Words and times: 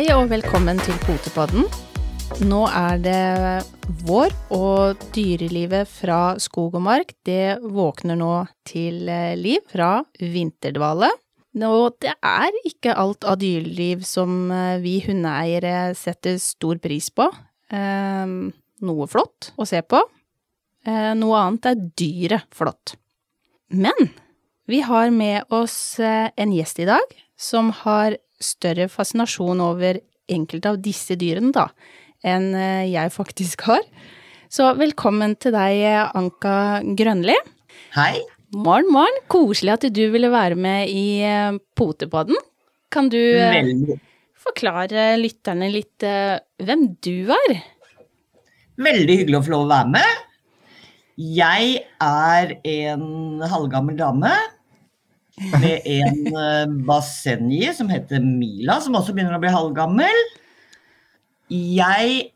Hei 0.00 0.14
og 0.16 0.30
velkommen 0.30 0.78
til 0.80 0.96
Potepodden. 1.04 1.66
Nå 2.48 2.60
er 2.72 3.00
det 3.04 3.64
vår, 4.08 4.30
og 4.56 5.02
dyrelivet 5.12 5.90
fra 5.92 6.38
skog 6.40 6.78
og 6.78 6.80
mark 6.86 7.10
det 7.28 7.58
våkner 7.60 8.16
nå 8.16 8.30
til 8.64 9.10
eh, 9.12 9.34
liv 9.36 9.60
fra 9.68 9.98
vinterdvale. 10.16 11.10
Og 11.68 11.98
det 12.00 12.14
er 12.16 12.56
ikke 12.70 12.96
alt 12.96 13.28
av 13.28 13.36
dyreliv 13.42 14.00
som 14.08 14.48
eh, 14.48 14.78
vi 14.80 14.94
hundeeiere 15.04 15.92
setter 16.00 16.40
stor 16.40 16.80
pris 16.80 17.10
på. 17.12 17.28
Eh, 17.68 18.24
noe 18.88 19.10
flott 19.12 19.50
å 19.60 19.68
se 19.68 19.84
på. 19.84 20.00
Eh, 20.88 21.12
noe 21.20 21.44
annet 21.44 21.74
er 21.74 21.84
dyret 22.00 22.48
flott. 22.56 22.96
Men 23.68 24.14
vi 24.64 24.80
har 24.80 25.12
med 25.12 25.52
oss 25.52 26.00
en 26.00 26.56
gjest 26.56 26.80
i 26.80 26.88
dag 26.88 27.16
som 27.36 27.68
har 27.84 28.16
større 28.42 28.88
fascinasjon 28.90 29.60
over 29.64 30.00
enkelte 30.30 30.72
av 30.72 30.80
disse 30.82 31.16
dyrene, 31.20 31.52
da, 31.54 31.68
enn 32.26 32.50
eh, 32.54 32.88
jeg 32.90 33.12
faktisk 33.14 33.66
har. 33.68 33.86
Så 34.50 34.66
velkommen 34.78 35.36
til 35.38 35.54
deg, 35.54 35.84
Anka 36.18 36.54
Grønli. 36.98 37.36
Hei. 37.94 38.20
Morgen, 38.50 38.88
morgen. 38.90 39.18
Koselig 39.30 39.76
at 39.76 39.84
du 39.94 40.02
ville 40.10 40.30
være 40.32 40.56
med 40.58 40.90
i 40.90 41.20
eh, 41.22 41.58
Potepodden. 41.78 42.38
Kan 42.90 43.10
du 43.12 43.18
eh, 43.20 43.52
Veldig, 43.60 43.98
forklare 44.40 45.12
lytterne 45.20 45.68
litt 45.70 46.02
eh, 46.06 46.40
hvem 46.64 46.88
du 47.04 47.30
er? 47.36 47.60
veldig 48.80 49.16
hyggelig 49.20 49.36
å 49.36 49.44
få 49.44 49.52
lov 49.52 49.66
å 49.66 49.70
være 49.74 49.92
med. 49.92 50.20
Jeg 51.20 51.82
er 52.00 52.52
en 52.64 53.42
halvgammel 53.44 53.98
dame 53.98 54.30
med 55.60 55.86
en 55.88 56.76
bassenje 56.86 57.72
som 57.76 57.88
heter 57.90 58.22
Mila, 58.24 58.78
som 58.84 58.96
også 58.98 59.14
begynner 59.16 59.38
å 59.38 59.42
bli 59.42 59.52
halvgammel. 59.54 60.20
Jeg 61.50 62.30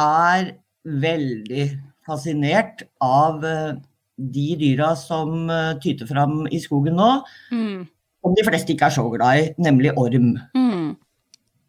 er 0.00 0.50
veldig 0.84 1.66
fascinert 2.04 2.84
av 3.02 3.44
eh, 3.48 3.76
de 4.16 4.48
dyra 4.60 4.92
som 4.98 5.48
eh, 5.50 5.72
tyter 5.82 6.08
fram 6.10 6.44
i 6.52 6.60
skogen 6.62 6.98
nå, 7.00 7.10
Mm. 7.50 7.86
som 8.20 8.34
de 8.36 8.44
fleste 8.46 8.74
ikke 8.74 8.90
er 8.90 8.96
så 8.98 9.06
glad 9.10 9.40
i, 9.40 9.46
nemlig 9.58 9.94
orm. 10.00 10.34
Mm. 10.54 10.92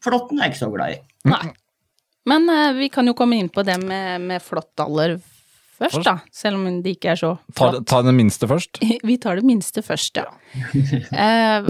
Flåtten 0.03 0.39
er 0.39 0.49
jeg 0.49 0.55
ikke 0.55 0.65
så 0.65 0.73
glad 0.73 0.97
i. 0.97 0.99
Nei. 1.31 1.45
Men 2.25 2.49
uh, 2.49 2.73
vi 2.73 2.89
kan 2.89 3.05
jo 3.05 3.13
komme 3.17 3.37
inn 3.37 3.51
på 3.53 3.61
det 3.65 3.75
med, 3.83 4.21
med 4.25 4.41
flåttaller 4.41 5.17
først, 5.79 6.01
da. 6.07 6.17
Selv 6.33 6.59
om 6.59 6.81
det 6.83 6.95
ikke 6.97 7.11
er 7.13 7.19
så 7.21 7.31
Ta, 7.53 7.71
flott. 7.71 7.85
ta 7.91 8.01
den 8.05 8.15
minste 8.17 8.47
først. 8.49 8.79
Vi 9.09 9.17
tar 9.21 9.39
det 9.41 9.47
minste 9.47 9.83
først, 9.85 10.21
ja. 10.21 10.29
Eh, 11.25 11.69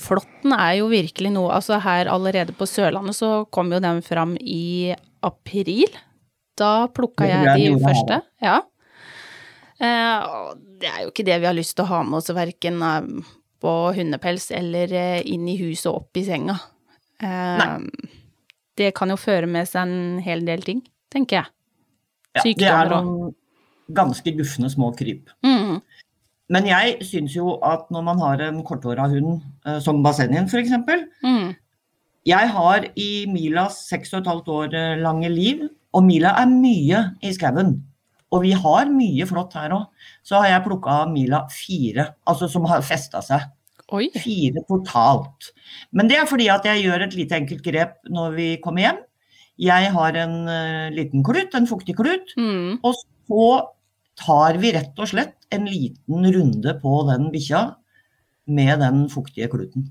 flåtten 0.00 0.54
er 0.56 0.78
jo 0.78 0.86
virkelig 0.92 1.30
noe 1.34 1.50
Altså 1.58 1.76
her 1.84 2.08
allerede 2.12 2.54
på 2.56 2.64
Sørlandet 2.68 3.16
så 3.18 3.30
kom 3.52 3.72
jo 3.74 3.80
den 3.84 4.00
fram 4.06 4.36
i 4.40 4.94
april. 5.26 5.88
Da 6.60 6.86
plukka 6.92 7.28
jeg 7.28 7.56
de 7.56 7.74
første. 7.82 8.20
Ja. 8.44 8.58
Eh, 9.80 10.30
det 10.80 10.88
er 10.88 11.02
jo 11.04 11.12
ikke 11.12 11.24
det 11.28 11.38
vi 11.42 11.48
har 11.48 11.56
lyst 11.56 11.76
til 11.76 11.84
å 11.86 11.90
ha 11.92 12.02
med 12.06 12.18
oss 12.20 12.32
verken 12.36 12.80
eh, 12.84 13.10
på 13.60 13.74
hundepels 13.96 14.50
eller 14.56 14.92
eh, 14.96 15.20
inn 15.28 15.46
i 15.48 15.56
huset 15.60 15.90
og 15.92 16.02
opp 16.02 16.20
i 16.20 16.24
senga. 16.28 16.56
Eh, 17.20 17.78
det 18.80 18.92
kan 18.96 19.12
jo 19.12 19.18
føre 19.20 19.48
med 19.50 19.68
seg 19.68 19.82
en 19.88 20.20
hel 20.24 20.44
del 20.48 20.62
ting, 20.64 20.80
tenker 21.12 21.42
jeg. 21.42 21.50
Ja, 22.36 22.42
det 22.44 22.68
er 22.70 22.90
noen 22.92 23.34
ganske 23.94 24.32
gufne 24.38 24.70
små 24.70 24.92
kryp. 24.96 25.30
mm, 25.42 25.80
Men 26.50 26.66
jeg 26.66 26.98
syns 27.06 27.34
jo 27.34 27.58
at 27.62 27.90
når 27.90 28.04
man 28.06 28.18
har 28.18 28.40
en 28.46 28.62
korthåra 28.66 29.08
hund, 29.10 29.42
eh, 29.66 29.78
som 29.80 30.02
Basenien 30.02 30.48
f.eks. 30.48 30.70
mm, 31.22 31.54
Jeg 32.26 32.48
har 32.54 32.86
i 32.96 33.26
Milas 33.26 33.88
seks 33.88 34.12
og 34.14 34.22
et 34.22 34.30
halvt 34.30 34.48
år 34.48 34.74
eh, 34.74 34.98
lange 35.02 35.28
liv, 35.28 35.68
og 35.92 36.04
Mila 36.04 36.34
er 36.38 36.46
mye 36.46 37.04
i 37.22 37.32
skauen. 37.34 37.80
Og 38.30 38.42
vi 38.42 38.52
har 38.54 38.86
mye 38.86 39.26
flott 39.26 39.54
her 39.58 39.72
òg. 39.74 39.88
Så 40.22 40.38
har 40.38 40.52
jeg 40.52 40.66
plukka 40.68 41.00
Mila 41.10 41.48
fire, 41.50 42.12
altså 42.30 42.46
som 42.50 42.64
har 42.70 42.82
festa 42.86 43.22
seg. 43.26 43.48
Oi. 43.90 44.06
Fire 44.14 44.62
totalt. 44.68 45.50
Men 45.90 46.06
det 46.06 46.20
er 46.20 46.28
fordi 46.30 46.46
at 46.52 46.66
jeg 46.68 46.84
gjør 46.84 47.08
et 47.08 47.16
lite 47.18 47.34
enkelt 47.40 47.64
grep 47.64 47.96
når 48.06 48.36
vi 48.36 48.50
kommer 48.62 48.86
hjem. 48.86 49.00
Jeg 49.60 49.92
har 49.94 50.16
en 50.22 50.36
uh, 50.48 50.88
liten 50.94 51.24
klut, 51.26 51.54
en 51.54 51.68
fuktig 51.68 51.96
klut. 51.98 52.32
Mm, 52.40 52.78
Og 52.86 52.96
så 52.96 53.48
tar 54.20 54.58
vi 54.60 54.72
rett 54.76 54.96
og 55.00 55.10
slett 55.10 55.36
en 55.54 55.66
liten 55.68 56.28
runde 56.34 56.76
på 56.80 56.94
den 57.10 57.28
bikkja 57.32 57.64
med 58.50 58.80
den 58.82 59.04
fuktige 59.12 59.50
kluten. 59.52 59.90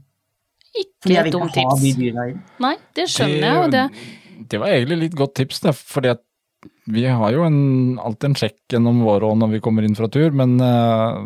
ikke 0.77 1.21
et 1.21 1.31
dumt 1.33 1.53
tips. 1.53 1.85
Nei, 2.61 2.75
det 2.97 3.05
skjønner 3.09 3.45
jeg, 3.45 3.61
og 3.63 3.71
det 3.73 3.85
det 4.47 4.59
var 4.61 4.71
egentlig 4.71 4.99
litt 5.03 5.15
godt 5.19 5.35
tips, 5.39 5.61
det, 5.65 5.75
fordi 5.75 6.13
at 6.13 6.23
vi 6.89 7.05
har 7.05 7.33
jo 7.35 7.45
en, 7.45 7.61
alltid 8.01 8.31
en 8.31 8.37
sjekk 8.39 8.73
gjennom 8.73 9.01
våre 9.05 9.29
år 9.29 9.39
når 9.39 9.53
vi 9.55 9.63
kommer 9.63 9.85
inn 9.85 9.97
fra 9.97 10.09
tur, 10.11 10.31
men 10.35 10.57
uh, 10.63 11.19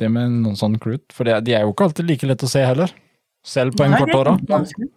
det 0.00 0.10
med 0.12 0.40
noen 0.42 0.58
sånn 0.58 0.76
klut 0.82 1.14
For 1.14 1.28
det, 1.28 1.38
de 1.46 1.54
er 1.56 1.64
jo 1.64 1.72
ikke 1.72 1.86
alltid 1.88 2.08
like 2.10 2.28
lett 2.28 2.44
å 2.44 2.50
se 2.50 2.64
heller, 2.64 2.92
selv 3.46 3.76
på 3.76 3.86
en 3.86 3.94
det 3.96 4.02
korthåra. 4.04 4.36
vanskelig. 4.50 4.90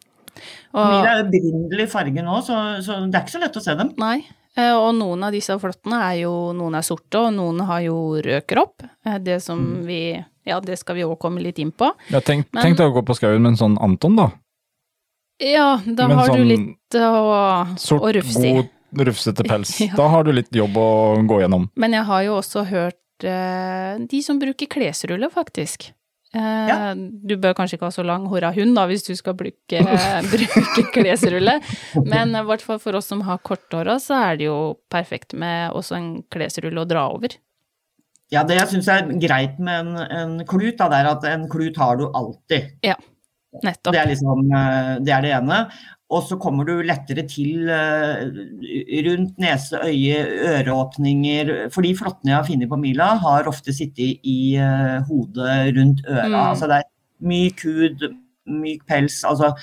Og, 0.74 0.86
Mila 0.86 1.14
er 1.14 1.24
jo 1.24 1.30
brindelig 1.32 1.88
farge 1.92 2.24
nå, 2.26 2.42
så, 2.46 2.58
så 2.86 3.00
det 3.10 3.16
er 3.16 3.24
ikke 3.26 3.36
så 3.38 3.42
lett 3.44 3.58
å 3.58 3.64
se 3.64 3.76
dem. 3.76 3.94
Nei, 3.98 4.18
eh, 4.58 4.74
og 4.76 4.94
noen 4.96 5.24
av 5.28 5.32
disse 5.36 5.56
flåttene 5.60 6.02
er 6.12 6.22
jo 6.24 6.34
Noen 6.54 6.76
er 6.80 6.86
sorte, 6.88 7.16
og 7.28 7.34
noen 7.34 7.62
har 7.66 7.82
jo 7.86 7.98
rød 8.22 8.46
kropp. 8.50 8.84
Eh, 9.06 9.18
Det 9.20 9.42
som 9.44 9.60
Mm. 9.60 9.86
vi 9.86 10.26
Ja, 10.50 10.60
det 10.60 10.80
skal 10.80 10.96
vi 10.96 11.04
òg 11.04 11.20
komme 11.20 11.42
litt 11.44 11.60
inn 11.60 11.72
på. 11.72 11.92
Ja, 12.10 12.20
tenk, 12.22 12.48
Men- 12.54 12.64
tenk 12.64 12.78
deg 12.78 12.88
å 12.90 12.94
gå 12.96 13.06
på 13.06 13.14
skauen 13.16 13.42
med 13.42 13.50
en 13.52 13.58
sånn 13.58 13.78
Anton, 13.84 14.16
da. 14.16 14.32
Ja, 15.40 15.78
da 15.86 16.08
Men 16.08 16.18
har 16.18 16.28
du 16.28 16.34
sånn 16.34 16.48
litt 16.48 16.96
å, 17.00 17.78
Sort, 17.78 18.02
å 18.02 18.12
rufse 18.14 18.44
i. 18.44 18.54
god, 18.56 18.70
rufsete 19.08 19.46
pels. 19.48 19.76
Ja. 19.86 19.94
Da 19.96 20.08
har 20.10 20.24
du 20.24 20.32
litt 20.34 20.50
jobb 20.52 20.74
å 20.76 20.88
gå 21.28 21.40
gjennom. 21.44 21.70
Men 21.76 21.92
jeg 21.94 22.04
har 22.10 22.24
jo 22.24 22.34
også 22.42 22.66
hørt 22.68 22.96
eh, 23.24 23.98
de 24.10 24.22
som 24.22 24.40
bruker 24.40 24.68
klesrulle, 24.68 25.30
faktisk. 25.32 25.92
Eh, 26.36 26.68
Ja. 26.70 26.94
Du 26.96 27.36
bør 27.42 27.56
kanskje 27.58 27.78
ikke 27.80 27.88
ha 27.90 27.94
så 27.96 28.04
lang 28.06 28.28
hora 28.30 28.52
hund 28.54 28.76
da, 28.78 28.86
hvis 28.88 29.04
du 29.08 29.16
skal 29.18 29.34
bruke, 29.34 29.82
bruke 30.34 30.84
klesrulle. 30.94 31.56
Men 32.06 32.36
i 32.38 32.44
hvert 32.46 32.62
fall 32.66 32.80
for 32.80 32.94
oss 33.00 33.10
som 33.10 33.22
har 33.26 33.40
korthåra, 33.42 33.98
så 34.02 34.20
er 34.30 34.38
det 34.38 34.46
jo 34.50 34.58
perfekt 34.94 35.34
med 35.34 35.72
også 35.74 35.98
en 35.98 36.10
klesrulle 36.30 36.84
å 36.84 36.90
dra 36.90 37.08
over. 37.10 37.34
Ja, 38.30 38.44
Det 38.46 38.60
jeg 38.60 38.68
syns 38.70 38.88
er 38.94 39.08
greit 39.18 39.58
med 39.58 39.88
en, 39.88 39.96
en 39.98 40.46
klut, 40.46 40.76
da, 40.78 40.86
det 40.92 41.00
er 41.02 41.08
at 41.16 41.24
en 41.32 41.48
klut 41.50 41.78
har 41.82 41.98
du 41.98 42.06
alltid. 42.14 42.76
Nettopp. 43.64 43.96
Det 43.96 44.00
er 44.00 44.12
liksom 44.12 44.52
eh, 44.54 44.92
det, 45.02 45.14
er 45.14 45.26
det 45.26 45.32
ene. 45.40 45.60
Og 46.14 46.24
så 46.26 46.38
kommer 46.42 46.68
du 46.68 46.84
lettere 46.86 47.26
til 47.30 47.70
eh, 47.74 48.22
rundt 49.08 49.42
nese, 49.42 49.82
øye, 49.90 50.22
øreåpninger. 50.54 51.52
For 51.74 51.86
de 51.86 51.96
flåttene 51.98 52.34
jeg 52.34 52.38
har 52.38 52.48
funnet 52.48 52.72
på 52.72 52.80
Mila, 52.82 53.12
har 53.24 53.50
ofte 53.50 53.74
sittet 53.76 54.22
i 54.28 54.40
eh, 54.62 54.98
hodet 55.10 55.60
rundt 55.78 56.06
øra. 56.06 56.30
Mm. 56.30 56.40
Altså 56.44 56.70
det 56.70 56.82
er 56.82 56.90
myk 57.30 57.66
hud, 57.66 58.10
myk 58.62 58.86
pels. 58.90 59.22
altså 59.28 59.54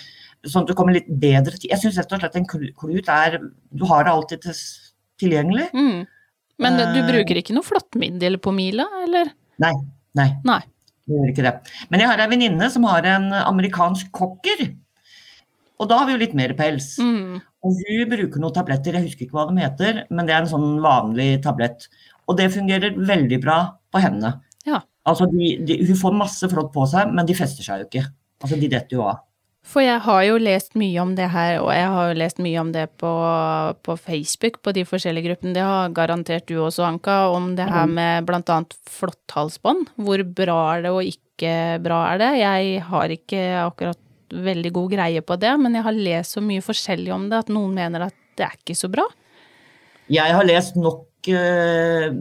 Sånn 0.46 0.62
at 0.62 0.70
du 0.70 0.76
kommer 0.78 0.94
litt 0.94 1.08
bedre 1.10 1.56
til 1.58 1.72
Jeg 1.72 1.80
syns 1.82 1.96
rett 1.98 2.12
og 2.14 2.20
slett 2.22 2.36
en 2.38 2.44
klut 2.46 3.08
er 3.10 3.40
Du 3.74 3.82
har 3.90 4.04
det 4.06 4.12
alltid 4.12 4.44
til, 4.44 4.60
tilgjengelig. 5.18 5.72
Mm. 5.74 6.04
Men 6.62 6.78
du 6.94 7.00
bruker 7.08 7.40
ikke 7.40 7.56
noe 7.56 7.66
flåttmiddel 7.66 8.38
på 8.42 8.52
Mila, 8.54 8.86
eller? 9.02 9.32
Nei. 9.62 9.74
Nei. 10.16 10.30
Nei. 10.46 10.60
Gjør 11.06 11.30
ikke 11.30 11.44
det. 11.46 11.54
Men 11.92 12.02
jeg 12.02 12.10
har 12.10 12.22
ei 12.22 12.30
venninne 12.32 12.68
som 12.72 12.86
har 12.88 13.06
en 13.06 13.30
amerikansk 13.38 14.10
cocker. 14.14 14.64
Og 15.76 15.90
da 15.90 16.00
har 16.00 16.08
vi 16.08 16.16
jo 16.16 16.22
litt 16.22 16.34
mer 16.38 16.54
pels. 16.58 16.94
Mm. 17.02 17.38
Og 17.66 17.80
hun 17.82 18.10
bruker 18.10 18.42
noen 18.42 18.54
tabletter, 18.56 18.96
jeg 18.96 19.10
husker 19.10 19.26
ikke 19.26 19.36
hva 19.36 19.46
de 19.50 19.62
heter, 19.62 20.02
men 20.10 20.28
det 20.28 20.34
er 20.34 20.44
en 20.44 20.50
sånn 20.50 20.80
vanlig 20.84 21.28
tablett. 21.44 21.88
Og 22.26 22.38
det 22.38 22.48
fungerer 22.54 22.96
veldig 22.96 23.38
bra 23.42 23.58
på 23.92 24.02
hendene. 24.02 24.38
Ja. 24.66 24.80
Altså 25.06 25.28
de, 25.30 25.52
de, 25.66 25.78
hun 25.86 25.98
får 26.00 26.16
masse 26.18 26.50
flott 26.50 26.72
på 26.74 26.86
seg, 26.90 27.12
men 27.14 27.28
de 27.28 27.36
fester 27.38 27.66
seg 27.66 27.82
jo 27.82 27.90
ikke. 27.90 28.06
Altså 28.42 28.58
de 28.58 28.70
detter 28.72 28.98
jo 28.98 29.06
av. 29.06 29.22
For 29.66 29.82
jeg 29.82 29.98
har 30.04 30.22
jo 30.28 30.36
lest 30.38 30.76
mye 30.78 31.00
om 31.02 31.16
det 31.18 31.26
her, 31.32 31.58
og 31.58 31.72
jeg 31.74 31.88
har 31.90 32.10
jo 32.10 32.18
lest 32.20 32.38
mye 32.42 32.60
om 32.62 32.70
det 32.74 32.84
på, 33.02 33.10
på 33.82 33.96
Facebook, 33.98 34.60
på 34.62 34.72
de 34.76 34.84
forskjellige 34.86 35.26
gruppene. 35.26 35.56
Det 35.56 35.64
har 35.66 35.94
garantert 35.96 36.46
du 36.46 36.60
også, 36.62 36.84
Anka, 36.86 37.16
om 37.34 37.50
det 37.58 37.66
her 37.66 37.90
med 37.90 38.28
blant 38.28 38.52
annet 38.52 38.76
flåtthalsbånd. 38.94 39.90
Hvor 39.98 40.22
bra 40.38 40.60
er 40.76 40.86
det 40.86 40.94
og 40.94 41.10
ikke 41.10 41.52
bra 41.82 42.04
er 42.12 42.22
det? 42.22 42.30
Jeg 42.44 42.86
har 42.86 43.16
ikke 43.18 43.42
akkurat 43.64 44.02
veldig 44.46 44.72
god 44.78 44.94
greie 44.94 45.22
på 45.26 45.38
det, 45.42 45.52
men 45.58 45.74
jeg 45.74 45.86
har 45.86 45.98
lest 45.98 46.38
så 46.38 46.44
mye 46.44 46.62
forskjellig 46.64 47.12
om 47.14 47.28
det 47.30 47.42
at 47.44 47.52
noen 47.52 47.74
mener 47.74 48.06
at 48.06 48.16
det 48.38 48.46
er 48.46 48.56
ikke 48.58 48.78
så 48.78 48.90
bra. 48.92 49.04
Jeg 50.12 50.34
har 50.38 50.46
lest 50.46 50.78
nok 50.78 51.30
eh, 51.32 52.12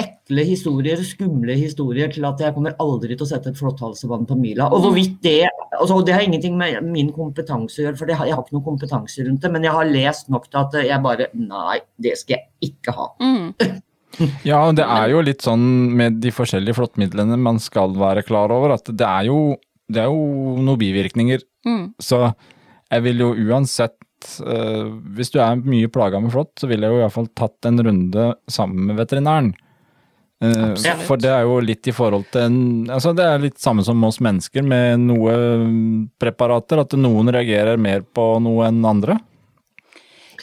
ekle 0.00 0.44
historier, 0.48 1.00
skumle 1.06 1.56
historier, 1.56 2.10
til 2.12 2.26
at 2.28 2.40
jeg 2.42 2.54
kommer 2.56 2.76
aldri 2.82 3.14
til 3.14 3.24
å 3.24 3.30
sette 3.30 3.52
et 3.52 3.58
flåtthalsebånd 3.58 4.28
på 4.28 4.36
Mila. 4.38 4.68
Og 4.72 4.84
hvorvidt 4.84 5.20
det 5.24 5.46
altså 5.76 5.98
Det 6.06 6.14
har 6.14 6.22
ingenting 6.24 6.54
med 6.56 6.84
min 6.88 7.10
kompetanse 7.12 7.82
å 7.82 7.84
gjøre, 7.86 7.98
for 7.98 8.08
det 8.08 8.16
har, 8.16 8.28
jeg 8.28 8.36
har 8.36 8.44
ikke 8.44 8.56
noen 8.56 8.64
kompetanse 8.70 9.26
rundt 9.26 9.42
det. 9.44 9.50
Men 9.52 9.66
jeg 9.66 9.74
har 9.76 9.90
lest 9.90 10.30
nok 10.32 10.46
til 10.48 10.62
at 10.62 10.78
jeg 10.88 11.04
bare 11.04 11.28
Nei, 11.36 11.80
det 12.00 12.14
skal 12.20 12.38
jeg 12.38 12.70
ikke 12.72 12.94
ha. 12.96 13.10
Mm. 13.20 13.82
Ja, 14.48 14.62
det 14.72 14.86
er 14.88 15.10
jo 15.12 15.20
litt 15.20 15.44
sånn 15.44 15.66
med 15.92 16.22
de 16.24 16.32
forskjellige 16.32 16.78
flåttmidlene 16.78 17.36
man 17.36 17.60
skal 17.60 17.92
være 18.00 18.24
klar 18.24 18.54
over, 18.54 18.72
at 18.78 18.88
det 18.88 19.04
er 19.04 19.28
jo 19.28 19.40
det 19.92 20.02
er 20.02 20.10
jo 20.10 20.56
noen 20.58 20.80
bivirkninger. 20.80 21.44
Mm. 21.66 21.84
Så 22.02 22.22
jeg 22.90 23.04
vil 23.06 23.22
jo 23.22 23.28
uansett 23.34 23.96
uh, 24.40 24.86
Hvis 25.16 25.32
du 25.34 25.40
er 25.42 25.58
mye 25.58 25.90
plaga 25.92 26.20
med 26.22 26.32
flått, 26.34 26.54
så 26.60 26.70
ville 26.70 26.86
jeg 26.86 26.94
jo 26.94 27.02
iallfall 27.04 27.30
tatt 27.38 27.68
en 27.68 27.82
runde 27.86 28.26
sammen 28.50 28.88
med 28.90 29.00
veterinæren. 29.00 29.52
Eh, 30.42 30.70
Absolutt. 30.70 31.06
for 31.08 31.20
det 31.20 31.30
er 31.32 31.46
jo 31.48 31.60
litt 31.64 31.88
i 31.88 31.94
forhold 31.96 32.26
til 32.28 32.42
en, 32.44 32.56
altså 32.92 33.14
Det 33.16 33.24
er 33.24 33.38
litt 33.40 33.56
samme 33.56 33.80
som 33.86 34.02
oss 34.04 34.18
mennesker 34.20 34.60
med 34.60 35.06
noe 35.06 35.32
preparater, 36.20 36.82
at 36.82 36.92
noen 37.00 37.32
reagerer 37.32 37.80
mer 37.80 38.04
på 38.04 38.34
noe 38.44 38.68
enn 38.68 38.84
andre. 38.84 39.16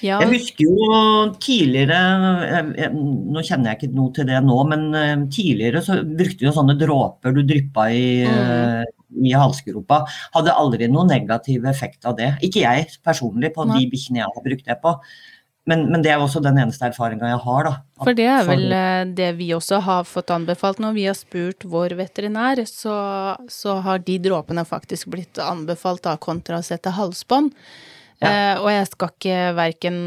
Ja, 0.04 0.18
Jeg 0.20 0.34
husker 0.34 0.66
jo 0.66 0.96
tidligere 1.40 2.00
jeg, 2.42 2.72
jeg, 2.82 2.90
Nå 2.92 3.44
kjenner 3.46 3.70
jeg 3.70 3.78
ikke 3.78 3.96
noe 3.96 4.12
til 4.16 4.28
det 4.28 4.42
nå, 4.44 4.58
men 4.68 4.90
eh, 5.00 5.14
tidligere 5.32 5.84
så 5.86 6.00
brukte 6.02 6.42
vi 6.42 6.50
jo 6.50 6.56
sånne 6.58 6.76
dråper 6.80 7.38
du 7.38 7.44
dryppa 7.48 7.86
i, 7.94 8.08
mm. 8.28 9.22
i 9.30 9.36
halsgropa. 9.38 10.02
Hadde 10.34 10.58
aldri 10.60 10.90
noen 10.92 11.14
negativ 11.14 11.70
effekt 11.70 12.10
av 12.10 12.18
det. 12.18 12.34
Ikke 12.44 12.66
jeg 12.66 12.90
personlig, 13.06 13.54
på 13.56 13.70
Nei. 13.70 13.80
de 13.80 13.94
bikkjene 13.94 14.24
jeg 14.24 14.34
har 14.34 14.48
brukt 14.50 14.68
det 14.68 14.80
på. 14.84 14.98
Men, 15.70 15.86
men 15.88 16.02
det 16.04 16.12
er 16.12 16.20
også 16.20 16.42
den 16.44 16.58
eneste 16.60 16.90
erfaringa 16.90 17.30
jeg 17.30 17.40
har, 17.46 17.68
da. 17.70 17.74
For 18.04 18.18
det 18.18 18.26
er 18.28 18.44
vel 18.50 18.66
eh, 18.76 19.06
det 19.16 19.30
vi 19.38 19.48
også 19.56 19.80
har 19.86 20.04
fått 20.04 20.34
anbefalt 20.36 20.82
når 20.84 20.98
vi 20.98 21.06
har 21.08 21.16
spurt 21.16 21.64
vår 21.64 21.96
veterinær, 21.96 22.66
så, 22.68 22.96
så 23.48 23.78
har 23.86 24.04
de 24.04 24.18
dråpene 24.26 24.66
faktisk 24.68 25.14
blitt 25.14 25.40
anbefalt 25.40 26.04
da 26.04 26.18
kontra 26.20 26.60
å 26.60 26.68
sette 26.68 26.92
halsbånd. 26.98 27.54
Eh, 28.24 28.56
og 28.60 28.70
jeg 28.72 28.90
skal 28.92 29.12
ikke 29.12 29.40
verken 29.58 29.98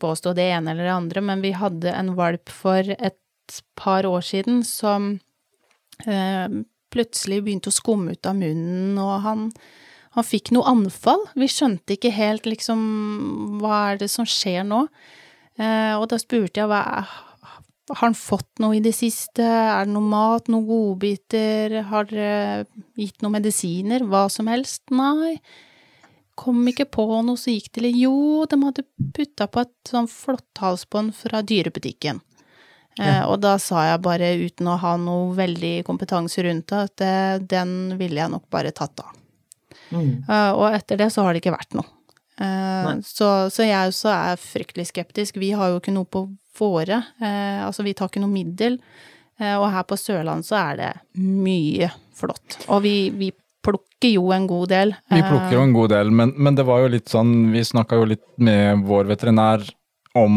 påstå 0.00 0.34
det 0.36 0.48
ene 0.56 0.72
eller 0.72 0.88
det 0.88 0.96
andre, 0.96 1.24
men 1.24 1.44
vi 1.44 1.54
hadde 1.56 1.92
en 1.92 2.12
valp 2.18 2.52
for 2.52 2.94
et 2.96 3.60
par 3.78 4.08
år 4.08 4.24
siden 4.24 4.62
som 4.66 5.14
eh, 6.08 6.60
plutselig 6.94 7.40
begynte 7.44 7.72
å 7.72 7.76
skumme 7.76 8.16
ut 8.16 8.28
av 8.28 8.36
munnen, 8.38 8.98
og 9.00 9.14
han, 9.24 9.48
han 10.14 10.26
fikk 10.26 10.52
noe 10.54 10.70
anfall. 10.70 11.22
Vi 11.34 11.48
skjønte 11.50 11.96
ikke 11.96 12.12
helt 12.14 12.46
liksom 12.46 12.80
hva 13.62 13.80
er 13.92 14.02
det 14.04 14.10
som 14.12 14.26
skjer 14.28 14.62
nå. 14.66 14.84
Eh, 15.58 15.94
og 15.98 16.08
da 16.10 16.18
spurte 16.22 16.62
jeg 16.62 16.70
hva 16.70 16.82
har 17.90 18.00
han 18.00 18.16
fått 18.16 18.62
noe 18.62 18.78
i 18.78 18.82
det 18.84 18.94
siste, 18.96 19.44
er 19.44 19.84
det 19.84 19.92
noe 19.92 20.08
mat, 20.08 20.48
noen 20.48 20.64
godbiter, 20.68 21.74
har 21.90 22.06
dere 22.08 22.64
gitt 22.96 23.20
noen 23.20 23.36
medisiner, 23.36 24.06
hva 24.08 24.24
som 24.32 24.48
helst? 24.48 24.86
Nei. 24.94 25.36
Kom 26.34 26.62
ikke 26.66 26.86
på 26.90 27.04
noe, 27.22 27.38
så 27.38 27.52
gikk 27.52 27.74
det 27.76 27.84
litt 27.84 27.98
Jo, 28.00 28.46
de 28.50 28.58
hadde 28.62 28.86
putta 29.14 29.46
på 29.46 29.62
et 29.62 29.90
sånn 29.90 30.08
flåtthalsbånd 30.10 31.12
fra 31.18 31.42
dyrebutikken. 31.46 32.22
Eh, 33.02 33.22
og 33.26 33.40
da 33.42 33.56
sa 33.62 33.84
jeg 33.90 34.02
bare, 34.06 34.32
uten 34.38 34.70
å 34.70 34.78
ha 34.80 34.94
noe 35.00 35.34
veldig 35.36 35.76
kompetanse 35.86 36.46
rundt 36.46 36.70
det, 36.70 36.80
at 36.88 36.96
det, 37.02 37.50
den 37.52 37.98
ville 38.00 38.22
jeg 38.22 38.32
nok 38.32 38.48
bare 38.54 38.72
tatt 38.74 39.04
av. 39.04 39.12
Mm. 39.94 40.14
Eh, 40.28 40.50
og 40.52 40.68
etter 40.74 41.00
det 41.00 41.10
så 41.14 41.24
har 41.24 41.34
det 41.34 41.42
ikke 41.44 41.54
vært 41.54 41.78
noe. 41.78 41.88
Eh, 42.40 42.90
så, 43.06 43.30
så 43.50 43.66
jeg 43.66 43.92
også 43.92 44.10
er 44.12 44.40
fryktelig 44.40 44.88
skeptisk. 44.90 45.38
Vi 45.40 45.52
har 45.54 45.72
jo 45.72 45.80
ikke 45.82 45.94
noe 45.94 46.08
på 46.10 46.26
våre, 46.58 47.00
eh, 47.22 47.62
altså 47.64 47.82
vi 47.86 47.94
tar 47.96 48.10
ikke 48.10 48.22
noe 48.22 48.32
middel. 48.32 48.78
Eh, 49.40 49.56
og 49.58 49.68
her 49.74 49.86
på 49.88 49.98
Sørlandet 49.98 50.46
så 50.46 50.58
er 50.60 50.78
det 50.80 50.92
mye 51.18 51.90
flott. 52.14 52.60
Og 52.68 52.84
vi, 52.84 53.10
vi 53.14 53.32
plukker 53.64 54.12
jo 54.12 54.28
en 54.34 54.46
god 54.50 54.70
del. 54.70 54.94
Vi 55.10 55.22
plukker 55.24 55.56
jo 55.56 55.64
en 55.64 55.74
god 55.74 55.94
del, 55.94 56.12
men, 56.14 56.34
men 56.36 56.58
det 56.58 56.66
var 56.68 56.84
jo 56.84 56.92
litt 56.92 57.08
sånn 57.10 57.32
Vi 57.54 57.64
snakka 57.64 57.96
jo 57.96 58.10
litt 58.12 58.26
med 58.36 58.84
vår 58.86 59.08
veterinær 59.08 59.64
om 60.14 60.34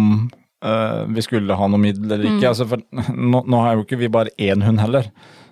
uh, 0.66 1.04
vi 1.14 1.22
skulle 1.22 1.58
ha 1.60 1.68
noe 1.70 1.82
middel 1.82 2.08
eller 2.08 2.30
ikke. 2.32 2.40
Mm. 2.40 2.50
Altså, 2.50 2.66
for 2.72 2.82
nå, 3.34 3.44
nå 3.44 3.60
har 3.62 3.76
jo 3.76 3.86
ikke 3.86 4.00
vi 4.00 4.10
bare 4.14 4.34
én 4.42 4.64
hund 4.66 4.82
heller, 4.82 5.12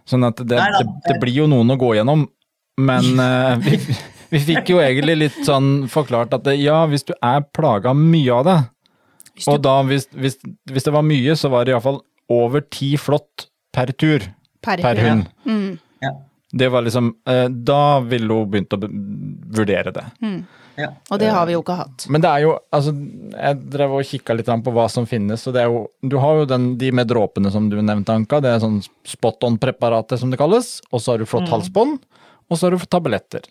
sånn 0.10 0.25
at 0.25 0.40
det, 0.42 0.57
det, 0.57 0.88
det 1.10 1.19
blir 1.22 1.44
jo 1.44 1.50
noen 1.52 1.75
å 1.75 1.78
gå 1.81 1.92
gjennom. 2.00 2.25
Men 2.77 3.19
uh, 3.19 3.56
vi, 3.63 3.77
vi 4.33 4.42
fikk 4.51 4.74
jo 4.74 4.81
egentlig 4.83 5.18
litt 5.19 5.38
sånn 5.48 5.86
forklart 5.92 6.33
at 6.36 6.44
det, 6.48 6.57
ja, 6.60 6.81
hvis 6.92 7.07
du 7.07 7.13
er 7.24 7.45
plaga 7.56 7.94
mye 7.95 8.33
av 8.42 8.48
det, 8.50 8.57
Hvis 9.36 9.48
og 9.51 9.62
da 9.63 9.77
hvis, 9.88 10.10
hvis, 10.16 10.39
hvis 10.72 10.88
det 10.88 10.94
var 10.95 11.06
mye, 11.07 11.36
så 11.39 11.51
var 11.54 11.66
det 11.66 11.75
iallfall 11.75 12.01
over 12.31 12.66
ti 12.74 12.95
flått 13.00 13.48
per 13.75 13.92
tur 13.95 14.24
per, 14.66 14.81
per 14.81 15.00
hund. 15.04 15.27
Mm, 15.45 15.77
Det 16.56 16.69
var 16.72 16.86
liksom 16.86 17.10
uh, 17.27 17.48
Da 17.51 18.00
ville 18.00 18.33
hun 18.33 18.51
begynt 18.51 18.75
å 18.75 18.80
vurdere 18.81 19.92
det. 19.95 20.06
mm. 20.21 20.39
Ja. 20.75 20.89
Og 21.07 21.19
det 21.21 21.30
har 21.31 21.45
vi 21.48 21.54
jo 21.56 21.62
ikke 21.62 21.78
hatt. 21.80 22.04
Men 22.12 22.19
det 22.24 22.28
er 22.28 22.42
jo 22.44 22.50
altså 22.75 22.92
Jeg 22.92 23.60
drev 23.71 23.94
og 23.95 24.07
kikka 24.10 24.36
litt 24.36 24.50
på 24.66 24.74
hva 24.75 24.89
som 24.92 25.06
finnes. 25.07 25.45
og 25.48 25.56
det 25.56 25.62
er 25.63 25.69
jo, 25.71 25.86
Du 26.04 26.18
har 26.19 26.42
jo 26.42 26.50
den, 26.50 26.66
de 26.78 26.89
med 26.92 27.07
dråpene 27.07 27.51
som 27.51 27.69
du 27.71 27.78
nevnte, 27.80 28.12
Anka. 28.12 28.42
Det 28.44 28.51
er 28.51 28.60
sånn 28.60 28.81
spot 29.07 29.44
on-preparatet 29.48 30.19
som 30.19 30.33
det 30.33 30.39
kalles. 30.42 30.81
Og 30.92 31.00
så 31.00 31.13
har 31.13 31.24
du 31.24 31.30
flott 31.30 31.48
halsbånd. 31.48 32.01
Og 32.50 32.57
så 32.59 32.68
har 32.68 32.75
du 32.75 32.86
tabletter. 32.86 33.45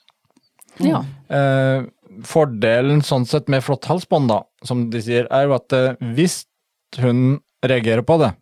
Ja. 0.83 1.05
Eh, 1.29 1.85
fordelen 2.27 3.03
sånn 3.07 3.27
sett 3.27 3.49
med 3.51 3.65
flott 3.67 3.87
halsbånd, 3.91 4.31
da, 4.31 4.43
som 4.67 4.87
de 4.91 5.03
sier, 5.03 5.29
er 5.35 5.49
jo 5.49 5.57
at 5.57 5.75
eh, 5.77 5.95
hvis 6.15 6.45
hun 7.03 7.41
reagerer 7.67 8.05
på 8.07 8.19
det, 8.23 8.33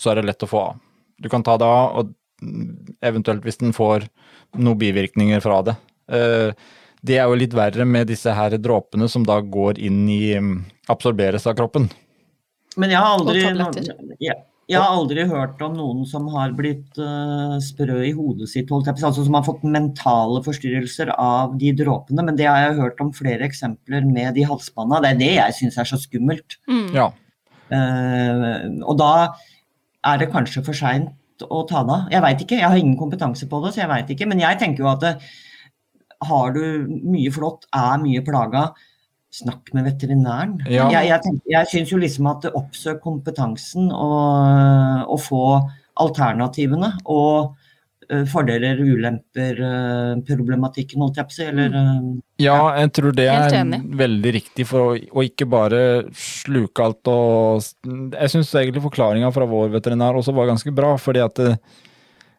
så 0.00 0.12
er 0.12 0.20
det 0.20 0.26
lett 0.30 0.44
å 0.44 0.50
få 0.50 0.62
av. 0.70 0.80
Du 1.22 1.30
kan 1.32 1.44
ta 1.46 1.56
det 1.60 1.68
av, 1.68 2.00
og 2.02 2.10
mm, 2.44 2.96
eventuelt 3.08 3.44
hvis 3.46 3.60
den 3.62 3.72
får 3.76 4.08
noen 4.56 4.80
bivirkninger 4.80 5.40
fra 5.44 5.62
det. 5.64 5.76
Eh, 6.12 6.50
det 7.06 7.20
er 7.20 7.28
jo 7.30 7.38
litt 7.38 7.54
verre 7.56 7.86
med 7.88 8.08
disse 8.10 8.32
her 8.34 8.56
dråpene 8.60 9.08
som 9.08 9.24
da 9.24 9.38
går 9.40 9.78
inn 9.84 10.04
i 10.12 10.34
mm, 10.36 10.56
Absorberes 10.92 11.46
av 11.48 11.56
kroppen. 11.58 11.88
Men 12.76 12.92
jeg 12.92 13.00
har 13.00 13.16
aldri, 13.16 13.40
Og 13.40 13.56
tabletter. 13.56 14.16
jeg, 14.20 14.36
jeg 14.66 14.80
har 14.82 14.96
aldri 14.96 15.22
hørt 15.30 15.60
om 15.62 15.76
noen 15.78 16.00
som 16.10 16.24
har 16.34 16.54
blitt 16.58 16.98
uh, 16.98 17.54
sprø 17.62 18.00
i 18.08 18.14
hodet 18.16 18.48
sitt, 18.50 18.70
holdt 18.72 18.88
jeg 18.90 18.98
på 18.98 19.04
altså 19.06 19.22
som 19.22 19.36
har 19.38 19.44
fått 19.46 19.62
mentale 19.62 20.40
forstyrrelser 20.42 21.12
av 21.14 21.54
de 21.60 21.70
dråpene. 21.78 22.24
Men 22.26 22.38
det 22.38 22.48
har 22.50 22.64
jeg 22.64 22.80
hørt 22.80 23.02
om 23.04 23.12
flere 23.14 23.46
eksempler 23.46 24.08
med 24.08 24.34
de 24.34 24.46
halsbånda. 24.48 24.98
Det 25.04 25.12
er 25.12 25.20
det 25.20 25.30
jeg 25.36 25.56
syns 25.60 25.78
er 25.78 25.90
så 25.92 26.00
skummelt. 26.02 26.58
Mm. 26.66 26.88
Ja. 26.96 27.12
Uh, 27.70 28.82
og 28.82 28.98
da 28.98 29.12
er 30.06 30.18
det 30.22 30.32
kanskje 30.34 30.64
for 30.66 30.78
seint 30.78 31.46
å 31.46 31.62
ta 31.68 31.84
det 31.86 31.94
av. 31.94 32.10
Jeg 32.10 32.24
veit 32.24 32.42
ikke, 32.42 32.58
jeg 32.58 32.72
har 32.72 32.80
ingen 32.80 32.98
kompetanse 32.98 33.46
på 33.50 33.62
det, 33.62 33.74
så 33.74 33.84
jeg 33.84 33.92
veit 33.92 34.10
ikke. 34.16 34.26
Men 34.30 34.42
jeg 34.42 34.58
tenker 34.62 34.82
jo 34.82 34.90
at 34.96 35.04
det, 35.04 35.14
har 36.26 36.54
du 36.56 36.62
mye 37.06 37.30
flått, 37.30 37.68
er 37.76 38.02
mye 38.02 38.22
plaga, 38.26 38.70
snakk 39.36 39.72
med 39.76 39.86
veterinæren. 39.90 40.56
Ja. 40.70 40.88
Jeg, 40.94 41.10
jeg, 41.12 41.20
tenker- 41.26 41.52
jeg 41.58 41.70
syns 41.74 41.92
jo 41.94 42.00
liksom 42.02 42.26
at 42.32 42.48
oppsøk 42.52 43.00
kompetansen 43.04 43.90
og, 43.92 45.06
og 45.12 45.20
få 45.24 45.42
alternativene 46.00 46.90
og 47.08 47.54
eh, 48.10 48.24
fordeler, 48.28 48.78
ulemper, 48.84 49.60
eh, 49.64 50.10
problematikken, 50.28 51.00
holdt 51.02 51.16
jeg 51.20 51.28
på 51.30 51.34
å 51.34 51.38
si. 51.38 51.46
Eller 51.48 51.76
eh, 51.80 52.04
Ja, 52.44 52.58
jeg 52.82 52.92
tror 52.98 53.16
det 53.16 53.26
er 53.32 53.72
veldig 54.04 54.34
riktig 54.36 54.66
for 54.68 54.90
å, 54.92 55.00
å 55.16 55.24
ikke 55.24 55.48
bare 55.50 55.80
sluke 56.12 56.84
alt 56.84 57.08
og 57.12 57.64
Jeg 58.12 58.32
syns 58.34 58.52
egentlig 58.54 58.84
forklaringa 58.90 59.32
fra 59.34 59.48
vår 59.48 59.72
veterinær 59.78 60.20
også 60.20 60.36
var 60.36 60.52
ganske 60.52 60.74
bra, 60.76 60.94
fordi 61.00 61.24
at 61.24 61.40
det, 61.40 61.54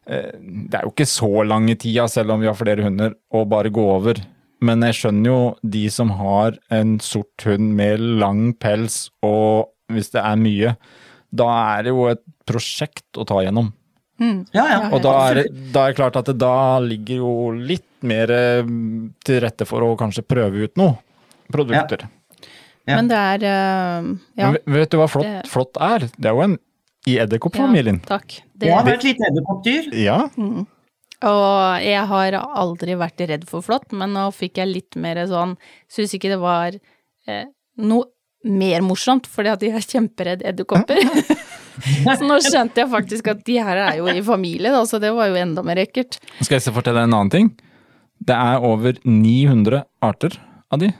det 0.08 0.78
er 0.78 0.86
jo 0.86 0.94
ikke 0.94 1.04
så 1.10 1.28
lang 1.44 1.66
i 1.68 1.74
tida, 1.76 2.06
selv 2.08 2.32
om 2.32 2.40
vi 2.40 2.48
har 2.48 2.56
flere 2.56 2.86
hunder, 2.86 3.12
å 3.34 3.42
bare 3.44 3.68
gå 3.74 3.82
over. 3.98 4.22
Men 4.60 4.82
jeg 4.82 4.96
skjønner 4.98 5.30
jo 5.30 5.40
de 5.62 5.84
som 5.94 6.10
har 6.18 6.56
en 6.74 6.96
sort 7.04 7.44
hund 7.46 7.74
med 7.78 8.00
lang 8.00 8.52
pels, 8.58 9.08
og 9.22 9.68
hvis 9.92 10.10
det 10.10 10.20
er 10.24 10.36
mye, 10.40 10.72
da 11.30 11.46
er 11.78 11.84
det 11.86 11.92
jo 11.94 12.06
et 12.10 12.22
prosjekt 12.48 13.18
å 13.20 13.26
ta 13.28 13.42
gjennom. 13.44 13.72
Mm. 14.18 14.40
ja, 14.50 14.64
ja. 14.66 14.78
Og 14.90 14.98
da 15.04 15.12
er, 15.28 15.34
det, 15.38 15.50
da 15.70 15.84
er 15.86 15.92
det 15.92 15.96
klart 16.00 16.16
at 16.18 16.26
det 16.26 16.38
da 16.42 16.78
ligger 16.82 17.20
jo 17.20 17.32
litt 17.54 17.84
mer 18.02 18.30
eh, 18.34 18.64
til 19.22 19.38
rette 19.44 19.62
for 19.68 19.84
å 19.86 19.92
kanskje 20.00 20.24
prøve 20.26 20.64
ut 20.66 20.74
noe 20.80 20.96
produkter. 21.54 22.02
Ja. 22.88 22.96
Men 22.96 23.10
det 23.12 23.20
er 23.20 23.44
eh, 23.46 24.08
Ja. 24.40 24.50
Men 24.50 24.58
vet- 24.74 24.90
du 24.90 24.96
hva 24.98 25.06
flått, 25.12 25.28
Det- 25.28 25.46
flått 25.52 25.78
er? 25.78 26.08
Det 26.18 26.26
er 26.26 26.34
jo 26.34 26.42
en 26.48 26.58
i 27.06 27.14
edderkoppfamilien. 27.22 28.00
Ja, 28.02 28.18
takk. 28.18 28.40
Det, 28.58 28.66
Jeg 28.66 28.74
har 28.74 28.84
vært 28.90 29.04
litt 29.06 29.22
edderkoppdyr. 29.30 29.86
Ja. 30.02 30.18
Mm. 30.36 30.66
Og 31.26 31.82
jeg 31.82 32.04
har 32.12 32.36
aldri 32.38 32.94
vært 32.98 33.24
redd 33.26 33.46
for 33.48 33.64
flått, 33.64 33.90
men 33.96 34.12
nå 34.14 34.28
fikk 34.34 34.60
jeg 34.60 34.70
litt 34.70 34.98
mer 35.00 35.18
sånn 35.26 35.56
Syns 35.90 36.12
ikke 36.14 36.30
det 36.30 36.38
var 36.38 36.76
eh, 36.76 37.48
noe 37.82 38.06
mer 38.46 38.84
morsomt, 38.86 39.26
fordi 39.26 39.50
at 39.50 39.64
jeg 39.66 39.74
er 39.74 39.82
kjemperedd 39.82 40.44
edderkopper. 40.46 41.00
så 42.06 42.18
nå 42.22 42.36
skjønte 42.44 42.84
jeg 42.84 42.90
faktisk 42.92 43.32
at 43.32 43.42
de 43.46 43.56
her 43.58 43.80
er 43.82 43.96
jo 43.98 44.06
i 44.12 44.22
familie, 44.22 44.70
da, 44.70 44.84
så 44.86 45.00
det 45.02 45.10
var 45.16 45.30
jo 45.32 45.40
enda 45.40 45.64
mer 45.66 45.80
ekkelt. 45.82 46.20
Skal 46.38 46.60
jeg 46.60 46.74
fortelle 46.74 47.02
deg 47.02 47.10
en 47.10 47.18
annen 47.18 47.34
ting? 47.34 47.50
Det 48.18 48.34
er 48.38 48.62
over 48.66 48.98
900 49.02 49.82
arter 50.06 50.38
av 50.70 50.82
de 50.82 50.92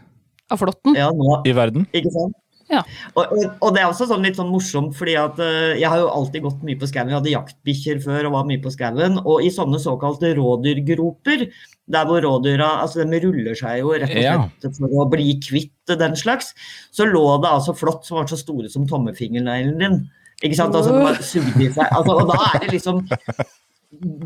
Av 0.49 0.57
flåtten. 0.57 0.95
Ja, 0.97 1.11
nå, 1.13 1.43
i 1.45 1.53
verden. 1.53 1.87
ikke 1.93 2.11
sant? 2.15 2.35
Ja. 2.69 2.83
Og, 3.17 3.33
og, 3.63 3.71
det 3.73 3.81
er 3.81 3.89
også 3.89 4.07
sånn 4.11 4.25
litt 4.27 4.37
sånn 4.37 4.51
morsomt, 4.53 4.93
fordi 4.99 5.15
at 5.21 5.39
uh, 5.41 5.73
jeg 5.79 5.89
har 5.89 6.03
jo 6.03 6.11
alltid 6.13 6.45
gått 6.45 6.67
mye 6.67 6.79
på 6.81 6.89
skauen. 6.91 7.09
Jeg 7.13 7.19
hadde 7.19 7.33
jaktbikkjer 7.33 8.03
før 8.05 8.29
og 8.29 8.37
var 8.37 8.49
mye 8.51 8.63
på 8.65 8.73
skauen. 8.75 9.17
Og 9.25 9.47
i 9.47 9.53
sånne 9.55 9.81
såkalte 9.83 10.35
rådyrgroper, 10.37 11.47
der 11.89 12.09
hvor 12.09 12.21
rådyra 12.25 12.69
altså 12.83 13.07
de 13.09 13.23
ruller 13.25 13.57
seg 13.57 13.81
jo 13.81 13.95
rett 13.95 14.13
og 14.13 14.23
Ja. 14.23 14.37
slett 14.61 14.77
for 14.77 15.01
å 15.01 15.09
bli 15.09 15.39
kvitt 15.41 15.97
den 15.99 16.17
slags, 16.21 16.53
så 16.93 17.09
lå 17.09 17.25
det 17.41 17.49
altså 17.49 17.73
flått 17.77 18.05
som 18.05 18.21
var 18.21 18.29
så 18.29 18.37
store 18.37 18.69
som 18.73 18.85
tommelfingerneglen 18.89 19.81
din. 19.81 20.03
Ikke 20.45 20.59
sant? 20.59 20.77
Altså, 20.77 20.93
de 20.93 21.07
bare 21.07 21.25
sugde 21.25 21.65
i 21.65 21.71
seg. 21.73 21.89
Altså, 21.89 22.19
og 22.21 22.29
da 22.29 22.37
er 22.53 22.61
det 22.63 22.75
liksom 22.77 23.01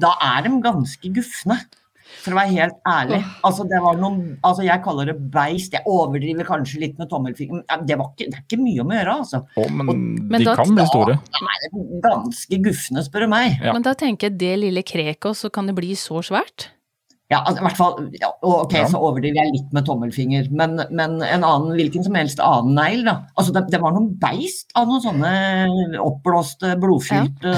Da 0.03 0.11
er 0.27 0.43
de 0.43 0.51
ganske 0.65 1.09
gufne. 1.15 1.57
For 2.23 2.35
å 2.35 2.39
være 2.39 2.53
helt 2.55 2.77
ærlig. 2.87 3.19
Altså, 3.43 3.65
det 3.67 3.79
var 3.83 3.97
noen, 3.99 4.19
altså 4.47 4.63
jeg 4.63 4.83
kaller 4.85 5.09
det 5.11 5.17
beist. 5.35 5.73
Jeg 5.75 5.83
overdriver 5.91 6.47
kanskje 6.47 6.83
litt 6.85 7.01
med 7.03 7.09
tommelfingeren. 7.11 7.65
men 7.67 7.87
Det, 7.89 7.97
ikke, 7.99 8.29
det 8.31 8.39
er 8.39 8.45
ikke 8.45 8.61
mye 8.63 8.85
om 8.85 8.93
å 8.93 8.99
gjøre, 8.99 9.17
altså. 9.25 9.41
Å, 9.59 9.65
men, 9.75 9.89
og, 9.91 10.05
de 10.39 10.45
da- 10.47 10.55
kan 10.61 10.77
bli 10.77 10.87
store. 10.93 11.17
Er 11.43 11.75
ganske 12.07 12.61
gufne, 12.69 13.03
spør 13.09 13.27
du 13.27 13.33
meg. 13.35 13.59
Ja. 13.59 13.73
Men 13.75 13.83
da 13.83 13.97
tenker 13.99 14.31
jeg 14.31 14.39
det 14.39 14.53
lille 14.63 14.85
kreket, 14.87 15.35
så 15.41 15.51
kan 15.51 15.67
det 15.67 15.75
bli 15.81 15.91
så 15.99 16.23
svært. 16.23 16.69
Ja, 17.33 17.39
altså, 17.49 17.63
i 17.63 17.65
hvert 17.65 17.79
fall, 17.79 17.95
ja, 18.21 18.29
ok, 18.45 18.75
Ja. 18.77 18.87
så 18.93 18.99
overdriver 19.01 19.39
jeg 19.41 19.53
litt 19.55 19.71
med 19.73 19.87
tommelfinger, 19.89 20.51
men, 20.53 20.77
men 20.93 21.15
en 21.25 21.43
annen, 21.49 21.71
hvilken 21.79 22.05
som 22.05 22.15
helst 22.15 22.39
annen 22.45 22.75
negl, 22.77 23.07
da. 23.09 23.15
Altså, 23.41 23.55
det, 23.57 23.63
det 23.73 23.81
var 23.81 23.95
noen 23.97 24.11
beist 24.21 24.69
av 24.77 24.87
noen 24.91 25.01
sånne 25.01 25.99
oppblåste, 25.99 26.75
blodfylte 26.79 27.55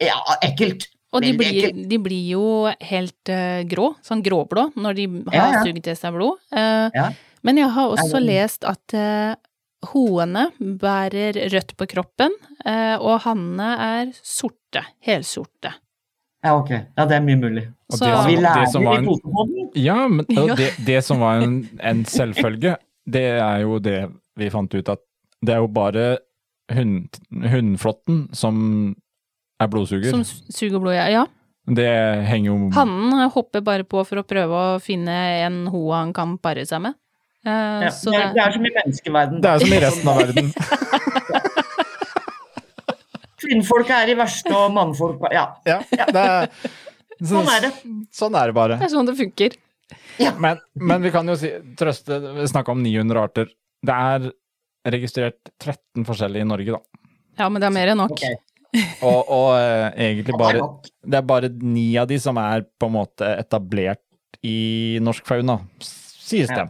Ja, 0.00 0.16
ekkelt. 0.46 0.86
Og 1.12 1.22
de 1.24 1.32
blir, 1.38 1.70
de 1.88 1.98
blir 2.04 2.24
jo 2.34 2.42
helt 2.84 3.30
uh, 3.32 3.62
grå, 3.64 3.94
sånn 4.04 4.20
gråblå, 4.22 4.66
når 4.76 4.94
de 4.98 5.06
har 5.30 5.36
Ja, 5.38 5.46
ja. 5.54 5.62
sugd 5.64 5.82
til 5.86 5.96
seg 5.96 6.12
blod. 6.18 6.36
Uh, 6.52 6.90
Ja. 6.94 7.08
Men 7.46 7.56
jeg 7.56 7.70
har 7.70 7.88
også 7.94 8.18
Ja, 8.18 8.20
ja. 8.20 8.26
lest 8.42 8.64
at 8.66 8.94
uh, 8.98 9.34
hoene 9.92 10.48
bærer 10.58 11.36
rødt 11.52 11.76
på 11.78 11.86
kroppen, 11.86 12.32
eh, 12.66 12.96
og 12.98 13.20
hannene 13.22 13.68
er 13.78 14.08
sorte, 14.26 14.82
helsorte. 15.06 15.70
Ja, 16.42 16.56
ok. 16.58 16.70
Ja, 16.96 17.04
det 17.06 17.14
er 17.16 17.20
mye 17.22 17.38
mulig. 17.38 17.62
Og 17.92 17.98
Så- 17.98 18.26
Vi 18.26 18.36
lærer 18.36 18.64
det 18.64 18.72
som 18.72 18.84
var 18.84 18.98
i 19.00 19.70
ja, 19.80 20.08
men 20.08 20.26
Ja. 20.28 20.54
det, 20.56 20.74
det 20.84 21.04
som 21.04 21.20
var 21.20 21.40
en, 21.42 21.68
en 21.80 22.04
selvfølge, 22.04 22.76
det 23.08 23.22
er 23.40 23.60
jo 23.62 23.78
det 23.78 24.10
vi 24.36 24.50
fant 24.50 24.74
ut 24.74 24.88
at 24.88 24.98
det 25.46 25.54
er 25.54 25.58
jo 25.62 25.68
bare 25.68 26.18
hund, 26.74 27.08
hundflåtten 27.30 28.34
som 28.34 28.96
er 29.58 29.70
blodsuger. 29.72 30.10
Som 30.14 30.24
suger 30.24 30.78
blod, 30.78 30.94
ja. 30.96 31.08
ja. 31.12 31.26
Det 31.68 31.88
henger 32.24 32.48
jo 32.48 32.70
Hannen 32.72 33.28
hopper 33.34 33.60
bare 33.64 33.84
på 33.84 34.00
for 34.08 34.22
å 34.22 34.24
prøve 34.26 34.56
å 34.56 34.78
finne 34.80 35.14
en 35.44 35.66
ho 35.68 35.82
han 35.92 36.14
kan 36.16 36.38
pare 36.40 36.64
seg 36.68 36.80
med. 36.86 36.96
Uh, 37.46 37.84
Ja, 37.86 37.90
så 37.94 38.12
det, 38.12 38.22
er, 38.22 38.32
det, 38.34 38.42
er 38.44 38.56
som 38.56 38.64
i 38.66 38.72
menneskeverden. 38.74 39.42
Det 39.44 39.50
er 39.50 39.62
som 39.62 39.74
i 39.76 39.80
resten 39.84 40.10
av 40.10 40.20
verden. 40.22 40.52
Kvinnfolk 43.38 43.92
er 43.94 44.10
i 44.10 44.16
verste, 44.18 44.50
og 44.50 44.72
mannfolk 44.74 45.22
Ja, 45.32 45.46
Ja, 45.68 45.78
det 45.86 46.24
er, 46.24 46.50
så, 47.20 47.36
sånn 47.36 47.52
er 47.52 47.64
det. 47.68 47.72
Sånn 48.14 48.36
er 48.38 48.50
det 48.50 48.56
bare. 48.58 48.78
det 48.80 48.88
er 48.88 48.94
sånn 48.96 49.08
det 49.08 49.14
funker. 49.18 49.56
Men, 50.42 50.58
men 50.74 51.04
vi 51.04 51.12
kan 51.14 51.30
jo 51.30 51.36
si, 51.38 51.52
trøste 51.78 52.18
snakke 52.50 52.74
om 52.74 52.82
900 52.82 53.22
arter. 53.22 53.52
Det 53.86 53.94
er 53.94 54.28
registrert 54.90 55.52
13 55.62 56.04
forskjellige 56.08 56.44
i 56.44 56.48
Norge, 56.48 56.74
da. 56.74 57.04
Ja, 57.38 57.46
men 57.48 57.62
det 57.62 57.68
er 57.68 57.74
mer 57.76 57.92
enn 57.92 58.00
nok. 58.02 58.16
Ok. 58.18 58.47
Og, 58.76 59.20
og 59.32 59.46
uh, 59.56 59.88
egentlig 59.96 60.26
Det 60.28 60.38
bare. 60.40 60.60
Det 61.00 61.16
er 61.16 61.24
bare 61.24 61.48
ni 61.62 61.86
av 61.96 62.08
de 62.10 62.18
som 62.20 62.36
er 62.42 62.66
på 62.78 62.90
en 62.90 62.96
måte 62.98 63.30
etablert 63.40 64.02
i 64.44 64.98
norsk 65.02 65.24
fauna, 65.26 65.56
sies 65.82 66.50
det. 66.52 66.66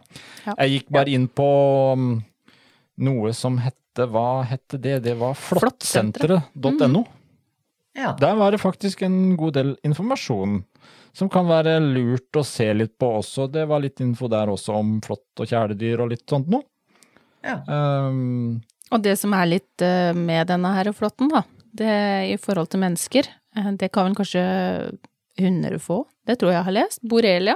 Ja. 0.46 0.54
Jeg 0.62 0.76
gikk 0.76 0.92
bare 0.94 1.12
inn 1.12 1.26
på 1.28 1.48
um, 1.98 2.12
noe 3.04 3.34
som 3.36 3.58
hette 3.60 4.06
Hva 4.08 4.44
hette 4.46 4.78
det? 4.78 5.00
Det 5.08 5.16
var 5.18 5.34
flåttsenteret.no. 5.34 7.02
Ja. 7.98 8.12
Der 8.20 8.36
var 8.38 8.54
det 8.54 8.60
faktisk 8.62 9.02
en 9.02 9.34
god 9.36 9.56
del 9.58 9.72
informasjon 9.82 10.60
som 11.18 11.26
kan 11.32 11.48
være 11.50 11.80
lurt 11.82 12.36
å 12.38 12.44
se 12.46 12.68
litt 12.78 12.94
på 13.00 13.08
også. 13.18 13.48
Det 13.50 13.64
var 13.66 13.82
litt 13.82 13.98
info 14.04 14.28
der 14.30 14.52
også 14.52 14.76
om 14.78 15.00
flått 15.02 15.42
og 15.42 15.50
kjæledyr 15.50 16.04
og 16.04 16.12
litt 16.12 16.22
sånt 16.30 16.46
noe. 16.52 16.62
Ja. 17.42 17.58
Um, 17.66 18.60
Og 18.94 19.02
det 19.02 19.16
som 19.18 19.34
er 19.34 19.50
litt 19.50 19.82
eh, 19.82 20.14
med 20.14 20.46
denne 20.50 20.70
her 20.76 20.92
flåtten, 20.94 21.30
da, 21.32 21.42
det 21.78 21.94
i 22.32 22.36
forhold 22.40 22.68
til 22.72 22.80
mennesker, 22.82 23.28
eh, 23.56 23.70
det 23.80 23.90
kan 23.94 24.08
vel 24.08 24.16
kanskje 24.18 24.42
hunder 25.38 25.78
få? 25.82 26.02
Det 26.26 26.38
tror 26.40 26.52
jeg 26.52 26.64
har 26.66 26.74
lest. 26.74 27.00
Borrelia. 27.08 27.54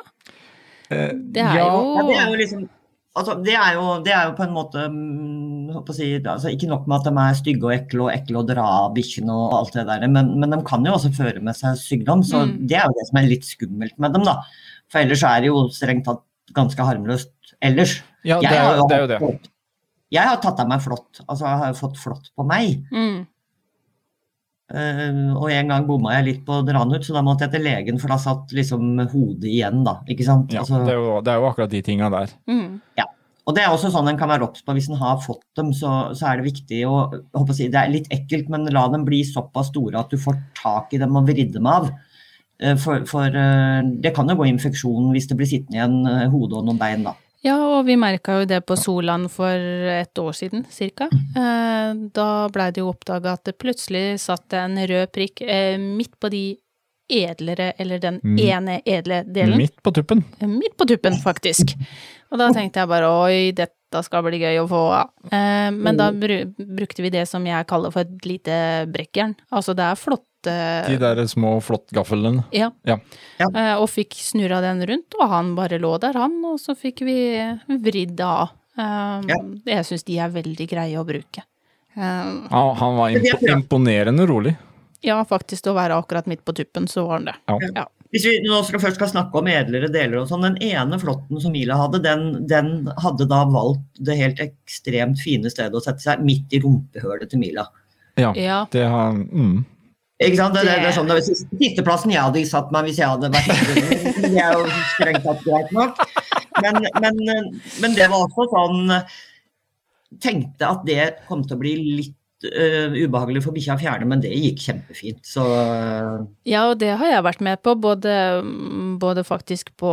eh, 0.90 1.10
Det 1.12 1.42
er 1.42 1.58
ja, 1.58 1.66
jo 1.66 1.96
Ja, 1.96 2.06
det 2.08 2.16
er 2.20 2.30
jo 2.30 2.38
liksom 2.44 2.68
Altså, 3.14 3.34
det 3.44 3.52
er 3.52 3.74
jo, 3.76 3.98
det 4.00 4.12
er 4.16 4.22
jo 4.30 4.36
på 4.38 4.44
en 4.46 4.54
måte 4.56 4.86
mm, 4.88 5.82
si, 5.92 6.06
altså, 6.24 6.48
Ikke 6.48 6.68
nok 6.70 6.86
med 6.88 6.96
at 7.02 7.10
de 7.10 7.20
er 7.20 7.34
stygge 7.36 7.66
og 7.68 7.72
ekle 7.74 8.06
og 8.06 8.12
ekle 8.14 8.38
å 8.40 8.44
dra 8.48 8.62
av 8.64 8.94
bikkjene 8.96 9.34
og 9.36 9.52
alt 9.58 9.74
det 9.76 9.84
der, 9.84 10.06
men, 10.08 10.30
men 10.40 10.54
de 10.54 10.62
kan 10.64 10.80
jo 10.88 10.94
også 10.94 11.10
føre 11.18 11.42
med 11.44 11.52
seg 11.58 11.76
sykdom. 11.76 12.22
Så 12.24 12.40
Mm. 12.46 12.54
det 12.70 12.78
er 12.78 12.86
jo 12.88 12.94
det 12.96 13.04
som 13.10 13.18
er 13.20 13.28
litt 13.28 13.44
skummelt 13.44 13.98
med 14.00 14.14
dem, 14.16 14.24
da. 14.24 14.38
For 14.88 15.00
ellers 15.04 15.22
er 15.28 15.40
det 15.44 15.50
jo 15.50 15.66
strengt 15.68 16.06
tatt 16.08 16.22
ganske 16.56 16.80
harmløst 16.88 17.52
ellers. 17.60 17.98
Ja, 18.24 18.38
det 18.40 18.48
Jeg 18.48 18.56
er, 18.56 18.64
har 18.64 18.76
jo 18.80 18.88
det 18.88 18.96
er 18.96 19.04
jo 19.04 19.10
det. 19.12 19.50
Jeg 20.16 20.28
har 20.28 20.40
tatt 20.40 20.60
av 20.64 20.68
meg 20.72 20.80
flått. 20.80 21.20
Altså, 21.28 21.44
jeg 21.52 21.58
har 21.66 21.74
fått 21.74 22.00
flått 22.00 22.32
på 22.36 22.46
meg. 22.48 22.80
Mm. 22.92 23.26
Eh, 24.72 25.16
og 25.36 25.50
en 25.52 25.72
gang 25.72 25.86
bomma 25.88 26.14
jeg 26.16 26.28
litt 26.28 26.44
på 26.46 26.60
å 26.60 26.64
dra 26.64 26.84
den 26.86 26.96
ut, 26.96 27.04
så 27.04 27.16
da 27.16 27.24
måtte 27.26 27.44
jeg 27.44 27.56
til 27.56 27.66
legen, 27.66 27.98
for 28.00 28.12
da 28.12 28.16
satt 28.20 28.54
liksom 28.56 29.02
hodet 29.12 29.50
igjen, 29.50 29.82
da. 29.84 29.98
Ikke 30.08 30.24
sant? 30.28 30.54
Ja, 30.54 30.62
Altså, 30.64 30.80
det, 30.86 30.94
er 30.94 31.02
jo, 31.02 31.18
det 31.24 31.34
er 31.34 31.42
jo 31.42 31.50
akkurat 31.50 31.74
de 31.74 31.82
tinga 31.84 32.08
der. 32.12 32.32
Mm. 32.48 32.80
Og 33.42 33.56
det 33.56 33.64
er 33.64 33.72
også 33.74 33.90
sånn 33.90 34.06
en 34.06 34.18
kan 34.18 34.30
være 34.30 34.46
obs 34.46 34.62
på 34.62 34.74
hvis 34.76 34.86
en 34.92 35.00
har 35.00 35.18
fått 35.22 35.42
dem, 35.58 35.72
så, 35.74 36.12
så 36.14 36.28
er 36.30 36.38
det 36.38 36.46
viktig 36.46 36.84
å 36.86 36.94
håper 37.10 37.50
å 37.50 37.56
si, 37.58 37.66
Det 37.72 37.80
er 37.80 37.90
litt 37.90 38.08
ekkelt, 38.14 38.52
men 38.52 38.68
la 38.70 38.84
dem 38.92 39.06
bli 39.08 39.24
såpass 39.26 39.72
store 39.72 39.98
at 39.98 40.14
du 40.14 40.20
får 40.20 40.38
tak 40.60 40.94
i 40.94 41.00
dem 41.02 41.18
og 41.18 41.26
vridd 41.26 41.50
dem 41.56 41.66
av. 41.66 41.90
Eh, 42.62 42.76
For, 42.78 43.02
for 43.10 43.26
eh, 43.26 43.80
det 44.04 44.14
kan 44.14 44.30
jo 44.30 44.38
gå 44.38 44.46
infeksjon 44.52 45.10
hvis 45.14 45.26
det 45.30 45.38
blir 45.40 45.50
sittende 45.50 45.80
igjen 45.80 45.98
eh, 46.06 46.28
hode 46.30 46.60
og 46.60 46.68
noen 46.68 46.78
bein, 46.78 47.02
da. 47.08 47.16
Ja, 47.42 47.56
og 47.78 47.86
vi 47.88 47.96
merka 47.98 48.36
jo 48.40 48.46
det 48.46 48.60
på 48.68 48.76
Solan 48.78 49.24
for 49.32 49.50
et 49.90 50.18
år 50.22 50.34
siden, 50.38 50.62
cirka. 50.70 51.08
Eh, 51.10 51.94
da 52.14 52.26
blei 52.54 52.68
det 52.70 52.84
jo 52.84 52.92
oppdaga 52.92 53.32
at 53.34 53.42
det 53.48 53.56
plutselig 53.58 54.20
satt 54.22 54.44
det 54.52 54.60
en 54.62 54.78
rød 54.86 55.10
prikk 55.12 55.42
eh, 55.42 55.74
midt 55.82 56.14
på 56.22 56.30
de 56.30 56.44
edlere, 57.12 57.72
eller 57.82 57.98
den 58.00 58.20
Mm. 58.22 58.38
ene 58.38 58.76
edle 58.86 59.24
delen. 59.26 59.58
Midt 59.58 59.82
på 59.82 59.90
tuppen. 59.92 60.22
Eh, 60.40 60.46
Midt 60.48 60.76
på 60.78 60.86
tuppen, 60.86 61.18
faktisk. 61.20 61.74
Og 62.30 62.38
da 62.38 62.52
tenkte 62.54 62.78
jeg 62.80 62.88
bare 62.88 63.10
oi, 63.10 63.50
dette 63.52 63.74
skal 64.00 64.22
bli 64.24 64.38
gøy 64.40 64.56
å 64.62 64.68
få 64.70 64.80
av. 64.96 65.10
Eh, 65.28 65.68
men 65.76 65.98
da 66.00 66.06
br 66.16 66.46
brukte 66.56 67.02
vi 67.04 67.10
det 67.12 67.26
som 67.28 67.44
jeg 67.44 67.66
kaller 67.68 67.92
for 67.92 68.00
et 68.08 68.24
lite 68.24 68.56
brekkjern. 68.88 69.34
Altså 69.52 69.74
det 69.76 69.84
er 69.84 70.00
flotte 70.00 70.56
De 70.88 70.96
der 70.98 71.20
små 71.30 71.60
flåttgaflene. 71.62 72.46
Ja. 72.56 72.70
Ja. 72.88 72.96
Ja. 73.38 73.46
Eh, 73.52 73.74
og 73.76 73.90
fikk 73.92 74.16
snurra 74.18 74.62
den 74.64 74.80
rundt, 74.88 75.14
og 75.20 75.28
han 75.30 75.52
bare 75.54 75.78
lå 75.78 75.92
der, 76.00 76.16
han, 76.18 76.40
og 76.48 76.56
så 76.58 76.72
fikk 76.74 77.04
vi 77.04 77.18
vridd 77.68 78.16
det 78.16 78.24
av. 78.26 78.48
Eh, 78.78 79.20
Ja. 79.28 79.36
Jeg 79.76 79.84
syns 79.84 80.02
de 80.08 80.18
er 80.18 80.32
veldig 80.32 80.66
greie 80.72 80.96
å 80.98 81.04
bruke. 81.06 81.44
Eh, 81.94 82.00
Han, 82.00 82.76
han 82.80 82.96
var 82.96 83.12
bra. 83.12 83.52
imponerende 83.54 84.26
rolig. 84.26 84.56
ja, 85.02 85.22
faktisk, 85.24 85.66
å 85.66 85.74
være 85.74 85.94
akkurat 86.00 86.26
midt 86.26 86.44
på 86.44 86.54
tuppen, 86.54 86.88
så 86.88 87.04
var 87.06 87.18
han 87.20 87.24
det. 87.26 87.34
Ja. 87.76 87.86
Hvis 88.12 88.26
vi 88.28 88.32
nå 88.44 88.58
skal 88.68 88.82
først 88.82 88.98
skal 88.98 89.08
snakke 89.08 89.40
om 89.40 89.46
edlere 89.48 89.88
deler 89.88 90.18
og 90.20 90.26
sånn, 90.28 90.42
den 90.44 90.58
ene 90.60 90.98
flåtten 91.00 91.38
som 91.40 91.54
Mila 91.54 91.78
hadde, 91.80 92.02
den, 92.04 92.26
den 92.50 92.72
hadde 93.00 93.24
da 93.30 93.38
valgt 93.48 93.86
det 94.04 94.18
helt 94.18 94.42
ekstremt 94.44 95.20
fine 95.22 95.48
stedet 95.52 95.72
å 95.78 95.80
sette 95.80 96.04
seg, 96.04 96.20
midt 96.26 96.52
i 96.52 96.60
rumpehølet 96.60 97.30
til 97.32 97.40
Mila. 97.40 97.64
Ja, 98.20 98.34
Ja. 98.36 98.58
det 98.72 98.84
har 98.92 99.14
mm. 99.16 99.62
Ikke 100.22 100.36
sant? 100.38 100.54
Det, 100.54 100.60
det, 100.68 100.74
det 100.84 100.90
er 100.90 100.94
sånn, 100.94 101.08
det 101.08 101.16
var 101.16 101.24
siste- 101.26 101.56
Sisteplassen 101.58 102.12
jeg 102.12 102.20
hadde 102.22 102.42
satt 102.46 102.68
meg 102.70 102.84
hvis 102.86 103.00
jeg 103.00 103.08
hadde 103.10 103.30
vært. 103.32 103.48
Det 104.20 104.38
er 104.38 104.52
jo 104.54 104.66
strengt 104.92 105.24
tatt 105.24 105.40
greit 105.48 105.72
nok. 105.74 106.02
Men, 106.62 106.78
men, 107.00 107.18
men 107.80 107.96
det 107.96 108.06
var 108.12 108.28
også 108.28 108.44
sånn 108.52 108.92
Tenkte 110.22 110.68
at 110.68 110.82
det 110.84 111.06
kom 111.26 111.40
til 111.48 111.56
å 111.56 111.60
bli 111.62 111.72
litt 111.80 112.16
øh, 112.48 112.96
ubehagelig 113.04 113.44
for 113.44 113.54
bikkja 113.56 113.76
å 113.76 113.80
fjerne, 113.82 114.08
men 114.08 114.22
det 114.24 114.32
gikk 114.34 114.64
kjempefint. 114.66 115.22
Så 115.26 115.44
øh, 115.46 116.26
Ja, 116.48 116.66
og 116.70 116.78
det 116.82 116.94
har 117.00 117.14
jeg 117.14 117.26
vært 117.26 117.44
med 117.44 117.62
på, 117.62 117.76
både, 117.78 118.16
både 119.02 119.24
faktisk 119.26 119.74
på 119.80 119.92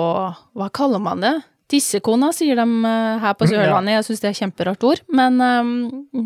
Hva 0.58 0.70
kaller 0.74 1.02
man 1.04 1.26
det? 1.26 1.36
Tissekona, 1.70 2.32
sier 2.34 2.58
de 2.58 2.66
eh, 2.66 3.20
her 3.22 3.36
på 3.38 3.46
ja. 3.46 3.52
Sørlandet. 3.54 4.00
Jeg 4.00 4.08
syns 4.08 4.24
det 4.24 4.32
er 4.32 4.40
kjemperart 4.40 4.88
ord. 4.90 5.04
Men 5.14 5.38
um, 5.38 5.76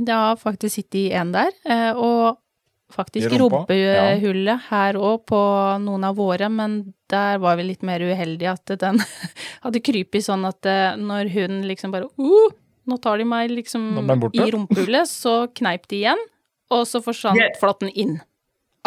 det 0.07 0.15
har 0.15 0.39
faktisk 0.39 0.77
sittet 0.77 1.11
en 1.19 1.33
der. 1.35 1.51
eh, 1.67 1.91
Og 1.99 2.39
faktisk 2.93 3.33
rumpehullet 3.41 4.53
ja. 4.53 4.59
her 4.69 4.99
òg 5.01 5.23
på 5.29 5.39
noen 5.83 6.03
av 6.07 6.15
våre, 6.19 6.49
men 6.53 6.93
der 7.11 7.39
var 7.41 7.57
vi 7.57 7.65
litt 7.67 7.81
mer 7.85 8.03
uheldige 8.05 8.53
at 8.53 8.73
den 8.81 9.01
hadde 9.65 9.81
krypet 9.83 10.25
sånn 10.27 10.45
at 10.45 10.69
eh, 10.69 10.93
når 11.01 11.31
hun 11.33 11.63
liksom 11.67 11.93
bare 11.93 12.07
uh, 12.21 12.53
Nå 12.89 12.97
tar 13.01 13.17
de 13.21 13.25
meg 13.27 13.51
liksom 13.53 13.83
i 14.33 14.47
rumpehullet, 14.51 15.07
så 15.07 15.47
kneip 15.55 15.87
de 15.87 16.01
igjen, 16.01 16.23
og 16.73 16.85
så 16.89 16.99
forsvant 17.03 17.39
Det- 17.39 17.53
flåtten 17.61 17.91
inn. 17.95 18.17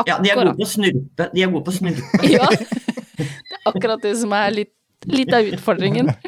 ja, 0.07 0.19
de 0.21 0.31
er 0.31 0.37
gode 0.37 0.57
på 0.59 0.67
å 0.67 0.69
snurpe. 0.69 1.31
De 1.33 1.43
er 1.43 1.49
gode 1.53 1.65
på 1.65 1.73
å 1.73 1.79
snurpe. 1.79 2.03
Ja, 2.37 2.49
det 2.51 3.25
er 3.25 3.71
akkurat 3.73 4.03
det 4.05 4.13
som 4.21 4.33
er 4.37 4.51
litt, 4.53 4.73
litt 5.09 5.33
av 5.33 5.43
utfordringen. 5.53 6.13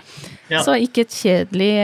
Ja. 0.48 0.62
Så 0.64 0.72
ikke, 0.80 1.02
et 1.04 1.12
kjedelig, 1.12 1.74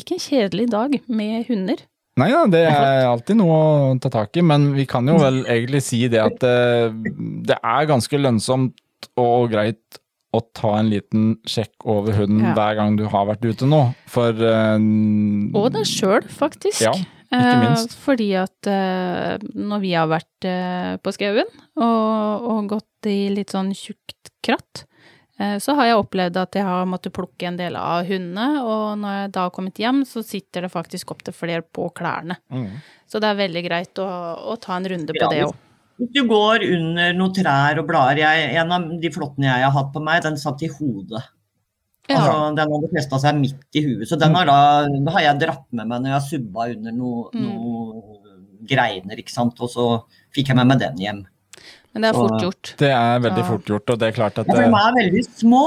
ikke 0.00 0.14
en 0.16 0.20
kjedelig 0.24 0.64
dag 0.72 0.94
med 1.12 1.42
hunder. 1.44 1.76
Nei 2.16 2.30
da, 2.32 2.46
det 2.48 2.62
er 2.70 3.02
alltid 3.04 3.36
noe 3.36 3.52
å 3.58 3.98
ta 4.00 4.08
tak 4.08 4.38
i, 4.40 4.40
men 4.40 4.70
vi 4.72 4.86
kan 4.88 5.04
jo 5.10 5.18
vel 5.20 5.42
egentlig 5.44 5.82
si 5.84 5.98
det 6.08 6.22
at 6.22 6.38
det, 6.40 7.12
det 7.50 7.58
er 7.60 7.84
ganske 7.90 8.16
lønnsomt 8.16 8.80
og 9.20 9.50
greit 9.52 10.00
å 10.34 10.40
ta 10.56 10.74
en 10.80 10.90
liten 10.92 11.26
sjekk 11.48 11.86
over 11.90 12.16
hunden 12.18 12.42
Ja. 12.44 12.54
hver 12.56 12.78
gang 12.80 12.96
du 12.98 13.04
har 13.10 13.26
vært 13.28 13.44
ute 13.46 13.68
nå, 13.70 13.82
for 14.10 14.30
uh, 14.34 14.78
Og 15.54 15.68
deg 15.74 15.86
sjøl, 15.88 16.26
faktisk. 16.28 16.82
Ja, 16.84 16.94
ikke 17.34 17.60
minst. 17.64 17.94
Eh, 17.94 18.00
fordi 18.04 18.30
at 18.38 18.70
eh, 18.70 19.36
når 19.54 19.82
vi 19.82 19.92
har 19.96 20.10
vært 20.10 20.48
på 21.02 21.14
skauen 21.16 21.48
og, 21.76 22.50
og 22.50 22.68
gått 22.76 23.08
i 23.10 23.30
litt 23.32 23.54
sånn 23.54 23.72
tjukt 23.74 24.30
kratt. 24.44 24.84
Så 25.34 25.74
har 25.74 25.88
jeg 25.88 25.98
opplevd 25.98 26.36
at 26.38 26.54
jeg 26.54 26.62
har 26.62 26.84
måttet 26.86 27.10
plukke 27.16 27.48
en 27.48 27.56
del 27.58 27.74
av 27.74 28.04
hundene, 28.06 28.60
og 28.62 29.00
når 29.00 29.16
jeg 29.16 29.32
da 29.34 29.46
har 29.48 29.54
kommet 29.56 29.80
hjem, 29.82 30.04
så 30.06 30.22
sitter 30.22 30.62
det 30.62 30.70
faktisk 30.70 31.10
opptil 31.10 31.34
flere 31.34 31.64
på 31.66 31.88
klærne. 31.96 32.36
Mm. 32.54 32.68
Så 33.10 33.18
det 33.18 33.32
er 33.32 33.40
veldig 33.40 33.62
greit 33.66 33.98
å, 33.98 34.06
å 34.52 34.54
ta 34.62 34.76
en 34.78 34.86
runde 34.92 35.10
på 35.16 35.24
Ja, 35.24 35.32
det 35.32 35.40
òg. 35.48 35.56
Hvis 35.98 36.10
du 36.14 36.24
går 36.26 36.64
under 36.74 37.12
noen 37.14 37.34
trær 37.36 37.78
og 37.78 37.86
blader 37.86 38.18
jeg, 38.24 38.56
En 38.58 38.72
av 38.74 38.86
de 39.00 39.10
flåttene 39.14 39.46
jeg 39.46 39.62
har 39.62 39.70
hatt 39.76 39.92
på 39.94 40.02
meg, 40.02 40.22
den 40.24 40.36
satt 40.40 40.62
i 40.66 40.68
hodet. 40.72 41.22
Ja. 42.08 42.18
Altså, 42.18 42.56
den 42.58 42.72
hadde 42.74 42.90
festa 42.92 43.20
seg 43.22 43.38
midt 43.40 43.78
i 43.78 43.82
huet. 43.86 44.08
Så 44.10 44.18
den 44.20 44.34
har 44.36 44.44
da, 44.44 44.56
har 45.14 45.22
jeg 45.24 45.40
dratt 45.40 45.64
med 45.72 45.86
meg 45.88 46.02
når 46.02 46.10
jeg 46.10 46.16
har 46.18 46.26
subba 46.28 46.66
under 46.74 46.92
noe, 46.92 47.30
Mm. 47.32 47.46
noe 47.46 48.02
greiner, 48.66 49.16
ikke 49.22 49.30
sant. 49.32 49.60
Og 49.60 49.70
så 49.70 49.86
fikk 50.34 50.48
jeg 50.48 50.56
med 50.56 50.66
meg 50.66 50.78
den 50.80 50.96
hjem. 51.00 51.22
Men 51.94 52.02
det 52.02 52.10
er 52.10 52.18
fort 52.18 52.40
gjort. 52.42 52.74
Det 52.76 52.90
er 52.90 53.20
veldig 53.20 53.38
Ja. 53.44 53.48
fort 53.52 53.64
gjort, 53.64 53.90
og 53.90 53.98
det 53.98 54.08
er 54.08 54.12
klart 54.18 54.38
at 54.38 54.46
Ja, 54.48 54.54
de 54.54 54.62
er 54.64 54.92
veldig 54.98 55.24
små. 55.30 55.64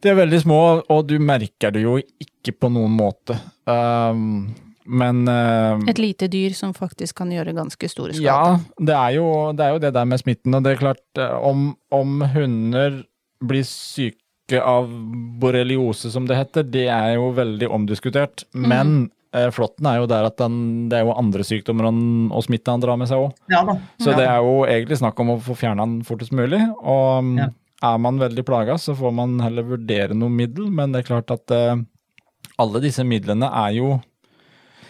de 0.00 0.08
er 0.08 0.14
veldig 0.14 0.40
små, 0.44 0.82
og 0.88 1.06
du 1.08 1.18
merker 1.18 1.72
det 1.72 1.82
jo 1.82 1.96
ikke 1.98 2.52
på 2.60 2.70
noen 2.72 2.96
måte. 2.96 3.36
Um, 3.66 4.54
men 4.86 5.26
uh, 5.28 5.82
Et 5.90 5.98
lite 5.98 6.28
dyr 6.32 6.54
som 6.56 6.74
faktisk 6.74 7.18
kan 7.18 7.32
gjøre 7.32 7.54
ganske 7.56 7.88
store 7.90 8.14
skader. 8.14 8.26
Ja, 8.26 8.78
det 8.78 8.94
er, 8.94 9.10
jo, 9.18 9.26
det 9.56 9.66
er 9.66 9.74
jo 9.74 9.82
det 9.82 9.92
der 9.96 10.06
med 10.08 10.22
smitten, 10.22 10.54
og 10.54 10.64
det 10.64 10.74
er 10.74 10.80
klart 10.80 11.20
eh, 11.20 11.34
om, 11.46 11.68
om 11.94 12.22
hunder 12.34 13.02
blir 13.44 13.66
syke 13.66 14.60
av 14.62 14.88
borreliose, 15.42 16.10
som 16.14 16.28
det 16.28 16.38
heter, 16.38 16.66
det 16.70 16.86
er 16.92 17.16
jo 17.16 17.32
veldig 17.36 17.68
omdiskutert. 17.74 18.46
Men 18.54 19.08
uh, 19.34 19.48
flåtten 19.54 19.88
er 19.90 20.00
jo 20.00 20.08
der 20.10 20.28
at 20.30 20.38
den, 20.38 20.86
det 20.92 21.00
er 21.00 21.08
jo 21.08 21.16
andre 21.18 21.46
sykdommer 21.46 21.90
han, 21.90 22.00
og 22.30 22.46
smitte 22.46 22.72
han 22.72 22.84
drar 22.84 22.98
med 23.00 23.10
seg 23.10 23.26
òg. 23.26 23.34
Ja. 23.52 23.64
Så 23.98 24.12
ja. 24.14 24.20
det 24.20 24.28
er 24.30 24.46
jo 24.46 24.56
egentlig 24.70 25.00
snakk 25.02 25.18
om 25.22 25.34
å 25.34 25.40
få 25.42 25.58
fjerna 25.58 25.86
den 25.86 26.00
fortest 26.06 26.34
mulig. 26.36 26.62
Og 26.78 27.26
um, 27.26 27.36
Ja. 27.42 27.50
er 27.90 27.98
man 28.00 28.22
veldig 28.22 28.46
plaga, 28.46 28.78
så 28.80 28.94
får 28.96 29.12
man 29.18 29.36
heller 29.42 29.66
vurdere 29.66 30.16
noe 30.16 30.32
middel, 30.32 30.70
men 30.70 30.94
det 30.94 31.02
er 31.02 31.10
klart 31.10 31.34
at 31.34 31.52
uh, 31.52 31.76
alle 32.62 32.80
disse 32.86 33.04
midlene 33.04 33.50
er 33.50 33.74
jo 33.76 33.96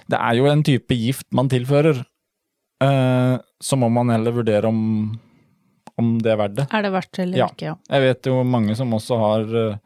Det 0.09 0.19
er 0.23 0.35
jo 0.39 0.47
en 0.51 0.63
type 0.63 0.95
gift 0.95 1.27
man 1.35 1.49
tilfører. 1.51 2.05
Uh, 2.83 3.39
så 3.63 3.77
må 3.81 3.89
man 3.91 4.11
heller 4.13 4.35
vurdere 4.37 4.69
om, 4.69 5.19
om 5.99 6.17
det 6.21 6.33
er 6.35 6.41
verdt 6.43 6.57
det. 6.61 6.67
Er 6.77 6.83
det 6.85 6.93
verdt 6.93 7.13
det 7.17 7.23
eller 7.25 7.39
Ja. 7.41 7.47
ikke, 7.49 7.71
ja. 7.73 7.77
Jeg 7.91 8.03
vet 8.05 8.27
jo 8.27 8.43
mange 8.45 8.77
som 8.77 8.93
også 8.93 9.17
har 9.19 9.47
uh, 9.57 9.77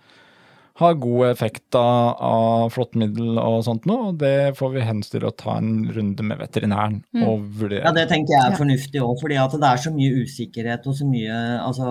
har 0.81 0.95
god 0.97 1.27
effekt 1.29 1.77
av, 1.77 2.17
av 2.25 2.71
flåttmiddel 2.73 3.37
og 3.39 3.59
sånt 3.67 3.85
nå, 3.87 3.97
og 4.09 4.19
det 4.23 4.57
får 4.57 4.71
vi 4.73 4.81
henstille 4.87 5.29
å 5.29 5.35
ta 5.37 5.59
en 5.61 5.85
runde 5.93 6.25
med 6.25 6.39
veterinæren 6.41 7.03
Mm. 7.12 7.25
og 7.29 7.43
vurdere. 7.61 7.83
Ja, 7.85 7.93
det 7.93 8.07
tenker 8.09 8.33
jeg 8.33 8.41
er 8.53 8.57
fornuftig 8.57 9.03
òg, 9.05 9.19
fordi 9.21 9.37
at 9.37 9.53
det 9.61 9.69
er 9.69 9.77
så 9.85 9.93
mye 9.93 10.23
usikkerhet 10.25 10.87
og 10.89 10.95
så 10.97 11.05
mye 11.11 11.37
Altså, 11.61 11.85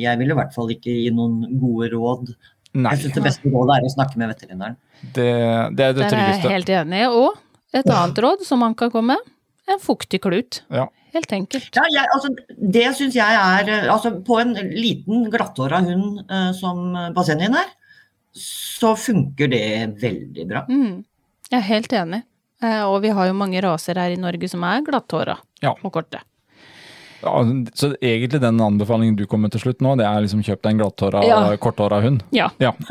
jeg 0.00 0.18
vil 0.18 0.30
i 0.32 0.38
hvert 0.38 0.54
fall 0.54 0.70
ikke 0.72 0.94
gi 0.96 1.10
noen 1.12 1.58
gode 1.60 1.90
råd. 1.92 2.34
Nei, 2.74 2.94
Jeg 2.94 3.02
syns 3.04 3.14
det 3.20 3.22
beste 3.26 3.52
rådet 3.52 3.76
er 3.76 3.84
å 3.84 3.92
snakke 3.92 4.16
med 4.16 4.32
veterinæren. 4.32 4.76
det, 5.12 5.28
det 5.76 5.84
er 5.84 5.92
det 5.92 5.94
Der 5.94 6.02
er 6.02 6.08
jeg 6.08 6.40
tryggeste. 6.40 6.50
helt 6.56 6.68
enig. 6.80 7.02
Og 7.12 7.36
et 7.72 7.88
annet 7.88 8.18
råd 8.24 8.42
som 8.46 8.60
man 8.60 8.74
kan 8.78 8.90
komme 8.92 9.14
med, 9.16 9.30
en 9.72 9.80
fuktig 9.80 10.20
klut. 10.24 10.62
Ja. 10.72 10.88
Helt 11.12 11.32
enkelt. 11.32 11.68
Ja, 11.76 11.82
jeg, 11.92 12.08
altså, 12.14 12.30
det 12.72 12.86
syns 12.96 13.14
jeg 13.18 13.36
er 13.36 13.68
eh, 13.68 13.88
altså, 13.92 14.14
På 14.24 14.38
en 14.40 14.54
liten 14.72 15.26
glatthåra 15.32 15.82
hund 15.84 16.22
eh, 16.24 16.50
som 16.56 16.94
Basenien 17.14 17.52
er, 17.58 17.68
så 18.32 18.94
funker 18.96 19.50
det 19.52 19.64
veldig 20.00 20.46
bra. 20.48 20.62
Mm. 20.72 21.02
Jeg 21.50 21.58
er 21.58 21.66
helt 21.68 21.92
enig. 21.92 22.22
Eh, 22.64 22.80
Og 22.88 23.02
vi 23.04 23.10
har 23.12 23.28
jo 23.28 23.36
mange 23.36 23.60
raser 23.60 24.00
her 24.00 24.14
i 24.14 24.20
Norge 24.20 24.48
som 24.48 24.64
er 24.64 24.80
glatthåra 24.86 25.36
Ja. 25.60 25.74
og 25.82 25.92
korte. 25.92 26.22
Ja, 27.22 27.38
så 27.78 27.92
egentlig 28.02 28.40
den 28.42 28.58
anbefalingen 28.60 29.14
du 29.16 29.22
kommer 29.30 29.48
til 29.52 29.60
slutt 29.62 29.80
nå, 29.84 29.92
det 30.00 30.06
er 30.08 30.20
liksom 30.24 30.42
kjøp 30.42 30.62
deg 30.64 30.70
en 30.74 30.80
glatthåra, 30.82 31.22
Ja. 31.26 31.38
korthåra 31.62 32.00
hund. 32.02 32.24
Ja. 32.34 32.48
Ja. 32.58 32.72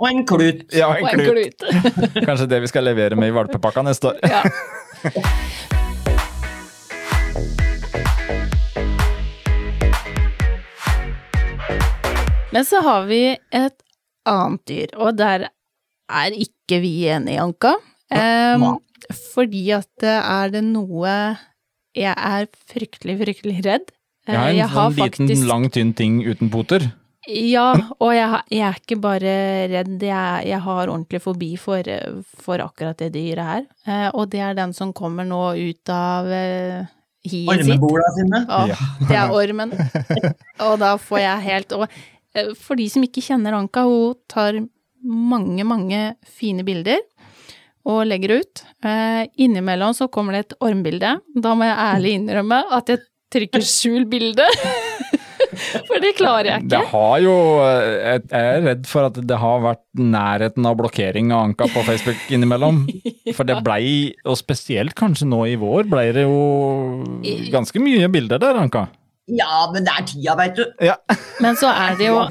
Og 0.00 0.06
en 0.10 0.26
klut. 0.28 0.66
ja, 0.76 0.90
Og 0.92 1.08
en 1.08 1.24
klut. 1.24 1.58
Kanskje 2.28 2.50
det 2.52 2.60
vi 2.66 2.70
skal 2.72 2.84
levere 2.84 3.16
med 3.16 3.28
i 3.32 3.36
valpepakka 3.36 3.80
neste 3.86 4.04
år. 4.12 4.16
Ja. 4.28 4.42
Men 12.52 12.64
så 12.64 12.80
har 12.82 13.04
vi 13.06 13.36
et 13.54 13.82
annet 14.28 14.64
dyr, 14.66 14.94
og 14.98 15.14
der 15.18 15.46
er 16.10 16.34
ikke 16.34 16.80
vi 16.82 16.92
enige, 17.10 17.38
Anka. 17.42 17.76
Um, 18.10 18.80
fordi 19.32 19.68
at 19.74 20.02
eh, 20.06 20.18
er 20.18 20.50
det 20.52 20.62
noe 20.66 21.12
jeg 21.96 22.14
er 22.16 22.46
fryktelig, 22.70 23.18
fryktelig 23.24 23.64
redd. 23.66 23.90
Jeg 24.30 24.36
har 24.68 24.90
en 24.90 24.92
sånn 24.92 25.26
liten, 25.26 25.46
lang, 25.48 25.64
tynn 25.74 25.94
ting 25.96 26.20
uten 26.28 26.50
poter. 26.52 26.84
Ja, 27.28 27.72
og 28.00 28.12
jeg, 28.14 28.28
har- 28.32 28.44
jeg 28.50 28.62
er 28.68 28.78
ikke 28.80 28.96
bare 29.00 29.32
redd, 29.72 29.96
jeg, 30.02 30.46
jeg 30.48 30.60
har 30.64 30.88
ordentlig 30.88 31.20
fobi 31.22 31.50
for, 31.60 31.82
for 32.40 32.62
akkurat 32.64 32.96
det 33.02 33.10
dyret 33.14 33.44
her. 33.44 33.66
Eh, 33.86 34.08
og 34.14 34.30
det 34.32 34.40
er 34.40 34.54
den 34.58 34.72
som 34.76 34.92
kommer 34.96 35.24
nå 35.28 35.40
ut 35.58 35.92
av 35.92 36.26
eh, 36.32 36.86
hiet 37.28 37.64
sitt. 37.64 37.74
Ormebola 37.76 38.08
sine. 38.16 38.42
Ja, 38.48 38.62
Ja. 38.72 38.78
det 39.10 39.18
er 39.20 39.34
ormen. 39.36 39.74
Og 40.64 40.78
da 40.80 40.94
får 40.96 41.20
jeg 41.20 41.44
helt 41.50 41.72
Og 41.76 41.84
eh, 42.34 42.54
for 42.56 42.76
de 42.80 42.88
som 42.88 43.04
ikke 43.04 43.22
kjenner 43.24 43.52
Anka, 43.58 43.84
hun 43.84 44.14
tar 44.30 44.60
mange, 45.04 45.64
mange 45.64 46.00
fine 46.28 46.64
bilder 46.66 46.98
og 47.90 48.04
legger 48.08 48.38
ut. 48.40 48.62
Eh, 48.86 49.24
innimellom 49.42 49.94
så 49.96 50.06
kommer 50.12 50.36
det 50.38 50.44
et 50.46 50.56
ormbilde. 50.64 51.16
Da 51.42 51.54
må 51.58 51.66
jeg 51.68 51.78
ærlig 51.90 52.14
innrømme 52.20 52.62
at 52.78 52.92
jeg 52.94 53.02
trykker 53.34 53.66
skjul 53.66 54.06
bilde. 54.10 54.46
For 55.88 55.98
det 56.02 56.12
klarer 56.14 56.46
jeg 56.46 56.66
Det 56.70 56.78
ikke. 56.78 56.90
har 56.92 57.14
jo 57.24 57.32
Jeg 57.64 58.20
er 58.38 58.60
redd 58.62 58.84
for 58.86 59.08
at 59.08 59.16
det 59.26 59.38
har 59.42 59.62
vært 59.64 59.80
nærheten 59.98 60.68
av 60.68 60.76
blokkering 60.78 61.32
av 61.34 61.48
Anka 61.48 61.66
på 61.72 61.82
Facebook 61.88 62.20
innimellom. 62.32 62.84
For 63.36 63.48
det 63.48 63.56
blei, 63.66 64.12
og 64.30 64.38
spesielt 64.38 64.94
kanskje 64.98 65.26
nå 65.30 65.40
i 65.50 65.56
vår, 65.60 65.88
blei 65.90 66.06
det 66.14 66.22
jo 66.28 66.38
ganske 67.50 67.82
mye 67.82 68.06
bilder 68.14 68.40
der, 68.42 68.60
Anka. 68.62 68.86
Ja, 69.30 69.64
men 69.74 69.86
det 69.86 69.92
er 69.96 70.06
tida, 70.10 70.36
veit 70.38 70.56
du. 70.58 70.64
Ja. 70.86 70.96
Men 71.42 71.58
så 71.58 71.70
er 71.74 71.98
det 71.98 72.08
jo 72.12 72.22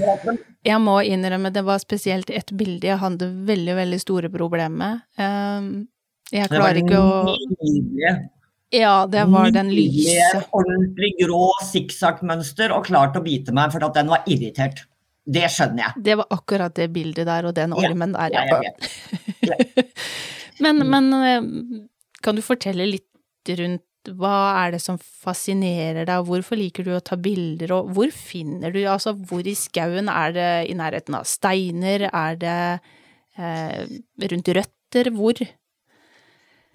Jeg 0.67 0.81
må 0.83 0.97
innrømme 1.07 1.51
det 1.55 1.61
var 1.63 1.79
spesielt 1.79 2.29
et 2.35 2.51
bilde 2.59 2.89
jeg 2.89 2.99
hadde 2.99 3.29
veldig, 3.47 3.75
veldig 3.77 3.99
store 4.01 4.29
problemer 4.33 4.75
med. 4.75 4.99
Um, 5.15 5.69
jeg 6.33 6.49
klarer 6.51 6.81
ikke 6.81 6.99
å 6.99 7.31
nydelige, 7.63 8.11
Ja, 8.75 9.05
det 9.09 9.23
var 9.31 9.49
den 9.55 9.71
lyse. 9.73 10.43
ordentlig 10.53 11.13
grå 11.23 11.47
sikksakk-mønster, 11.71 12.73
og 12.75 12.85
klart 12.85 13.15
å 13.17 13.23
bite 13.25 13.55
meg 13.55 13.71
for 13.73 13.87
at 13.87 13.95
den 13.97 14.11
var 14.11 14.27
irritert. 14.29 14.83
Det 15.29 15.47
skjønner 15.53 15.83
jeg. 15.87 16.03
Det 16.05 16.17
var 16.19 16.27
akkurat 16.35 16.75
det 16.77 16.89
bildet 16.93 17.25
der, 17.29 17.47
og 17.49 17.55
den 17.57 17.73
ormen 17.77 18.13
der, 18.17 18.33
Ja, 18.33 18.45
jeg 18.45 18.59
vet. 19.49 19.95
Men, 20.59 20.83
men 20.91 21.09
eh, 21.17 21.49
kan 22.25 22.35
du 22.37 22.43
fortelle 22.43 22.85
litt 22.89 23.05
rundt 23.57 23.85
hva 24.07 24.63
er 24.63 24.73
det 24.75 24.81
som 24.83 24.97
fascinerer 24.99 26.07
deg, 26.07 26.25
hvorfor 26.27 26.59
liker 26.59 26.87
du 26.87 26.93
å 26.95 27.03
ta 27.03 27.17
bilder, 27.19 27.73
og 27.75 27.91
hvor 27.95 28.11
finner 28.15 28.73
du 28.73 28.81
Altså, 28.87 29.13
hvor 29.13 29.45
i 29.45 29.55
skauen 29.57 30.09
er 30.11 30.35
det 30.35 30.49
i 30.71 30.75
nærheten 30.77 31.19
av 31.19 31.27
steiner, 31.29 32.07
er 32.07 32.39
det 32.39 32.59
eh, 33.37 33.97
rundt 34.31 34.53
røtter, 34.59 35.11
hvor? 35.15 35.43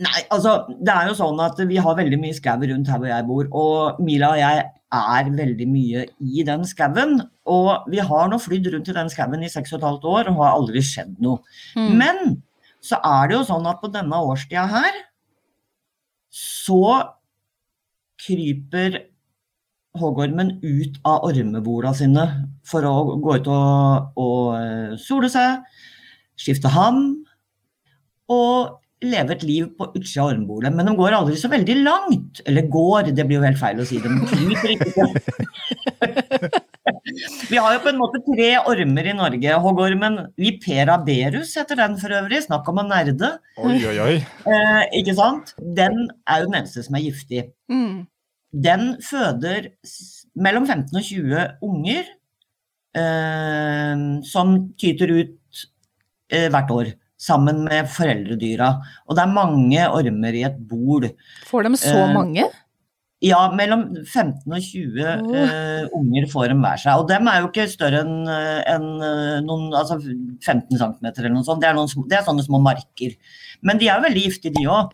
Nei, 0.04 0.20
altså, 0.34 0.64
det 0.68 0.90
er 0.94 1.08
jo 1.08 1.18
sånn 1.18 1.40
at 1.42 1.60
vi 1.70 1.78
har 1.82 1.98
veldig 1.98 2.18
mye 2.20 2.36
skau 2.36 2.58
rundt 2.66 2.90
her 2.90 3.00
hvor 3.00 3.10
jeg 3.10 3.28
bor, 3.28 3.50
og 3.54 4.00
Mila 4.04 4.32
og 4.34 4.40
jeg 4.42 4.64
er 4.94 5.30
veldig 5.34 5.68
mye 5.70 6.04
i 6.20 6.44
den 6.46 6.64
skauen. 6.68 7.18
Og 7.50 7.88
vi 7.90 8.02
har 8.02 8.30
nå 8.30 8.38
flydd 8.42 8.70
rundt 8.74 8.90
i 8.90 8.96
den 8.96 9.10
skauen 9.12 9.42
i 9.46 9.50
seks 9.52 9.74
og 9.74 9.80
et 9.80 9.88
halvt 9.88 10.08
år 10.10 10.30
og 10.30 10.40
har 10.42 10.58
aldri 10.58 10.82
skjedd 10.84 11.16
noe. 11.24 11.42
Mm. 11.78 11.90
Men 12.00 12.22
så 12.84 13.00
er 13.00 13.30
det 13.30 13.38
jo 13.38 13.46
sånn 13.48 13.66
at 13.70 13.80
på 13.82 13.90
denne 13.92 14.20
årstida 14.28 14.66
her, 14.70 14.98
så 16.34 16.84
kryper 18.24 19.04
hoggormen 19.98 20.56
ut 20.64 20.98
av 21.06 21.28
ormebola 21.28 21.92
sine 21.94 22.24
for 22.66 22.86
å 22.88 22.94
gå 23.22 23.36
ut 23.38 23.50
og, 23.52 24.16
og 24.18 24.48
eh, 24.58 24.96
sole 24.98 25.30
seg, 25.30 25.62
skifte 26.34 26.72
ham 26.74 27.04
og 28.34 28.80
leve 29.04 29.36
et 29.36 29.44
liv 29.46 29.68
på 29.78 29.90
utsida 29.92 30.24
av 30.24 30.32
ormebolet. 30.32 30.74
Men 30.74 30.88
de 30.88 30.96
går 30.98 31.14
aldri 31.14 31.36
så 31.38 31.50
veldig 31.52 31.76
langt. 31.82 32.40
Eller 32.48 32.70
går, 32.72 33.12
det 33.12 33.26
blir 33.28 33.38
jo 33.38 33.44
helt 33.44 33.60
feil 33.60 33.82
å 33.82 33.86
si. 33.86 34.00
De 34.00 34.08
kryper 34.32 34.68
ikke. 34.80 35.04
Vi 37.50 37.56
har 37.56 37.74
jo 37.74 37.80
på 37.84 37.88
en 37.92 37.98
måte 38.00 38.20
tre 38.26 38.48
ormer 38.68 39.06
i 39.08 39.14
Norge. 39.16 39.54
Hoggormen 39.64 40.18
Vipera 40.40 40.98
berus 41.04 41.54
heter 41.56 41.78
den 41.80 41.94
for 42.00 42.12
øvrig. 42.12 42.42
Snakk 42.44 42.68
om 42.68 42.82
å 42.82 42.86
nerde. 42.88 43.30
Oi, 43.56 43.78
oi, 43.88 43.94
oi. 44.04 44.16
Eh, 44.50 44.82
ikke 45.00 45.14
sant? 45.16 45.54
Den 45.78 45.96
er 46.28 46.42
jo 46.42 46.50
den 46.50 46.58
eneste 46.60 46.84
som 46.84 46.98
er 46.98 47.06
giftig. 47.06 47.46
Mm. 47.72 48.02
Den 48.68 48.84
føder 49.02 49.70
mellom 50.36 50.66
15 50.68 50.92
og 51.00 51.06
20 51.08 51.46
unger 51.64 52.04
eh, 53.00 54.04
som 54.28 54.54
tyter 54.80 55.14
ut 55.22 55.64
eh, 56.30 56.50
hvert 56.52 56.70
år. 56.74 56.92
Sammen 57.24 57.62
med 57.64 57.88
foreldredyra. 57.88 58.68
Og 59.08 59.16
det 59.16 59.22
er 59.24 59.32
mange 59.32 59.84
ormer 59.96 60.36
i 60.36 60.42
et 60.44 60.56
bol. 60.68 61.06
Får 61.48 61.64
de 61.70 61.78
så 61.80 61.94
Eh, 62.02 62.12
mange? 62.12 62.44
Ja, 63.24 63.40
mellom 63.56 63.86
15 64.02 64.42
og 64.52 64.60
20 64.60 64.98
oh. 65.00 65.30
uh, 65.32 65.94
unger 65.96 66.26
får 66.32 66.52
de 66.52 66.58
hver 66.60 66.82
seg. 66.82 67.00
Og 67.00 67.08
dem 67.08 67.30
er 67.30 67.40
jo 67.40 67.48
ikke 67.48 67.64
større 67.72 68.02
enn 68.04 68.28
en, 68.28 68.90
eh, 69.06 69.38
noen, 69.44 69.70
altså 69.76 69.96
15 70.00 70.76
cm 70.76 71.08
eller 71.08 71.32
noe 71.32 71.46
sånt. 71.46 71.62
Det 71.62 71.70
er, 71.70 71.78
noen, 71.78 72.08
det 72.10 72.18
er 72.18 72.26
sånne 72.26 72.44
små 72.44 72.60
marker. 72.64 73.16
Men 73.64 73.80
de 73.80 73.88
er 73.88 73.98
jo 73.98 74.06
veldig 74.08 74.28
giftige, 74.28 74.54
de 74.58 74.68
òg. 74.68 74.92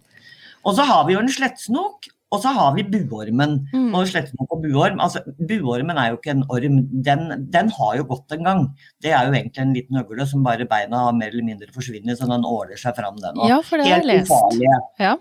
Og 0.61 0.77
så 0.77 0.87
har 0.87 1.07
vi 1.09 1.17
jo 1.17 1.23
en 1.23 1.33
slettsnok, 1.33 2.11
og 2.31 2.43
så 2.45 2.53
har 2.55 2.75
vi 2.77 2.85
buormen. 2.87 3.57
Mm. 3.73 3.89
Og 3.97 4.07
slettsnok 4.11 4.53
og 4.55 4.61
buorm, 4.63 5.01
altså 5.03 5.25
Buormen 5.41 5.99
er 5.99 6.13
jo 6.13 6.21
ikke 6.21 6.35
en 6.37 6.45
orm, 6.53 6.77
den, 7.09 7.25
den 7.51 7.73
har 7.75 7.97
jo 7.99 8.07
gått 8.13 8.37
en 8.37 8.47
gang. 8.47 8.63
Det 9.03 9.11
er 9.11 9.27
jo 9.27 9.35
egentlig 9.35 9.65
en 9.65 9.75
liten 9.75 9.99
øgle 10.03 10.27
som 10.31 10.45
bare 10.47 10.69
beina 10.71 11.07
har 11.09 11.17
mer 11.17 11.33
eller 11.33 11.49
mindre 11.49 11.73
forsvinner, 11.75 12.15
så 12.19 12.29
den 12.31 12.47
åler 12.47 12.79
seg 12.79 12.95
fram, 12.99 13.19
den 13.19 13.41
òg. 13.41 13.51
Ja, 13.51 13.59
for 13.67 13.81
det 13.81 13.89
har 13.89 13.97
jeg 13.97 14.05
Helt 14.05 14.13
lest. 14.13 14.31
ufarlige. 14.31 14.79
Ja. 15.03 15.17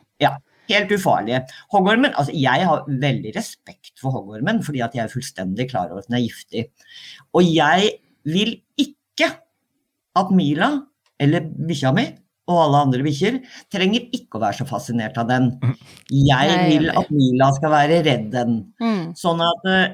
Helt 0.69 0.93
ufarlige. 0.93 1.41
Hoggormen, 1.73 2.13
altså 2.13 2.36
jeg 2.38 2.67
har 2.69 2.86
veldig 2.88 3.34
respekt 3.36 3.95
for 4.01 4.13
hoggormen, 4.15 4.62
fordi 4.65 4.84
at 4.86 4.95
jeg 4.97 5.05
er 5.05 5.13
fullstendig 5.13 5.69
klar 5.71 5.89
over 5.89 6.03
at 6.03 6.10
den 6.10 6.19
er 6.19 6.25
giftig. 6.27 6.65
Og 7.34 7.45
jeg 7.45 7.93
vil 8.29 8.55
ikke 8.77 9.32
at 10.19 10.34
Mila, 10.36 10.71
eller 11.19 11.45
bikkja 11.69 11.93
mi, 11.95 12.05
og 12.49 12.62
alle 12.63 12.84
andre 12.88 13.05
bikkjer, 13.05 13.39
trenger 13.71 14.08
ikke 14.15 14.39
å 14.39 14.43
være 14.43 14.62
så 14.62 14.67
fascinert 14.69 15.17
av 15.21 15.29
den. 15.29 15.51
Jeg 16.10 16.62
vil 16.71 16.89
at 16.89 17.12
Mila 17.13 17.51
skal 17.58 17.73
være 17.73 18.01
redd 18.08 18.29
den. 18.34 18.55
Mm. 18.82 19.03
Sånn 19.17 19.43
at 19.45 19.69
eh, 19.69 19.86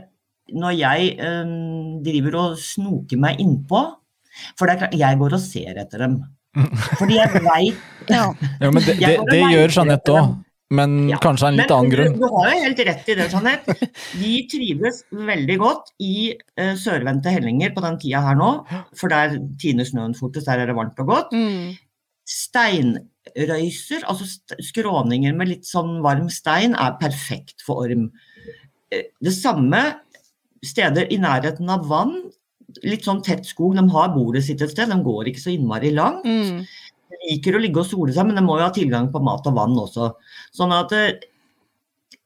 når 0.56 0.78
jeg 0.78 1.12
eh, 1.20 1.54
driver 2.06 2.40
og 2.42 2.58
snoker 2.62 3.20
meg 3.20 3.40
innpå 3.42 3.80
For 4.60 4.68
det 4.68 4.76
er 4.76 4.80
klart, 4.84 4.98
jeg 5.00 5.18
går 5.20 5.36
og 5.38 5.42
ser 5.42 5.78
etter 5.80 6.06
dem. 6.06 6.18
Fordi 7.00 7.18
jeg 7.18 7.44
veit 7.44 7.84
Ja. 8.12 8.26
Ja, 8.62 8.70
men 8.70 8.84
det, 8.86 8.98
det, 9.02 9.16
det 9.32 9.40
gjør 9.42 9.72
Jeanette 9.80 10.14
òg, 10.14 10.34
men 10.74 11.10
Ja, 11.10 11.18
kanskje 11.22 11.46
av 11.46 11.52
en 11.52 11.58
litt 11.60 11.70
Men 11.70 11.78
annen 11.78 11.92
grunn. 11.94 12.16
du 12.20 12.26
har 12.26 12.50
jo 12.52 12.62
helt 12.64 12.80
rett 12.88 13.10
i 13.10 13.16
det, 13.20 13.28
Jeanette. 13.32 13.76
De 14.18 14.32
trives 14.50 15.04
veldig 15.12 15.58
godt 15.62 15.92
i 16.02 16.34
uh, 16.60 16.74
sørvendte 16.82 17.30
hellinger 17.30 17.74
på 17.76 17.84
den 17.86 18.00
tida 18.02 18.22
her 18.26 18.36
nå. 18.40 18.52
For 18.98 19.08
der 19.14 19.38
tiner 19.62 19.86
snøen 19.86 20.16
fortest, 20.18 20.48
der 20.50 20.64
er 20.64 20.72
det 20.72 20.76
varmt 20.78 21.00
og 21.00 21.12
godt. 21.12 21.36
Mm. 21.38 21.76
Steinrøyser, 22.26 24.06
altså 24.10 24.26
st 24.30 24.58
skråninger 24.72 25.36
med 25.38 25.52
litt 25.52 25.68
sånn 25.70 26.00
varm 26.06 26.30
stein, 26.34 26.74
er 26.76 26.98
perfekt 27.02 27.62
for 27.66 27.86
orm. 27.86 28.08
Eh, 28.92 29.06
Det 29.22 29.34
samme 29.34 29.84
steder 30.66 31.12
i 31.14 31.18
nærheten 31.22 31.70
av 31.70 31.86
vann. 31.90 32.16
Litt 32.84 33.06
sånn 33.06 33.22
tett 33.24 33.46
skog. 33.46 33.76
De 33.78 33.84
har 33.94 34.10
bordet 34.16 34.44
sitt 34.48 34.62
et 34.66 34.72
sted, 34.74 34.90
de 34.90 34.98
går 35.06 35.30
ikke 35.30 35.44
så 35.46 35.54
innmari 35.54 35.94
langt. 35.94 36.26
Mm. 36.26 36.66
Liker 37.26 37.58
å 37.58 37.62
ligge 37.62 37.82
og 37.82 37.88
sole 37.90 38.14
seg, 38.16 38.28
men 38.28 38.38
det 38.38 38.44
må 38.46 38.58
jo 38.60 38.66
ha 38.66 38.74
tilgang 38.74 39.10
på 39.14 39.22
mat 39.24 39.46
og 39.50 39.58
vann 39.58 39.78
også. 39.82 40.12
Sånn 40.56 40.74
at 40.76 40.94
eh, 40.96 41.24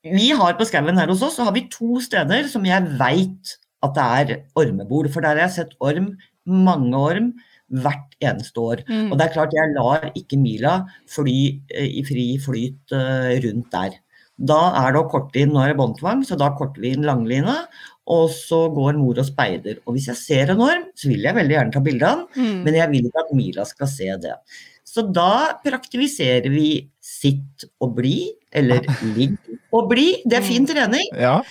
vi 0.08 0.30
har 0.36 0.56
på 0.58 0.68
skauen 0.68 1.00
her 1.00 1.12
hos 1.12 1.24
oss, 1.26 1.38
så 1.40 1.48
har 1.48 1.56
vi 1.56 1.68
to 1.72 2.00
steder 2.04 2.48
som 2.52 2.66
jeg 2.68 2.98
veit 3.00 3.56
at 3.86 3.96
det 3.96 4.08
er 4.22 4.34
ormebord. 4.60 5.10
For 5.12 5.24
der 5.24 5.36
har 5.36 5.48
jeg 5.48 5.58
sett 5.58 5.78
orm, 5.84 6.14
mange 6.48 7.00
orm, 7.00 7.32
hvert 7.70 8.16
eneste 8.26 8.62
år. 8.64 8.84
Mm. 8.88 9.12
Og 9.12 9.18
det 9.20 9.28
er 9.28 9.34
klart, 9.36 9.56
jeg 9.56 9.74
lar 9.76 10.08
ikke 10.18 10.40
Mila 10.42 10.76
fly 11.12 11.40
eh, 11.70 11.90
i 12.00 12.06
fri 12.08 12.30
flyt 12.42 12.96
eh, 12.96 13.36
rundt 13.46 13.70
der. 13.76 14.00
Da 14.40 14.60
er 14.86 14.96
det 14.96 15.02
å 15.02 15.10
korte 15.12 15.42
inn, 15.42 15.52
nå 15.54 15.62
er 15.62 15.74
det 15.74 15.80
båndtvang, 15.82 16.24
så 16.26 16.38
da 16.40 16.54
korter 16.56 16.82
vi 16.82 16.94
inn 16.96 17.04
langlina, 17.08 17.58
og 18.10 18.30
så 18.34 18.64
går 18.74 18.98
mor 18.98 19.20
og 19.22 19.28
speider. 19.28 19.78
Og 19.86 19.94
hvis 19.96 20.08
jeg 20.10 20.18
ser 20.18 20.52
en 20.56 20.64
orm, 20.66 20.88
så 20.98 21.10
vil 21.12 21.22
jeg 21.28 21.36
veldig 21.38 21.56
gjerne 21.56 21.74
ta 21.76 21.82
bilde 21.86 22.08
av 22.10 22.24
den, 22.24 22.28
Mm. 22.44 22.64
men 22.66 22.74
jeg 22.80 22.90
vil 22.92 23.06
ikke 23.10 23.24
at 23.26 23.34
Mila 23.38 23.66
skal 23.70 23.88
se 23.92 24.10
det. 24.24 24.36
Så 24.90 25.04
da 25.14 25.54
praktiviserer 25.62 26.50
vi 26.50 26.90
sitt 27.00 27.66
og 27.80 27.96
bli, 28.00 28.32
eller 28.52 28.82
ligg 29.18 29.36
og 29.72 29.90
bli. 29.92 30.08
Det 30.26 30.40
er 30.40 30.48
fin 30.48 30.66
trening. 30.66 31.06
Ja, 31.14 31.42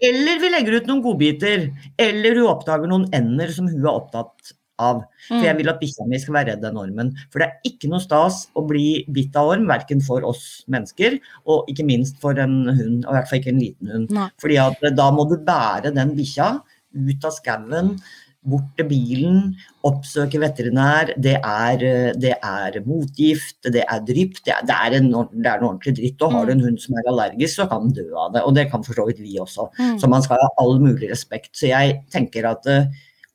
Eller 0.00 0.40
vi 0.40 0.48
legger 0.52 0.74
ut 0.80 0.88
noen 0.88 1.02
godbiter. 1.04 1.70
Eller 1.98 2.34
hun 2.36 2.48
oppdager 2.52 2.88
noen 2.88 3.06
ender 3.16 3.48
som 3.52 3.68
hun 3.68 3.80
er 3.84 3.92
opptatt 3.94 4.50
av. 4.78 5.02
For 5.28 5.42
jeg 5.42 5.54
Mm. 5.54 5.58
vil 5.58 5.68
at 5.70 5.80
bikkja 5.80 6.06
mi 6.06 6.18
skal 6.18 6.34
være 6.34 6.60
den 6.60 6.76
ormen. 6.76 7.14
For 7.30 7.38
det 7.38 7.48
er 7.48 7.70
ikke 7.70 7.88
noe 7.88 8.00
stas 8.00 8.48
å 8.54 8.66
bli 8.66 9.04
bitt 9.10 9.36
av 9.36 9.48
orm, 9.48 9.66
verken 9.66 10.00
for 10.02 10.24
oss 10.24 10.64
mennesker, 10.68 11.18
og 11.46 11.66
ikke 11.68 11.86
minst 11.86 12.20
for 12.20 12.38
en 12.38 12.68
hund, 12.68 13.04
og 13.04 13.10
i 13.10 13.16
hvert 13.16 13.28
fall 13.28 13.40
ikke 13.40 13.54
en 13.54 13.60
liten 13.60 13.88
hund. 13.88 14.10
Nei. 14.10 14.28
Fordi 14.38 14.58
at 14.58 14.76
eh, 14.82 14.90
da 14.90 15.10
må 15.10 15.28
du 15.28 15.36
bære 15.36 15.94
den 15.94 16.14
bikkja 16.16 16.60
ut 16.96 17.24
av 17.24 17.32
skauen, 17.32 17.98
bort 18.46 18.68
til 18.78 18.86
bilen, 18.86 19.40
oppsøke 19.86 20.38
veterinær. 20.38 21.12
Det 21.18 21.34
er, 21.36 21.82
eh, 21.82 22.12
det 22.14 22.36
er 22.42 22.78
motgift, 22.86 23.58
det 23.62 23.82
er 23.82 24.04
drypp, 24.06 24.38
det 24.44 24.54
er, 24.54 24.62
det 24.68 24.76
er, 24.76 24.96
en, 25.00 25.12
ordentlig 25.14 25.96
dritt. 25.96 26.22
Og 26.22 26.32
har 26.32 26.46
du 26.46 26.52
en 26.52 26.64
hund 26.68 26.78
som 26.78 26.94
er 26.94 27.10
allergisk, 27.10 27.56
så 27.56 27.68
kan 27.68 27.88
den 27.88 27.96
dø 27.98 28.14
av 28.14 28.32
det. 28.34 28.42
Og 28.46 28.54
det 28.54 28.70
kan 28.70 28.84
for 28.84 28.94
så 28.94 29.06
vidt 29.08 29.18
vi 29.18 29.38
også. 29.42 29.68
Mm. 29.78 29.98
Så 29.98 30.08
man 30.08 30.22
skal 30.22 30.38
ha 30.42 30.48
all 30.62 30.78
mulig 30.78 31.10
respekt. 31.10 31.54
Så 31.56 31.70
jeg 31.72 32.04
tenker 32.12 32.46
at 32.46 32.66
eh, 32.70 32.86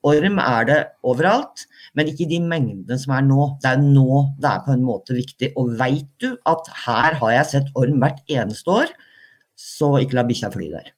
orm 0.07 0.39
er 0.41 0.67
det 0.69 0.79
overalt, 1.07 1.65
men 1.97 2.09
ikke 2.09 2.25
i 2.25 2.31
de 2.33 2.39
mengdene 2.43 2.97
som 2.99 3.13
er 3.15 3.25
nå. 3.27 3.45
Det 3.61 3.73
er 3.73 3.83
nå 3.83 4.23
det 4.41 4.49
er 4.49 4.65
på 4.65 4.73
en 4.75 4.85
måte 4.85 5.15
viktig. 5.17 5.51
Og 5.59 5.75
veit 5.79 6.09
du 6.23 6.33
at 6.49 6.71
her 6.85 7.19
har 7.21 7.35
jeg 7.35 7.49
sett 7.51 7.71
orm 7.79 8.01
hvert 8.01 8.21
eneste 8.31 8.75
år, 8.81 8.91
så 9.59 9.93
ikke 10.01 10.17
la 10.17 10.25
bikkja 10.27 10.51
fly 10.53 10.71
der. 10.73 10.91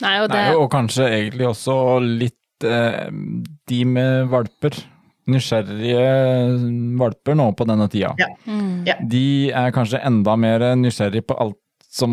Nei, 0.00 0.14
og 0.22 0.30
det 0.32 0.38
Nei, 0.38 0.56
og 0.56 0.70
kanskje 0.72 1.08
egentlig 1.08 1.50
også 1.50 1.76
litt 2.04 2.66
eh, 2.66 3.08
de 3.70 3.82
med 3.88 4.30
valper. 4.32 4.78
Nysgjerrige 5.30 6.04
valper 6.98 7.36
nå 7.38 7.50
på 7.54 7.66
denne 7.68 7.86
tida. 7.92 8.14
Ja. 8.18 8.30
mm. 8.48 8.88
De 9.12 9.26
er 9.54 9.74
kanskje 9.76 10.00
enda 10.08 10.34
mer 10.40 10.64
nysgjerrige 10.80 11.28
på 11.28 11.36
alt 11.38 11.60
som 11.90 12.12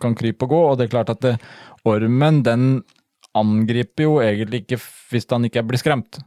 kan 0.00 0.14
krype 0.18 0.46
og 0.46 0.54
gå, 0.54 0.62
og 0.70 0.78
det 0.78 0.86
er 0.86 0.92
klart 0.92 1.10
at 1.10 1.22
det, 1.24 1.36
ormen 1.88 2.40
den 2.46 2.66
angriper 3.38 4.06
jo 4.06 4.18
egentlig 4.22 4.64
ikke 4.64 4.78
hvis 5.12 5.26
han 5.30 5.48
ikke 5.48 5.64
blir 5.66 5.80
skremt. 5.80 6.18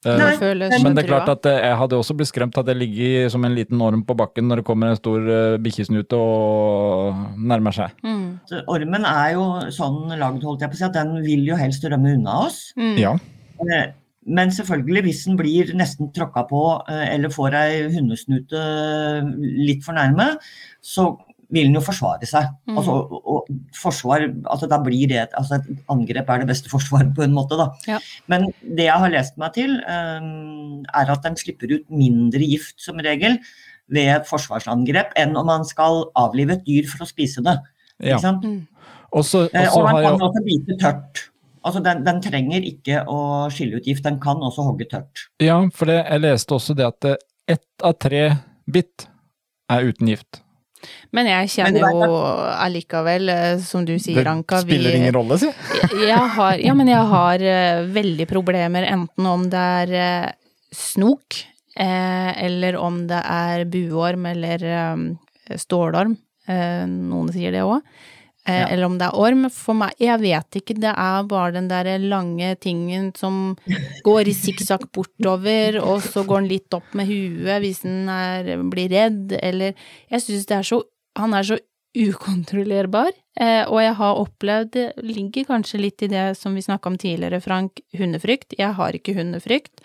Eh, 0.00 0.16
Nei, 0.16 0.32
Men 0.80 0.94
det 0.96 1.02
er 1.02 1.08
klart 1.10 1.28
at 1.28 1.44
eh, 1.50 1.58
jeg 1.60 1.76
hadde 1.76 1.96
også 2.00 2.14
blitt 2.16 2.30
skremt 2.30 2.56
hadde 2.56 2.72
jeg 2.72 2.80
ligget 2.80 3.32
som 3.34 3.44
en 3.44 3.52
liten 3.52 3.82
orm 3.84 4.00
på 4.08 4.16
bakken 4.16 4.46
når 4.48 4.62
det 4.62 4.64
kommer 4.64 4.88
en 4.88 4.96
stor 4.96 5.20
uh, 5.28 5.58
bikkjesnute 5.60 6.16
og 6.16 7.18
nærmer 7.36 7.76
seg. 7.76 7.92
mm. 8.00 8.62
Ormen 8.72 9.04
er 9.04 9.34
jo 9.36 9.44
sånn 9.76 10.14
lagd, 10.16 10.46
holdt 10.48 10.64
jeg 10.64 10.72
på 10.72 10.78
å 10.78 10.80
si, 10.80 10.86
at 10.88 10.96
den 10.96 11.18
vil 11.26 11.44
jo 11.50 11.58
helst 11.60 11.84
rømme 11.84 12.14
unna 12.16 12.38
oss. 12.46 12.62
Mm. 12.80 12.96
Ja. 13.00 13.12
Eh, 13.60 13.90
Men 14.30 14.50
selvfølgelig, 14.52 15.02
hvis 15.04 15.20
den 15.28 15.36
blir 15.36 15.70
nesten 15.76 16.10
tråkka 16.16 16.46
på 16.48 16.62
eh, 16.92 17.06
eller 17.14 17.32
får 17.32 17.54
ei 17.56 17.76
hundesnute 17.92 18.64
litt 19.68 19.84
for 19.84 19.96
nærme, 19.96 20.26
så 20.84 21.10
vil 21.50 21.68
den 21.68 21.78
jo 21.78 21.82
forsvare 21.84 22.26
seg. 22.28 22.48
Mm. 22.68 22.76
Altså, 22.78 22.96
og, 23.00 23.30
og 23.34 23.48
forsvar, 23.76 24.26
altså 24.52 24.68
da 24.70 24.78
blir 24.82 25.10
det 25.10 25.24
altså 25.38 25.58
et 25.58 25.70
angrep 25.92 26.30
er 26.30 26.44
det 26.44 26.50
beste 26.52 26.70
forsvaret, 26.72 27.10
på 27.16 27.24
en 27.26 27.34
måte, 27.36 27.58
da. 27.58 27.70
Ja. 27.90 27.98
Men 28.30 28.48
det 28.62 28.86
jeg 28.86 29.02
har 29.02 29.12
lest 29.12 29.40
meg 29.40 29.54
til, 29.56 29.76
um, 29.84 30.84
er 30.86 31.12
at 31.14 31.26
den 31.26 31.38
slipper 31.40 31.74
ut 31.74 31.88
mindre 31.90 32.44
gift 32.46 32.78
som 32.82 33.02
regel 33.02 33.40
ved 33.90 34.12
et 34.14 34.28
forsvarsangrep 34.28 35.16
enn 35.18 35.34
om 35.38 35.48
man 35.50 35.66
skal 35.66 36.06
avlive 36.18 36.54
et 36.58 36.66
dyr 36.68 36.86
for 36.90 37.04
å 37.04 37.10
spise 37.10 37.42
det. 37.46 37.58
ja. 37.98 38.14
Ikke 38.14 38.24
sant? 38.28 38.46
Mm. 38.46 38.66
Og 39.10 39.26
så 39.26 39.48
Eh, 39.50 39.66
og 39.74 39.82
man 39.82 39.96
kan 39.96 40.04
jeg 40.04 40.10
kan 40.12 40.26
også 40.28 40.42
bite 40.46 40.76
tørt. 40.78 41.24
Altså 41.66 41.80
den, 41.84 42.04
den 42.06 42.20
trenger 42.24 42.64
ikke 42.64 43.02
å 43.10 43.18
skille 43.52 43.80
ut 43.80 43.88
gift, 43.88 44.04
den 44.06 44.20
kan 44.22 44.38
også 44.40 44.64
hogge 44.64 44.86
tørt. 44.88 45.26
Ja, 45.42 45.58
for 45.74 45.90
det, 45.90 45.98
jeg 46.06 46.22
leste 46.22 46.56
også 46.56 46.76
det 46.78 46.86
at 46.86 47.08
eh, 47.10 47.18
ett 47.50 47.84
av 47.84 47.98
tre 48.00 48.22
bitt 48.70 49.08
er 49.70 49.90
uten 49.90 50.08
gift. 50.08 50.40
Men 51.16 51.28
jeg 51.28 51.50
kjenner 51.56 51.84
jo 51.92 52.16
allikevel, 52.54 53.28
eh, 53.32 53.58
som 53.64 53.84
du 53.84 53.96
sier, 53.98 54.22
Det 54.22 54.30
Anka 54.30 54.62
spiller 54.64 54.96
ingen 54.96 55.14
rolle, 55.14 55.38
si. 55.42 55.50
jeg 56.10 56.26
har, 56.36 56.60
ja, 56.62 56.74
men 56.76 56.90
jeg 56.90 57.10
har 57.12 57.44
eh, 57.54 57.82
veldig 57.92 58.28
problemer 58.30 58.88
enten 58.88 59.28
om 59.28 59.48
det 59.52 59.64
er 59.84 59.94
eh, 60.00 60.30
snok, 60.76 61.42
eh, 61.76 62.30
eller 62.46 62.78
om 62.80 63.04
det 63.10 63.20
er 63.20 63.66
buorm 63.70 64.26
eller 64.30 64.66
stålorm. 65.58 66.16
Eh, 66.50 66.84
noen 66.88 67.30
sier 67.34 67.54
det 67.54 67.62
òg. 67.66 67.84
Eh, 68.48 68.60
Ja. 68.60 68.66
Eller 68.72 68.86
om 68.86 68.96
det 68.98 69.06
er 69.06 69.18
orm. 69.20 69.50
For 69.52 69.74
meg, 69.76 69.92
jeg 70.00 70.18
vet 70.20 70.56
ikke, 70.62 70.74
det 70.80 70.94
er 70.96 71.22
bare 71.28 71.52
den 71.52 71.68
der 71.68 71.98
lange 71.98 72.54
tingen 72.56 73.10
som 73.14 73.56
går 74.02 74.28
i 74.28 74.32
sikksakk 74.32 74.86
bortover, 74.92 75.76
og 75.82 76.00
så 76.02 76.24
går 76.24 76.40
den 76.40 76.48
litt 76.48 76.72
opp 76.74 76.94
med 76.94 77.06
huet 77.06 77.60
hvis 77.60 77.82
den 77.84 78.08
er, 78.08 78.56
blir 78.70 78.88
redd, 78.88 79.34
eller 79.42 79.74
Jeg 80.10 80.20
syns 80.24 80.46
det 80.46 80.56
er 80.56 80.62
så 80.62 80.82
Han 81.18 81.34
er 81.34 81.42
så 81.42 81.58
ukontrollerbar, 81.96 83.10
eh, 83.40 83.64
og 83.68 83.80
jeg 83.82 83.94
har 83.98 84.20
opplevd 84.20 84.70
Det 84.72 84.86
ligger 85.02 85.44
kanskje 85.48 85.80
litt 85.80 86.02
i 86.02 86.08
det 86.12 86.36
som 86.38 86.54
vi 86.54 86.62
snakka 86.62 86.86
om 86.92 86.96
tidligere, 86.96 87.40
Frank, 87.42 87.80
hundefrykt. 87.98 88.54
Jeg 88.58 88.72
har 88.78 88.92
ikke 88.96 89.14
hundefrykt. 89.16 89.80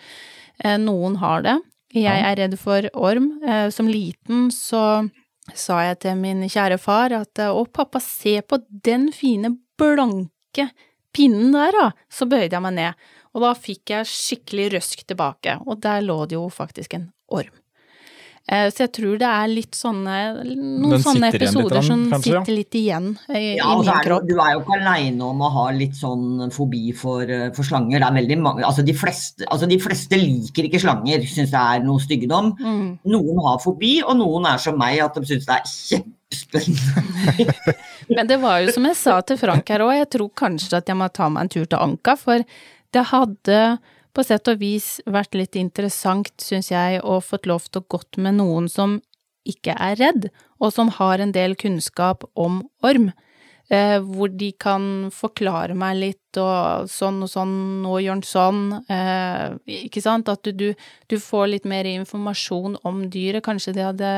Eh, 0.64 0.76
noen 0.78 1.16
har 1.16 1.42
det. 1.42 1.56
Jeg 1.92 2.20
er 2.22 2.36
redd 2.36 2.58
for 2.58 2.88
orm. 2.94 3.30
Som 3.72 3.88
liten 3.88 4.50
så 4.50 5.08
sa 5.54 5.82
jeg 5.84 6.00
til 6.02 6.18
min 6.18 6.44
kjære 6.50 6.78
far 6.82 7.14
at 7.16 7.42
å, 7.46 7.64
pappa, 7.70 8.00
se 8.02 8.40
på 8.42 8.58
den 8.68 9.10
fine, 9.14 9.54
blanke 9.78 10.70
pinnen 11.16 11.54
der, 11.54 11.76
da. 11.76 11.90
Så 12.12 12.28
bøyde 12.28 12.56
jeg 12.56 12.64
meg 12.64 12.76
ned, 12.78 13.06
og 13.36 13.44
da 13.44 13.52
fikk 13.58 13.94
jeg 13.94 14.10
skikkelig 14.10 14.70
røsk 14.76 15.06
tilbake, 15.06 15.58
og 15.64 15.80
der 15.84 16.02
lå 16.04 16.22
det 16.28 16.38
jo 16.38 16.48
faktisk 16.52 16.98
en 16.98 17.10
orm. 17.28 17.54
Eh, 18.46 18.68
Så 18.70 18.84
jeg 18.84 18.92
tror 18.94 19.16
det 19.18 19.26
er 19.26 19.48
litt 19.50 19.74
sånne 19.74 20.16
Noen 20.46 20.92
Den 20.92 21.00
sånne 21.02 21.32
episoder 21.34 21.80
litt, 21.80 21.86
som 21.88 22.02
kanskje, 22.12 22.30
ja. 22.30 22.38
sitter 22.44 22.54
litt 22.54 22.74
igjen 22.78 23.08
i, 23.26 23.56
Ja, 23.58 23.72
i 23.72 23.74
min 23.80 23.88
er 23.90 23.96
du, 23.98 24.06
kropp. 24.06 24.22
du 24.28 24.36
er 24.38 24.52
jo 24.54 24.60
ikke 24.60 24.76
aleine 24.76 25.18
om 25.26 25.40
å 25.42 25.48
ha 25.50 25.64
litt 25.74 25.96
sånn 25.98 26.46
fobi 26.54 26.92
for, 26.94 27.26
eh, 27.26 27.48
for 27.56 27.66
slanger. 27.66 27.98
Det 27.98 28.06
er 28.06 28.14
veldig 28.20 28.36
mange, 28.44 28.62
altså 28.68 28.84
de, 28.86 28.94
fleste, 28.94 29.42
altså 29.50 29.66
de 29.66 29.80
fleste 29.82 30.14
liker 30.20 30.62
ikke 30.70 30.78
slanger, 30.84 31.26
syns 31.26 31.50
det 31.50 31.58
er 31.64 31.82
noe 31.88 31.98
styggedom. 32.04 32.52
Mm. 32.62 32.86
Noen 33.16 33.42
har 33.48 33.58
fobi, 33.64 33.96
og 34.06 34.14
noen 34.22 34.46
er 34.52 34.58
som 34.62 34.78
meg, 34.78 34.94
at 35.02 35.18
de 35.18 35.26
syns 35.26 35.42
det 35.50 35.56
er 35.58 35.66
kjempespennende. 35.72 37.74
Men 38.14 38.30
det 38.30 38.38
var 38.46 38.62
jo 38.62 38.70
som 38.78 38.86
jeg 38.86 38.94
sa 39.02 39.18
til 39.26 39.42
Frank 39.42 39.66
her 39.74 39.82
òg, 39.86 39.96
jeg 39.98 40.06
tror 40.14 40.30
kanskje 40.38 40.78
at 40.78 40.86
jeg 40.86 40.94
må 41.02 41.10
ta 41.10 41.26
meg 41.32 41.40
en 41.48 41.52
tur 41.56 41.66
til 41.66 41.82
Anka, 41.82 42.14
for 42.20 42.38
det 42.94 43.04
hadde 43.10 43.58
på 44.16 44.24
sett 44.24 44.48
og 44.48 44.62
vis 44.62 44.96
vært 45.04 45.36
litt 45.36 45.58
interessant, 45.60 46.32
syns 46.40 46.72
jeg, 46.72 47.02
og 47.04 47.24
fått 47.26 47.48
lov 47.48 47.68
til 47.68 47.82
å 47.82 47.88
gått 47.96 48.16
med 48.16 48.38
noen 48.40 48.70
som 48.72 48.98
ikke 49.46 49.76
er 49.78 49.98
redd, 50.00 50.28
og 50.58 50.72
som 50.74 50.90
har 50.96 51.22
en 51.22 51.34
del 51.36 51.54
kunnskap 51.60 52.24
om 52.34 52.62
orm. 52.86 53.12
Eh, 53.66 53.98
hvor 53.98 54.30
de 54.30 54.52
kan 54.62 55.08
forklare 55.10 55.74
meg 55.74 55.96
litt 55.98 56.38
og 56.38 56.86
sånn 56.86 57.18
og 57.26 57.30
sånn, 57.32 57.54
nå 57.82 57.96
gjør 57.98 58.14
han 58.14 58.22
sånn, 58.22 58.60
eh, 58.94 59.56
ikke 59.88 60.02
sant? 60.04 60.30
At 60.30 60.46
du, 60.46 60.68
du, 61.10 61.16
får 61.18 61.48
litt 61.50 61.66
mer 61.66 61.88
informasjon 61.90 62.78
om 62.86 63.08
dyret. 63.10 63.42
Kanskje 63.42 63.74
det 63.74 63.88
hadde 63.88 64.12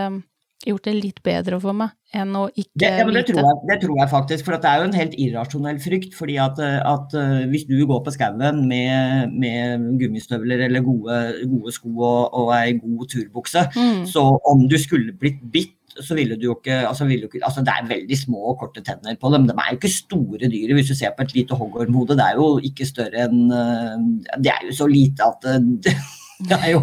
gjort 0.66 0.84
det 0.88 0.94
litt 0.98 1.20
bedre 1.22 1.60
for 1.62 1.72
meg 1.72 1.90
enn 2.18 2.32
å 2.34 2.48
ikke 2.50 2.72
Det, 2.82 2.88
ja, 2.98 3.04
men 3.04 3.14
det, 3.14 3.20
vite. 3.22 3.32
tror 3.36 3.46
jeg, 3.46 3.58
det 3.68 3.76
tror 3.84 3.98
jeg 4.00 4.08
faktisk, 4.10 4.44
for 4.44 4.56
at 4.56 4.62
det 4.64 4.70
er 4.70 4.78
jo 4.80 4.86
en 4.88 4.96
helt 4.98 5.14
irrasjonell 5.20 5.78
frykt. 5.84 6.14
fordi 6.18 6.36
at, 6.42 6.58
eh, 6.58 6.78
at 6.82 7.14
eh, 7.14 7.46
hvis 7.52 7.66
du 7.68 7.76
går 7.86 8.00
på 8.04 8.14
skauen 8.16 8.62
med, 8.66 9.32
med 9.38 9.84
gummistøvler 10.00 10.64
eller 10.66 10.80
gode, 10.82 11.18
gode 11.48 11.72
sko 11.76 11.92
og, 12.00 12.34
og 12.34 12.52
ei 12.58 12.72
god 12.80 13.06
turbukse, 13.12 13.66
Mm. 13.76 14.06
så 14.06 14.24
om 14.50 14.66
du 14.68 14.76
skulle 14.78 15.12
blitt 15.12 15.38
bitt, 15.52 15.74
så 16.00 16.14
ville 16.14 16.36
du 16.38 16.44
jo 16.46 16.54
ikke 16.56 16.86
altså, 16.88 17.06
ville 17.08 17.26
du 17.26 17.26
ikke 17.32 17.44
altså 17.46 17.62
Det 17.66 17.72
er 17.74 17.86
veldig 17.88 18.16
små 18.18 18.38
og 18.52 18.58
korte 18.60 18.82
tenner 18.86 19.16
på 19.18 19.30
dem. 19.32 19.46
De 19.48 19.54
er 19.58 19.72
jo 19.72 19.78
ikke 19.80 19.90
store 19.90 20.46
dyr. 20.50 20.74
Hvis 20.76 20.88
du 20.88 20.94
ser 20.94 21.10
på 21.16 21.22
et 21.26 21.34
lite 21.34 21.56
hoggormhode, 21.58 22.14
det 22.16 22.22
er 22.24 22.36
jo 22.38 22.58
ikke 22.62 22.86
større 22.86 23.24
enn 23.26 23.50
eh, 23.50 23.96
Det 24.38 24.52
er 24.52 24.66
jo 24.68 24.74
så 24.78 24.86
lite 24.90 25.26
at 25.26 25.42
det, 25.82 25.94
det 26.48 26.58
er 26.58 26.70
jo 26.76 26.82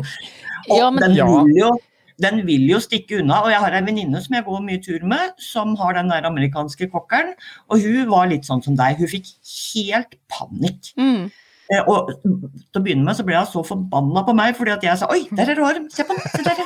Og 0.70 0.78
Ja, 0.80 0.90
men- 0.92 1.04
den, 1.04 1.16
Ja. 1.18 1.28
vil 1.44 1.56
jo, 1.62 1.72
den 2.22 2.44
vil 2.48 2.68
jo 2.70 2.80
stikke 2.84 3.20
unna. 3.22 3.42
Og 3.44 3.52
jeg 3.52 3.60
har 3.64 3.76
en 3.76 3.88
venninne 3.90 4.22
som 4.24 4.36
jeg 4.38 4.46
går 4.48 4.62
mye 4.64 4.82
tur 4.84 5.04
med, 5.08 5.34
som 5.42 5.74
har 5.80 5.98
den 5.98 6.12
der 6.14 6.28
amerikanske 6.30 6.88
kokkeren. 6.94 7.34
Og 7.70 7.82
hun 7.84 8.06
var 8.12 8.30
litt 8.32 8.48
sånn 8.48 8.64
som 8.64 8.78
deg. 8.80 9.02
Hun 9.02 9.12
fikk 9.12 9.34
helt 9.76 10.16
panikk. 10.32 10.94
Mm. 11.00 11.26
Eh, 11.74 11.82
Og 11.90 12.12
til 12.22 12.78
å 12.78 12.84
begynne 12.86 13.08
med 13.08 13.18
så 13.18 13.24
ble 13.26 13.40
hun 13.40 13.48
så 13.50 13.64
forbanna 13.66 14.22
på 14.28 14.36
meg 14.38 14.52
fordi 14.54 14.70
at 14.76 14.84
jeg 14.86 15.00
sa 15.02 15.08
Oi, 15.10 15.24
der 15.34 15.50
er 15.50 15.58
det 15.58 15.64
orm! 15.66 15.88
Se 15.90 16.04
på 16.06 16.14
den! 16.14 16.28
Se 16.30 16.44
der! 16.46 16.60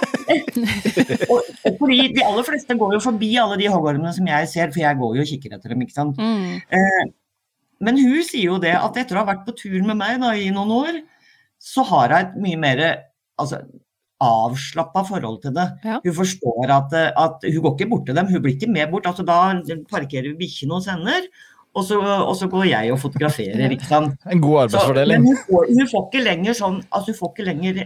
og, 1.32 1.40
og 1.66 1.78
fordi 1.80 2.00
de 2.18 2.26
aller 2.28 2.44
fleste 2.44 2.76
går 2.82 2.98
jo 2.98 3.00
forbi 3.06 3.30
alle 3.40 3.56
de 3.62 3.70
hoggormene 3.72 4.12
som 4.14 4.28
jeg 4.28 4.50
ser, 4.52 4.74
for 4.74 4.84
jeg 4.84 5.00
går 5.00 5.16
jo 5.16 5.24
og 5.24 5.30
kikker 5.32 5.56
etter 5.56 5.72
dem, 5.74 5.86
ikke 5.86 5.96
sant. 5.96 6.20
Mm. 6.20 6.60
Eh, 6.76 7.06
Men 7.80 7.96
hun 7.96 8.20
sier 8.28 8.50
jo 8.52 8.58
det 8.60 8.76
at 8.76 8.98
etter 9.00 9.16
å 9.16 9.24
ha 9.24 9.30
vært 9.32 9.46
på 9.48 9.56
tur 9.56 9.80
med 9.88 9.96
meg 10.02 10.20
da, 10.20 10.34
i 10.36 10.50
noen 10.52 10.74
år, 10.76 11.00
så 11.64 11.86
har 11.88 12.12
hun 12.12 12.20
et 12.20 12.36
mye 12.44 12.60
mer 12.60 12.82
altså, 13.40 13.62
avslappa 14.20 15.06
forhold 15.08 15.40
til 15.44 15.54
det. 15.56 15.68
Ja. 15.88 16.00
Hun 16.04 16.16
forstår 16.18 16.74
at, 16.76 16.96
at 17.16 17.46
hun 17.46 17.62
går 17.64 17.78
ikke 17.78 17.90
bort 17.94 18.10
til 18.10 18.18
dem, 18.20 18.28
hun 18.32 18.44
blir 18.44 18.58
ikke 18.58 18.72
med 18.72 18.92
bort. 18.92 19.08
altså 19.08 19.24
Da 19.28 19.40
parkerer 19.92 20.36
bikkjene 20.40 20.76
hos 20.76 20.90
henne, 20.92 21.22
og 21.78 21.86
så, 21.86 22.00
og 22.02 22.34
så 22.36 22.50
går 22.50 22.66
jeg 22.72 22.92
og 22.92 23.00
fotograferer. 23.00 23.72
ikke 23.72 23.88
sant? 23.88 24.20
En 24.34 24.42
god 24.42 24.56
Så, 24.56 24.62
arbeidsfordeling. 24.66 25.24
men 25.24 25.28
hun 25.28 25.42
får, 25.48 25.72
hun 25.78 25.90
får 25.92 26.06
ikke 26.08 26.24
lenger 26.26 26.58
sånn 26.58 26.80
altså 26.90 27.14
Hun 27.14 27.20
får 27.20 27.34
ikke 27.34 27.50
lenger 27.52 27.82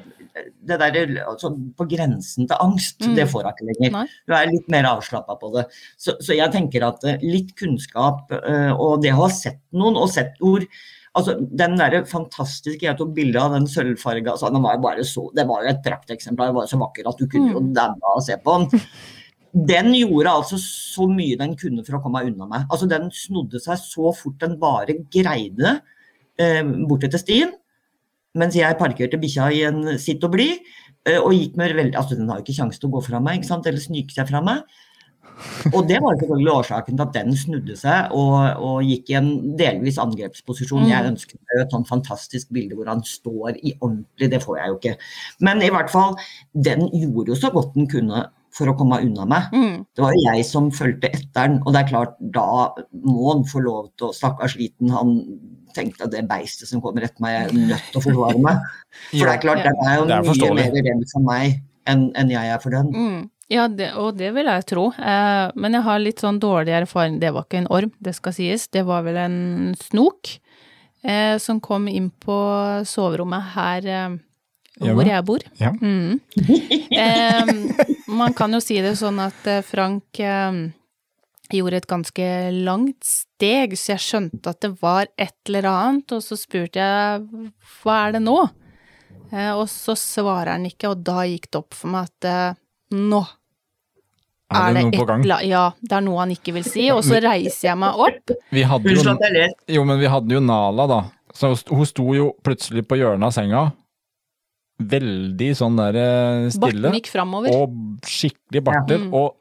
det 0.65 0.77
der 0.81 0.95
altså, 1.27 1.51
på 1.77 1.85
grensen 1.91 2.47
til 2.49 2.57
angst. 2.63 3.03
Mm. 3.03 3.15
Det 3.19 3.27
får 3.29 3.43
hun 3.43 3.51
ikke 3.51 3.67
lenger. 3.69 3.91
Nei. 3.99 4.05
Hun 4.25 4.37
er 4.39 4.49
litt 4.49 4.71
mer 4.73 4.87
avslappa 4.95 5.35
på 5.37 5.51
det. 5.53 5.67
Så, 5.99 6.15
så 6.23 6.33
jeg 6.33 6.49
tenker 6.55 6.87
at 6.87 7.05
eh, 7.05 7.21
litt 7.21 7.53
kunnskap 7.59 8.33
eh, 8.39 8.71
og 8.73 9.03
det 9.03 9.13
å 9.13 9.25
ha 9.25 9.29
sett 9.29 9.61
noen, 9.75 9.99
og 9.99 10.09
sett 10.09 10.39
hvor 10.41 10.65
Altså, 11.13 11.35
Den 11.45 11.75
der 11.77 12.03
fantastiske 12.09 12.87
Jeg 12.87 12.97
av 12.97 13.51
den 13.53 13.67
sølvfarga 13.69 14.31
altså, 14.33 14.49
den 14.53 14.63
var 14.63 14.79
bare 14.81 15.03
så, 15.05 15.27
Det 15.35 15.45
var 15.47 15.63
jo 15.63 15.69
et 15.69 15.83
prakteksemplar. 15.85 16.49
Det 16.49 16.55
var 16.55 16.69
så 16.71 16.79
vakker 16.81 17.09
at 17.09 17.19
du 17.19 17.27
kunne 17.27 17.51
jo 17.53 17.61
Mm. 17.61 17.73
daue 17.73 18.01
av 18.01 18.17
å 18.17 18.23
se 18.23 18.37
på 18.37 18.55
den. 18.57 18.81
Den 19.53 19.93
gjorde 19.93 20.31
altså 20.33 20.57
så 20.57 21.05
mye 21.05 21.37
den 21.37 21.51
kunne 21.55 21.83
for 21.85 21.99
å 21.99 22.01
komme 22.01 22.23
unna 22.25 22.47
meg. 22.49 22.63
Altså 22.73 22.87
Den 22.89 23.11
snodde 23.13 23.59
seg 23.61 23.77
så 23.77 24.09
fort 24.17 24.39
den 24.41 24.55
bare 24.57 24.95
greide 25.13 25.75
eh, 26.39 26.63
borte 26.89 27.05
til 27.13 27.21
stien. 27.21 27.51
Mens 28.33 28.55
jeg 28.57 28.79
parkerte 28.79 29.19
bikkja 29.21 29.51
i 29.53 29.61
en 29.67 29.99
sitt 30.01 30.23
og 30.25 30.33
bli, 30.33 30.57
eh, 31.05 31.19
og 31.19 31.35
gikk 31.37 31.55
med 31.55 31.75
veldig 31.77 31.95
Altså 31.95 32.17
den 32.17 32.27
har 32.29 32.39
jo 32.39 32.47
ikke 32.47 32.57
sjanse 32.57 32.81
til 32.81 32.89
å 32.89 32.95
gå 32.95 33.03
fra 33.05 33.19
meg, 33.21 33.37
ikke 33.43 33.51
sant, 33.51 33.67
eller 33.69 33.77
snyke 33.79 34.09
seg 34.15 34.27
fra 34.31 34.41
meg. 34.41 34.63
Og 35.71 35.87
det 35.89 35.99
var 36.03 36.17
selvfølgelig 36.19 36.51
årsaken 36.53 36.97
til 36.97 37.05
at 37.05 37.15
den 37.15 37.37
snudde 37.37 37.75
seg 37.79 38.13
og, 38.17 38.35
og 38.63 38.85
gikk 38.87 39.11
i 39.11 39.17
en 39.19 39.31
delvis 39.59 39.99
angrepsposisjon. 40.01 40.85
Jeg 40.89 41.09
ønsket 41.13 41.39
meg 41.39 41.63
et 41.63 41.73
sånn 41.73 41.87
fantastisk 41.89 42.53
bilde 42.55 42.77
hvor 42.77 42.91
han 42.91 43.03
står 43.07 43.57
i 43.59 43.75
ordentlig, 43.79 44.29
det 44.33 44.43
får 44.43 44.59
jeg 44.59 44.71
jo 44.71 44.79
ikke. 44.79 44.95
Men 45.47 45.63
i 45.65 45.71
hvert 45.73 45.91
fall, 45.93 46.15
den 46.53 46.87
gjorde 46.91 47.33
jo 47.33 47.39
så 47.39 47.51
godt 47.53 47.75
den 47.77 47.89
kunne 47.91 48.27
for 48.53 48.69
å 48.69 48.75
komme 48.77 49.01
unna 49.01 49.25
meg. 49.25 49.49
Mm. 49.55 49.77
Det 49.95 50.03
var 50.03 50.13
jo 50.13 50.23
jeg 50.27 50.45
som 50.45 50.69
fulgte 50.73 51.09
etter 51.09 51.49
den, 51.49 51.59
og 51.63 51.73
det 51.73 51.81
er 51.81 51.89
klart, 51.89 52.15
da 52.35 52.47
må 53.01 53.31
han 53.31 53.43
få 53.49 53.63
lov 53.65 53.89
til 53.97 54.11
å 54.11 54.15
Stakkars 54.15 54.57
liten, 54.59 54.93
han 54.93 55.15
tenkte 55.73 56.05
at 56.05 56.13
det 56.13 56.27
beistet 56.29 56.69
som 56.69 56.81
kommer 56.83 57.05
etter 57.07 57.23
meg, 57.23 57.47
er 57.47 57.69
nødt 57.71 57.87
til 57.89 57.99
å 57.99 58.05
forsvare 58.05 58.41
meg. 58.45 58.73
For 59.09 59.25
det 59.25 59.35
er 59.35 59.45
klart, 59.47 59.65
den 59.65 59.85
er 59.87 59.97
jo 59.97 60.05
er 60.05 60.27
mye 60.29 60.57
mer 60.59 60.75
redd 60.77 61.07
for 61.09 61.25
meg 61.25 61.61
enn 61.89 62.03
enn 62.15 62.29
jeg 62.31 62.51
er 62.53 62.61
for 62.63 62.71
den. 62.71 62.91
Mm. 62.93 63.23
Ja, 63.53 63.67
det, 63.69 63.91
og 64.01 64.15
det 64.17 64.31
vil 64.33 64.47
jeg 64.49 64.65
tro. 64.71 64.87
Eh, 64.97 65.51
men 65.59 65.77
jeg 65.77 65.85
har 65.85 66.01
litt 66.01 66.21
sånn 66.23 66.39
dårlig 66.41 66.73
erfaring. 66.79 67.19
Det 67.21 67.29
var 67.35 67.45
ikke 67.45 67.61
en 67.61 67.71
orm, 67.73 67.91
det 68.01 68.15
skal 68.17 68.33
sies. 68.33 68.65
Det 68.73 68.81
var 68.87 69.03
vel 69.05 69.19
en 69.21 69.41
snok 69.77 70.31
eh, 71.03 71.37
som 71.37 71.61
kom 71.61 71.85
inn 71.91 72.09
på 72.23 72.37
soverommet 72.89 73.51
her 73.53 73.89
eh, 73.89 74.15
hvor 74.81 75.05
jeg 75.05 75.25
bor. 75.27 75.43
Ja. 75.61 75.73
Mm. 75.77 76.19
Eh, 76.93 77.51
man 78.13 78.33
kan 78.37 78.53
jo 78.53 78.59
si 78.63 78.79
det 78.81 78.95
sånn 78.99 79.21
at 79.21 79.47
eh, 79.49 79.61
Frank 79.65 80.19
eh, 80.21 80.57
gjorde 81.53 81.79
et 81.81 81.89
ganske 81.89 82.27
langt 82.65 83.05
steg, 83.05 83.77
så 83.77 83.95
jeg 83.95 84.05
skjønte 84.07 84.53
at 84.53 84.61
det 84.65 84.73
var 84.81 85.09
et 85.17 85.37
eller 85.49 85.69
annet, 85.69 86.13
og 86.13 86.25
så 86.25 86.37
spurte 86.39 86.81
jeg 86.81 87.53
hva 87.81 87.99
er 88.07 88.17
det 88.17 88.23
nå? 88.25 88.39
Eh, 89.29 89.53
og 89.53 89.65
så 89.69 89.97
svarer 89.99 90.55
han 90.55 90.67
ikke, 90.69 90.93
og 90.93 91.05
da 91.05 91.23
gikk 91.29 91.49
det 91.51 91.61
opp 91.61 91.77
for 91.77 91.93
meg 91.93 92.09
at 92.09 92.59
nå 92.93 93.23
Er 94.55 94.73
det 94.73 94.83
noe 94.83 94.91
på 94.99 95.05
gang? 95.07 95.23
la- 95.25 95.41
Ja, 95.43 95.63
det 95.81 95.91
er 95.97 96.01
noe 96.01 96.19
han 96.19 96.29
ikke 96.35 96.53
vil 96.53 96.63
si, 96.63 96.89
og 96.91 97.03
så 97.03 97.19
reiser 97.23 97.69
jeg 97.71 97.77
meg 97.77 97.95
opp. 97.95 98.31
Vi 98.51 98.63
hadde 98.63 98.93
jo, 98.93 99.47
jo, 99.67 99.83
men 99.85 99.99
vi 99.99 100.05
hadde 100.07 100.29
jo 100.35 100.39
Nala, 100.39 100.87
da. 100.87 101.01
Så 101.33 101.53
hun 101.69 101.85
sto 101.85 102.13
jo 102.13 102.33
plutselig 102.43 102.85
på 102.87 102.97
hjørnet 102.99 103.25
av 103.25 103.33
senga. 103.33 103.63
Veldig 104.83 105.51
sånn 105.55 105.77
der 105.77 105.95
eh, 106.01 106.49
stille. 106.51 106.81
Barten 106.81 106.97
gikk 106.97 107.09
framover. 107.13 107.53
Og 107.55 107.75
skikkelig 108.09 108.63
barter. 108.65 108.99
Ja. 109.05 109.09
Og 109.13 109.35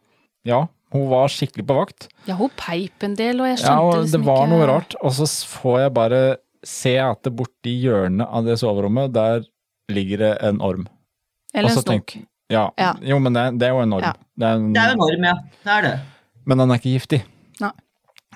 ja, 0.48 0.60
hun 0.92 1.06
var 1.10 1.28
skikkelig 1.32 1.64
på 1.66 1.76
vakt. 1.78 2.08
Ja, 2.28 2.36
hun 2.38 2.52
peip 2.60 3.02
en 3.06 3.14
del, 3.18 3.40
og 3.40 3.48
jeg 3.48 3.58
Ja, 3.58 3.64
skjønte 3.64 3.82
og 3.82 3.94
det 3.96 4.02
liksom 4.10 4.26
var 4.28 4.46
noe 4.52 4.66
rart. 4.70 4.96
Og 5.02 5.14
så 5.16 5.26
får 5.56 5.78
jeg 5.86 5.94
bare 5.96 6.22
se 6.62 6.96
at 7.02 7.22
det 7.26 7.32
borti 7.34 7.72
hjørnet 7.82 8.28
av 8.28 8.44
det 8.46 8.58
soverommet, 8.60 9.12
der 9.16 9.42
ligger 9.90 10.18
det 10.18 10.32
en 10.46 10.60
orm. 10.62 10.84
Eller 11.54 11.70
en 11.72 11.76
så 11.76 11.82
snok. 11.82 12.06
tenk- 12.06 12.26
Ja, 12.52 12.66
Ja. 12.78 12.92
jo, 13.12 13.18
men 13.24 13.32
det, 13.36 13.46
det 13.60 13.68
er 13.68 13.74
jo 13.76 13.82
en 13.86 13.96
orm. 13.98 14.04
Ja. 14.06 14.12
Det 14.38 14.48
er 14.48 14.58
en, 14.60 14.72
Det 14.76 14.82
er 14.84 14.94
en 14.94 15.02
norm, 15.02 15.24
ja. 15.30 15.34
Det 15.64 15.72
er 15.78 15.82
det. 15.88 15.94
Men 16.46 16.58
den 16.62 16.70
er 16.74 16.80
ikke 16.80 16.92
giftig. 16.98 17.22
Nei. 17.62 17.72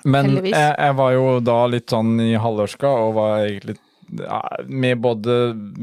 Men 0.05 0.29
jeg, 0.45 0.53
jeg 0.53 0.95
var 0.95 1.11
jo 1.15 1.23
da 1.43 1.55
litt 1.67 1.89
sånn 1.91 2.15
i 2.21 2.33
halvørska 2.39 2.87
og 3.01 3.15
var 3.17 3.39
egentlig 3.47 3.75
ja, 4.21 4.37
med 4.69 5.01
både 5.03 5.33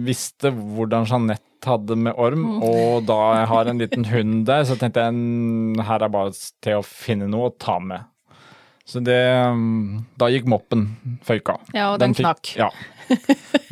visste 0.06 0.52
hvordan 0.54 1.04
Jeanette 1.10 1.68
hadde 1.68 1.96
med 1.96 2.14
orm, 2.20 2.42
Mm. 2.44 2.62
og 2.64 3.04
da 3.08 3.18
jeg 3.40 3.46
har 3.50 3.68
en 3.72 3.78
liten 3.80 4.04
hund 4.08 4.42
der, 4.48 4.64
så 4.68 4.76
tenkte 4.80 5.00
jeg 5.04 5.84
her 5.88 6.02
er 6.04 6.12
bare 6.12 6.32
til 6.62 6.78
å 6.78 6.84
finne 6.84 7.26
noe 7.32 7.48
å 7.50 7.54
ta 7.58 7.78
med. 7.80 8.04
Så 8.84 9.00
det 9.00 9.16
um, 9.48 10.04
Da 10.20 10.26
gikk 10.28 10.44
moppen 10.52 10.86
føyka. 11.24 11.54
Ja, 11.72 11.92
og 11.94 12.00
den, 12.02 12.12
den 12.12 12.20
knakk. 12.22 12.50
Ja. 12.60 12.68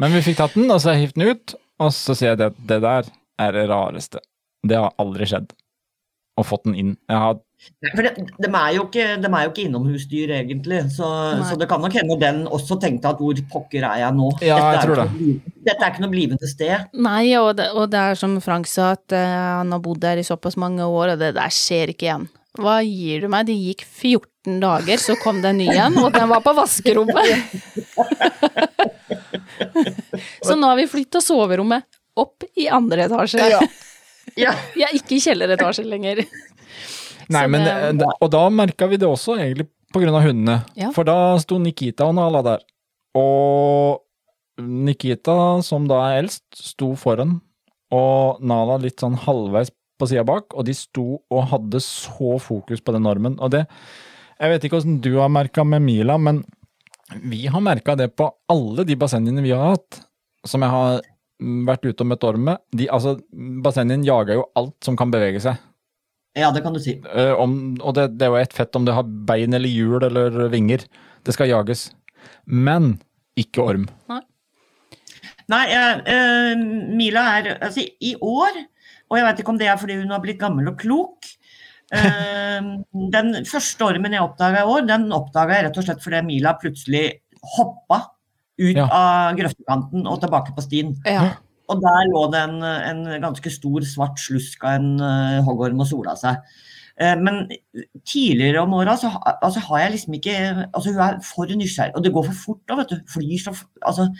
Men 0.01 0.13
vi 0.17 0.23
fikk 0.25 0.39
tatt 0.41 0.55
den, 0.57 0.71
og 0.73 0.81
så 0.81 0.95
hivde 0.97 1.21
den 1.21 1.35
ut, 1.37 1.55
og 1.81 1.93
så 1.93 2.17
sier 2.17 2.33
jeg 2.33 2.41
det, 2.41 2.51
det 2.69 2.81
der 2.85 3.09
er 3.41 3.53
det 3.57 3.67
rareste. 3.69 4.21
Det 4.63 4.79
har 4.79 4.95
aldri 5.03 5.29
skjedd. 5.29 5.53
Og 6.41 6.47
fått 6.49 6.65
den 6.69 6.77
inn. 6.79 6.93
Jeg 7.11 7.19
har 7.21 7.41
Nei, 7.83 7.91
For 7.95 8.03
de, 8.03 8.25
de, 8.43 8.49
er 8.49 8.73
jo 8.75 8.85
ikke, 8.89 9.05
de 9.23 9.29
er 9.29 9.45
jo 9.45 9.51
ikke 9.53 9.65
innomhusdyr, 9.69 10.33
egentlig. 10.41 10.81
Så, 10.91 11.07
så 11.47 11.55
det 11.59 11.69
kan 11.71 11.83
nok 11.83 11.95
hende 11.95 12.17
den 12.19 12.41
også 12.51 12.75
tenkte 12.83 13.13
at 13.13 13.21
hvor 13.23 13.39
pokker 13.53 13.85
er 13.87 14.01
jeg 14.03 14.17
nå? 14.17 14.31
Ja, 14.43 14.57
jeg 14.59 14.81
er 14.81 14.87
tror 14.89 14.99
det 14.99 15.07
noe 15.13 15.53
Dette 15.63 15.79
er 15.79 15.93
ikke 15.93 16.03
noe 16.03 16.11
blivende 16.11 16.51
sted. 16.51 16.89
Nei, 17.07 17.29
og 17.39 17.53
det, 17.61 17.69
og 17.79 17.87
det 17.93 18.01
er 18.03 18.19
som 18.19 18.35
Frank 18.43 18.67
sa, 18.71 18.93
at 18.97 19.15
uh, 19.15 19.61
han 19.61 19.71
har 19.75 19.83
bodd 19.85 20.03
der 20.03 20.19
i 20.19 20.27
såpass 20.27 20.59
mange 20.59 20.83
år, 20.83 21.15
og 21.15 21.23
det 21.23 21.37
der 21.39 21.55
skjer 21.55 21.95
ikke 21.95 22.09
igjen. 22.09 22.27
Hva 22.59 22.81
gir 22.83 23.23
du 23.23 23.31
meg? 23.33 23.47
Det 23.49 23.57
gikk 23.57 23.87
14 23.87 24.59
dager, 24.65 24.99
så 25.01 25.17
kom 25.23 25.39
det 25.45 25.55
en 25.55 25.63
ny 25.63 25.71
en, 25.71 26.01
og 26.03 26.11
den 26.17 26.29
var 26.33 26.43
på 26.45 26.57
vaskerommet! 26.59 27.47
så 30.47 30.59
nå 30.59 30.73
har 30.73 30.83
vi 30.83 30.91
flytta 30.91 31.23
soverommet 31.23 31.87
opp 32.19 32.45
i 32.59 32.67
andre 32.69 33.07
etasje. 33.07 33.47
Ja. 33.55 33.63
Vi 34.37 34.45
er 34.87 34.95
ikke 34.97 35.17
i 35.17 35.23
kjelleretasjen 35.25 35.89
lenger. 35.91 36.23
Nei, 37.33 37.47
men, 37.49 37.65
det- 37.67 37.99
det, 38.03 38.09
og 38.21 38.31
da 38.35 38.47
merka 38.53 38.89
vi 38.91 38.99
det 39.01 39.09
også, 39.09 39.39
egentlig 39.41 39.69
av 39.93 40.23
hundene. 40.25 40.57
Ja. 40.79 40.89
For 40.97 41.05
da 41.05 41.37
sto 41.43 41.59
Nikita 41.61 42.07
og 42.09 42.15
Nala 42.17 42.41
der. 42.47 42.63
Og 43.19 44.01
Nikita, 44.63 45.35
som 45.65 45.87
da 45.91 45.99
er 46.11 46.23
eldst, 46.23 46.45
sto 46.57 46.93
foran, 46.99 47.39
og 47.93 48.41
Nala 48.45 48.79
litt 48.81 49.01
sånn 49.03 49.19
halvveis 49.21 49.71
på 50.01 50.09
sida 50.09 50.25
bak, 50.27 50.55
og 50.57 50.65
de 50.67 50.75
sto 50.77 51.05
og 51.31 51.45
hadde 51.53 51.81
så 51.85 52.39
fokus 52.43 52.81
på 52.83 52.95
den 52.97 53.05
normen. 53.07 53.37
Og 53.41 53.53
det 53.55 53.67
Jeg 54.43 54.51
vet 54.51 54.65
ikke 54.67 54.79
åssen 54.81 54.97
du 55.05 55.13
har 55.21 55.29
merka 55.31 55.63
med 55.63 55.85
Mila, 55.85 56.17
men 56.19 56.41
vi 57.23 57.45
har 57.47 57.61
merka 57.63 57.95
det 57.95 58.09
på 58.17 58.27
alle 58.51 58.83
de 58.89 58.97
bassengene 58.99 59.43
vi 59.45 59.53
har 59.55 59.77
hatt, 59.77 60.01
som 60.49 60.65
jeg 60.65 60.73
har 60.73 61.03
vært 61.67 61.87
ute 61.87 62.05
og 62.05 62.11
møtt 62.13 62.27
orm 62.27 62.49
med. 62.49 62.63
De, 62.77 62.89
altså, 62.93 63.17
bassengen 63.65 64.05
jager 64.07 64.41
jo 64.41 64.49
alt 64.59 64.77
som 64.85 64.99
kan 64.99 65.13
bevege 65.13 65.43
seg. 65.43 65.61
ja, 66.39 66.51
det 66.55 66.63
kan 66.65 66.75
du 66.75 66.81
si. 66.83 66.97
Uh, 67.05 67.35
om, 67.41 67.57
og 67.81 67.97
det, 67.99 68.13
det 68.19 68.27
er 68.27 68.35
jo 68.35 68.41
ett 68.41 68.57
fett 68.57 68.77
om 68.79 68.87
det 68.89 68.97
har 68.97 69.09
bein 69.29 69.55
eller 69.57 69.69
hjul 69.69 70.03
eller 70.09 70.47
vinger. 70.53 70.87
Det 71.27 71.35
skal 71.37 71.51
jages. 71.51 71.91
Men 72.47 72.97
ikke 73.39 73.65
orm. 73.65 73.89
Nei, 74.13 74.23
Nei 75.53 75.65
uh, 75.75 76.65
Mila 76.97 77.27
er 77.39 77.53
altså, 77.59 77.85
i 77.85 78.15
år, 78.17 78.63
og 79.11 79.19
jeg 79.19 79.29
vet 79.29 79.43
ikke 79.43 79.53
om 79.53 79.61
det 79.61 79.69
er 79.69 79.81
fordi 79.81 80.01
hun 80.01 80.15
har 80.15 80.23
blitt 80.25 80.41
gammel 80.41 80.73
og 80.73 80.81
klok. 80.81 81.29
uh, 81.93 82.73
den 83.17 83.35
første 83.49 83.91
ormen 83.91 84.17
jeg 84.17 84.25
oppdaga 84.25 84.65
i 84.65 84.75
år, 84.77 84.89
den 84.89 85.11
oppdaga 85.13 85.59
jeg 85.59 85.69
rett 85.69 85.83
og 85.83 85.89
slett 85.89 86.05
fordi 86.05 86.25
Mila 86.31 86.57
plutselig 86.61 87.07
hoppa 87.57 88.05
ut 88.61 88.77
Ja. 88.77 88.89
av 88.89 89.39
grøftekanten 89.39 90.07
og 90.07 90.21
tilbake 90.21 90.55
på 90.57 90.65
stien. 90.65 90.97
Ja. 91.07 91.37
Og 91.71 91.81
der 91.81 92.11
lå 92.11 92.27
det 92.33 92.43
en, 92.43 92.63
en 92.63 93.23
ganske 93.23 93.51
stor 93.51 93.85
svart 93.87 94.21
slusk 94.21 94.65
av 94.65 94.81
en 94.81 95.01
uh, 95.01 95.41
hoggorm 95.47 95.81
og 95.81 95.89
sola 95.89 96.15
seg. 96.19 96.43
Uh, 97.01 97.17
men 97.17 97.47
tidligere 98.05 98.61
om 98.61 98.75
åra 98.77 98.99
så 99.01 99.09
altså, 99.25 99.63
har 99.71 99.87
jeg 99.87 99.95
liksom 99.95 100.15
ikke 100.19 100.35
altså 100.75 100.93
Hun 100.93 101.01
er 101.01 101.21
for 101.25 101.49
nysgjerrig, 101.49 101.97
og 101.97 102.05
det 102.05 102.13
går 102.13 102.29
for 102.29 102.41
fort 102.45 102.63
da, 102.69 102.77
vet 102.83 102.93
du. 102.93 102.99
Flyr 103.09 103.39
så 103.41 103.55
altså, 103.81 104.11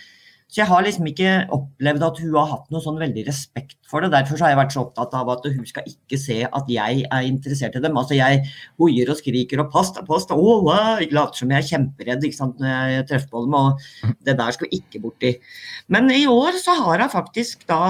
Så 0.53 0.61
jeg 0.61 0.69
har 0.69 0.83
liksom 0.85 1.07
ikke 1.09 1.31
opplevd 1.57 2.03
at 2.05 2.19
hun 2.21 2.35
har 2.37 2.49
hatt 2.51 2.67
noe 2.75 2.83
sånn 2.85 2.99
veldig 3.01 3.23
respekt 3.25 3.79
for 3.89 4.05
det. 4.05 4.11
Derfor 4.13 4.37
så 4.37 4.45
har 4.45 4.51
jeg 4.53 4.59
vært 4.59 4.75
så 4.75 4.83
opptatt 4.83 5.15
av 5.17 5.31
at 5.33 5.47
hun 5.49 5.65
skal 5.65 5.87
ikke 5.89 6.19
se 6.21 6.37
at 6.45 6.67
jeg 6.69 7.07
er 7.09 7.25
interessert 7.25 7.79
i 7.79 7.81
dem. 7.81 7.97
Altså 7.97 8.19
jeg 8.19 8.43
hoier 8.83 9.09
og 9.09 9.17
skriker 9.17 9.63
og 9.65 9.71
'pass 9.73 9.95
deg, 9.97 10.05
pass 10.11 10.27
deg', 10.29 10.43
nei», 10.67 11.09
later 11.09 11.41
som 11.41 11.49
jeg 11.55 11.63
er 11.63 11.71
kjemperedd 11.71 12.27
ikke 12.29 12.37
sant, 12.37 12.61
når 12.61 12.93
jeg 12.93 13.07
treffer 13.09 13.31
på 13.33 13.43
dem. 13.47 13.55
Og 13.55 14.19
det 14.29 14.37
der 14.37 14.51
skal 14.53 14.69
vi 14.69 14.77
ikke 14.83 15.01
borti. 15.07 15.31
Men 15.89 16.11
i 16.13 16.27
år 16.29 16.53
så 16.61 16.77
har 16.85 17.01
hun 17.01 17.09
faktisk 17.17 17.65
da 17.67 17.81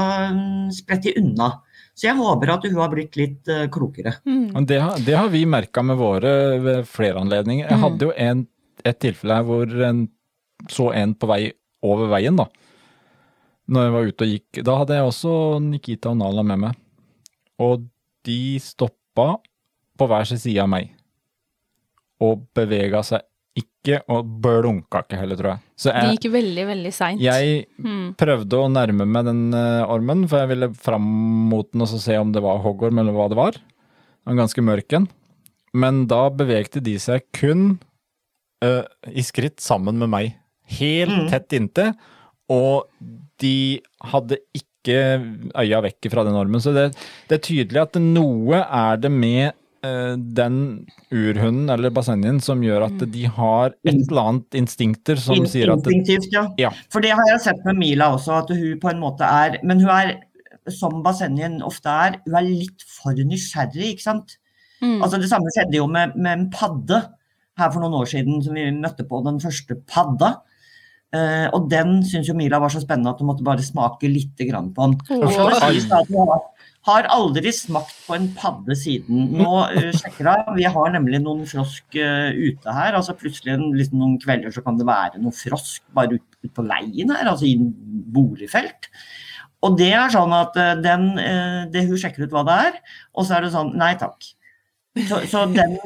spredt 0.71 1.07
i 1.11 1.15
unna. 1.19 1.51
Så 1.99 2.07
jeg 2.09 2.17
håper 2.17 2.49
at 2.55 2.63
hun 2.65 2.79
har 2.79 2.89
blitt 2.95 3.17
litt 3.21 3.49
eh, 3.53 3.67
klokere. 3.69 4.15
Mm. 4.25 4.65
Det 4.67 4.79
har, 4.81 4.97
det 5.03 5.17
har 5.19 5.29
vi 5.29 5.43
merka 5.45 5.83
med 5.85 5.99
våre 6.01 6.61
ved 6.63 6.87
flere 6.89 7.19
anledninger. 7.21 7.67
Jeg 7.69 7.77
Mm. 7.79 7.83
hadde 7.83 8.07
jo 8.07 8.13
en, 8.17 8.47
et 8.85 8.99
tilfelle 9.03 9.35
her 9.35 9.43
hvor 9.45 9.67
en 9.85 10.09
så 10.71 10.93
en 10.95 11.13
på 11.15 11.27
vei 11.27 11.53
over 11.83 12.09
veien, 12.13 12.37
da. 12.39 12.47
Når 13.73 13.87
jeg 13.87 13.93
var 13.95 14.09
ute 14.11 14.27
og 14.27 14.33
gikk. 14.35 14.63
Da 14.67 14.77
hadde 14.81 14.97
jeg 14.99 15.09
også 15.09 15.35
Nikita 15.63 16.11
og 16.13 16.19
Nala 16.21 16.43
med 16.47 16.59
meg. 16.67 16.79
Og 17.63 17.85
de 18.27 18.59
stoppa 18.63 19.37
på 19.99 20.09
hver 20.11 20.27
sin 20.29 20.41
side 20.43 20.63
av 20.63 20.71
meg. 20.73 20.91
Og 22.23 22.45
bevega 22.55 23.03
seg 23.07 23.25
ikke, 23.59 23.99
og 24.15 24.29
blunka 24.43 25.03
ikke 25.05 25.19
heller, 25.21 25.37
tror 25.37 25.51
jeg. 25.53 25.63
Så 25.77 25.91
Det 25.93 26.03
jeg, 26.03 26.17
gikk 26.19 26.33
veldig, 26.33 26.65
veldig 26.71 26.93
seint. 26.95 27.21
jeg 27.21 27.67
Mm. 27.79 28.15
prøvde 28.17 28.53
å 28.63 28.71
nærme 28.73 29.07
meg 29.07 29.25
den 29.27 29.53
eh, 29.55 29.85
ormen, 29.91 30.27
for 30.29 30.39
jeg 30.39 30.49
ville 30.55 30.69
fram 30.75 31.03
mot 31.51 31.71
den 31.73 31.83
og 31.83 31.89
så 31.89 31.99
se 32.01 32.17
om 32.17 32.33
det 32.33 32.41
var 32.43 32.63
hoggorm 32.63 32.99
eller 32.99 33.13
hva 33.13 33.29
det 33.29 33.37
var. 33.37 33.53
Den 33.53 34.37
var 34.37 34.45
ganske 34.47 34.63
mørk 34.65 34.93
en. 34.97 35.09
Men 35.75 36.07
da 36.07 36.29
bevegde 36.31 36.83
de 36.83 36.99
seg 36.99 37.25
kun 37.33 37.79
uh, 38.63 38.85
i 39.09 39.23
skritt 39.25 39.59
sammen 39.61 39.99
med 39.99 40.09
meg. 40.13 40.35
Helt 40.67 41.11
Mm. 41.11 41.29
tett 41.31 41.53
inntil. 41.53 41.95
Og 42.51 42.87
de 43.41 43.81
hadde 44.05 44.37
ikke 44.55 45.21
øya 45.57 45.81
vekk 45.83 46.11
fra 46.11 46.25
den 46.25 46.35
ormen. 46.35 46.61
Så 46.61 46.73
det, 46.75 46.93
det 47.29 47.39
er 47.39 47.47
tydelig 47.47 47.81
at 47.83 47.95
noe 48.03 48.55
er 48.63 48.97
det 48.97 49.11
med 49.11 49.53
eh, 49.85 50.15
den 50.17 50.87
urhunden 51.11 51.71
eller 51.71 51.91
bassengen 51.91 52.41
som 52.41 52.61
gjør 52.63 52.85
at 52.87 52.99
de 53.13 53.25
har 53.27 53.73
et 53.85 53.95
eller 54.09 54.23
annet 54.23 54.51
instinkter 54.55 55.17
som 55.19 55.35
In- 55.37 55.47
sier 55.47 55.73
at 55.73 55.83
det, 55.83 55.93
Instinktivt, 55.95 56.33
ja. 56.33 56.45
Ja. 56.59 56.71
For 56.91 57.01
det 57.01 57.11
har 57.11 57.25
jeg 57.33 57.41
sett 57.41 57.65
med 57.65 57.77
Mila 57.81 58.13
også, 58.15 58.43
at 58.45 58.49
hun 58.55 58.79
på 58.79 58.91
en 58.91 59.01
måte 59.03 59.23
er 59.27 59.59
Men 59.65 59.81
hun 59.81 59.91
er, 59.91 60.21
som 60.71 61.03
bassengen 61.03 61.61
ofte 61.67 61.89
er, 61.91 62.21
hun 62.27 62.35
er 62.39 62.43
litt 62.47 62.83
for 62.87 63.13
nysgjerrig, 63.13 63.97
ikke 63.97 64.03
sant. 64.07 64.37
Mm. 64.83 65.01
Altså 65.03 65.19
Det 65.19 65.29
samme 65.31 65.51
skjedde 65.51 65.77
jo 65.79 65.87
med, 65.91 66.15
med 66.17 66.33
en 66.39 66.51
padde 66.51 67.03
her 67.59 67.71
for 67.71 67.81
noen 67.83 67.95
år 68.03 68.07
siden, 68.07 68.43
som 68.43 68.55
vi 68.55 68.71
møtte 68.71 69.03
på 69.09 69.23
den 69.25 69.41
første 69.43 69.75
padda. 69.87 70.37
Eh, 71.13 71.47
og 71.53 71.67
den 71.69 71.99
syns 72.09 72.31
jo 72.31 72.35
Mila 72.37 72.57
var 72.63 72.73
så 72.73 72.81
spennende 72.81 73.13
at 73.13 73.19
hun 73.21 73.29
måtte 73.29 73.45
bare 73.45 73.65
smake 73.65 74.09
litt 74.09 74.39
grann 74.49 74.71
på 74.73 74.87
den. 74.89 75.21
Har, 75.21 76.47
har 76.89 77.09
aldri 77.13 77.53
smakt 77.53 77.99
på 78.07 78.17
en 78.17 78.31
padde 78.39 78.77
siden. 78.79 79.27
Nå 79.37 79.51
uh, 79.69 79.91
sjekker 79.93 80.31
jeg, 80.31 80.47
vi 80.57 80.65
har 80.77 80.95
nemlig 80.95 81.21
noen 81.21 81.45
frosk 81.51 81.99
uh, 82.01 82.33
ute 82.33 82.77
her. 82.79 82.97
altså 82.97 83.17
Plutselig 83.19 83.59
en, 83.59 83.69
liksom, 83.77 84.01
noen 84.01 84.17
kvelder 84.23 84.55
så 84.57 84.65
kan 84.65 84.81
det 84.81 84.89
være 84.89 85.21
noen 85.21 85.37
frosk 85.37 85.85
bare 85.93 86.17
ut, 86.17 86.25
ut 86.47 86.55
på 86.57 86.65
veien 86.71 87.13
her, 87.13 87.29
altså 87.29 87.51
i 87.51 87.59
en 87.61 87.69
boligfelt. 88.17 88.89
Og 89.63 89.77
det 89.79 89.93
er 89.95 90.11
sånn 90.11 90.33
at 90.35 90.57
den, 90.83 91.13
det 91.71 91.85
hun 91.87 92.01
sjekker 92.01 92.25
ut 92.25 92.33
hva 92.35 92.41
det 92.49 92.57
er, 92.65 92.79
og 93.15 93.29
så 93.29 93.37
er 93.37 93.45
det 93.45 93.53
sånn 93.53 93.77
nei 93.79 93.93
takk. 94.01 94.33
Så, 95.09 95.23
så 95.31 95.47
den, 95.49 95.79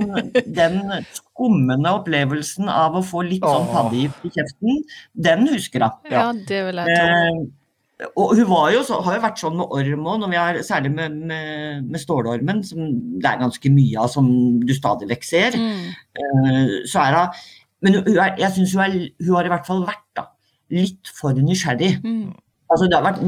den 0.51 0.81
skummende 1.14 1.92
opplevelsen 1.95 2.66
av 2.73 2.97
å 2.99 3.03
få 3.07 3.21
litt 3.29 3.45
sånn 3.45 3.69
paddegift 3.71 4.25
i 4.27 4.31
kjeften, 4.35 4.81
den 5.29 5.45
husker 5.53 5.85
hun. 5.87 6.11
Ja, 6.11 6.25
det 6.49 6.59
vil 6.66 6.81
jeg 6.83 6.97
tro. 6.97 7.12
Eh, 7.14 8.09
og 8.19 8.33
hun 8.37 8.49
var 8.51 8.73
jo 8.75 8.81
så, 8.85 8.99
har 9.07 9.14
jo 9.16 9.23
vært 9.23 9.38
sånn 9.40 9.55
med 9.57 9.71
orm 9.73 10.09
òg, 10.11 10.59
særlig 10.66 10.90
med, 10.92 11.14
med, 11.31 11.85
med 11.87 12.03
stålormen, 12.03 12.59
som 12.66 12.90
det 13.23 13.31
er 13.31 13.38
ganske 13.40 13.71
mye 13.73 14.03
av 14.03 14.11
som 14.12 14.27
du 14.66 14.73
stadig 14.77 15.09
vekk 15.12 15.25
ser. 15.25 15.55
Mm. 15.57 15.85
Eh, 16.19 16.75
så 16.90 17.07
er 17.07 17.16
hun 17.21 17.47
Men 17.87 17.95
hun 18.01 18.19
er, 18.19 18.35
jeg 18.40 18.51
syns 18.57 18.75
hun, 18.75 18.83
er- 18.85 19.12
hun 19.23 19.35
har 19.37 19.47
i 19.47 19.53
hvert 19.55 19.66
fall 19.69 19.85
vært 19.87 20.03
da, 20.19 20.27
litt 20.75 21.09
for 21.14 21.37
nysgjerrig. 21.37 21.92
Mm. 22.03 22.35
Altså 22.73 22.88
Det 22.90 22.97
har 22.99 23.05
vært 23.07 23.23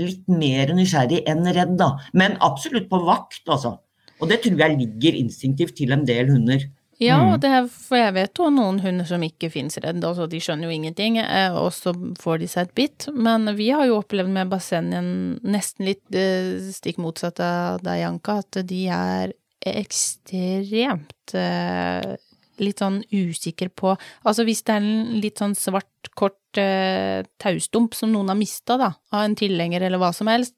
litt 0.00 0.26
mer 0.32 0.72
nysgjerrig 0.74 1.22
enn 1.30 1.46
redd, 1.54 1.76
da. 1.78 1.92
Men 2.12 2.34
absolutt 2.42 2.88
på 2.90 2.98
vakt, 3.06 3.44
altså. 3.46 3.76
Og 4.20 4.28
det 4.28 4.42
tror 4.44 4.58
jeg 4.60 4.76
ligger 4.78 5.16
instinktivt 5.24 5.76
til 5.80 5.92
en 5.96 6.04
del 6.06 6.28
hunder. 6.30 6.66
Ja, 7.00 7.16
Mm. 7.16 7.32
og 7.32 7.40
det 7.40 7.48
er, 7.48 7.66
for 7.66 7.96
jeg 7.96 8.12
vet 8.12 8.36
jo 8.36 8.50
noen 8.52 8.78
hunder 8.84 9.06
som 9.08 9.22
ikke 9.24 9.48
finnes 9.50 9.78
redd, 9.80 10.04
altså 10.04 10.26
de 10.28 10.36
skjønner 10.36 10.68
jo 10.68 10.74
ingenting, 10.76 11.16
eh, 11.16 11.48
og 11.56 11.72
så 11.72 11.94
får 12.20 12.40
de 12.42 12.48
seg 12.52 12.66
et 12.68 12.74
bitt. 12.74 13.08
Men 13.16 13.48
vi 13.56 13.70
har 13.72 13.86
jo 13.88 14.02
opplevd 14.02 14.28
med 14.28 14.50
bassenget 14.52 15.40
nesten 15.42 15.86
litt 15.88 16.04
eh, 16.12 16.60
stikk 16.70 16.98
motsatt 17.00 17.40
av 17.40 17.80
deg, 17.80 18.02
Janka, 18.02 18.42
at 18.44 18.60
de 18.68 18.82
er 18.92 19.32
ekstremt 19.64 21.34
eh, 21.34 22.16
litt 22.60 22.82
sånn 22.82 23.00
usikker 23.10 23.70
på 23.72 23.94
Altså 23.96 24.44
hvis 24.46 24.62
det 24.66 24.76
er 24.76 24.84
en 24.84 25.18
litt 25.22 25.40
sånn 25.40 25.56
svart, 25.58 26.10
kort 26.18 26.60
eh, 26.60 27.24
taustump 27.40 27.96
som 27.96 28.12
noen 28.12 28.32
har 28.32 28.38
mista, 28.38 28.76
da, 28.80 28.92
av 29.14 29.24
en 29.24 29.36
tilhenger 29.38 29.86
eller 29.86 30.00
hva 30.00 30.12
som 30.16 30.30
helst, 30.30 30.56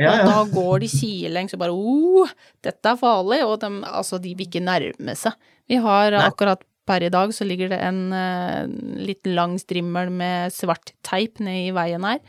Ja, 0.00 0.10
og 0.10 0.26
da 0.26 0.38
går 0.50 0.82
de 0.82 0.90
sidelengs 0.90 1.54
og 1.54 1.62
bare 1.62 1.74
oh, 1.74 2.30
dette 2.66 2.90
er 2.90 2.98
farlig, 2.98 3.44
og 3.46 3.60
de, 3.62 3.70
altså, 3.86 4.18
de 4.18 4.34
vil 4.34 4.48
ikke 4.48 4.64
nærme 4.64 5.14
seg. 5.18 5.36
Vi 5.70 5.78
har 5.80 6.10
Nei. 6.16 6.24
akkurat 6.26 6.64
per 6.84 7.04
i 7.06 7.12
dag 7.12 7.32
så 7.32 7.46
ligger 7.48 7.70
det 7.72 7.80
en 7.80 8.00
eh, 8.12 8.66
litt 9.08 9.24
lang 9.30 9.56
strimmel 9.60 10.10
med 10.12 10.52
svart 10.52 10.92
teip 11.06 11.40
ned 11.42 11.70
i 11.70 11.74
veien 11.76 12.04
her. 12.04 12.20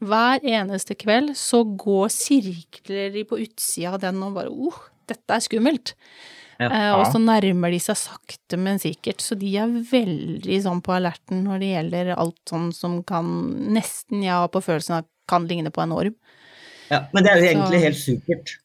Hver 0.00 0.40
eneste 0.48 0.96
kveld 0.96 1.34
så 1.36 1.60
går 1.64 2.08
sirkler 2.14 3.10
de 3.12 3.26
på 3.28 3.40
utsida 3.42 3.94
av 3.94 4.00
den 4.06 4.22
og 4.24 4.38
bare 4.38 4.52
oh, 4.52 4.78
dette 5.10 5.36
er 5.36 5.44
skummelt. 5.44 5.92
Ja. 6.60 6.68
Eh, 6.68 6.92
og 6.98 7.06
så 7.08 7.18
nærmer 7.22 7.72
de 7.72 7.78
seg 7.80 7.96
sakte, 7.96 8.58
men 8.60 8.78
sikkert. 8.82 9.22
Så 9.24 9.38
de 9.40 9.54
er 9.56 9.66
veldig 9.90 10.58
sånn 10.66 10.82
på 10.84 10.92
alerten 10.98 11.44
når 11.46 11.62
det 11.62 11.70
gjelder 11.74 12.14
alt 12.18 12.40
sånn 12.50 12.70
som 12.76 12.98
kan 13.08 13.26
nesten, 13.72 14.22
ja, 14.26 14.42
på 14.52 14.60
følelsen 14.64 14.98
av 15.00 15.06
kan 15.30 15.46
ligne 15.48 15.70
på 15.72 15.82
en 15.84 15.92
orm. 15.94 16.14
Ja, 16.90 17.04
men 17.14 17.22
det 17.24 17.30
er 17.32 17.38
jo 17.38 17.46
Så- 17.46 17.54
egentlig 17.54 17.80
helt 17.84 17.96
supert. 17.96 18.56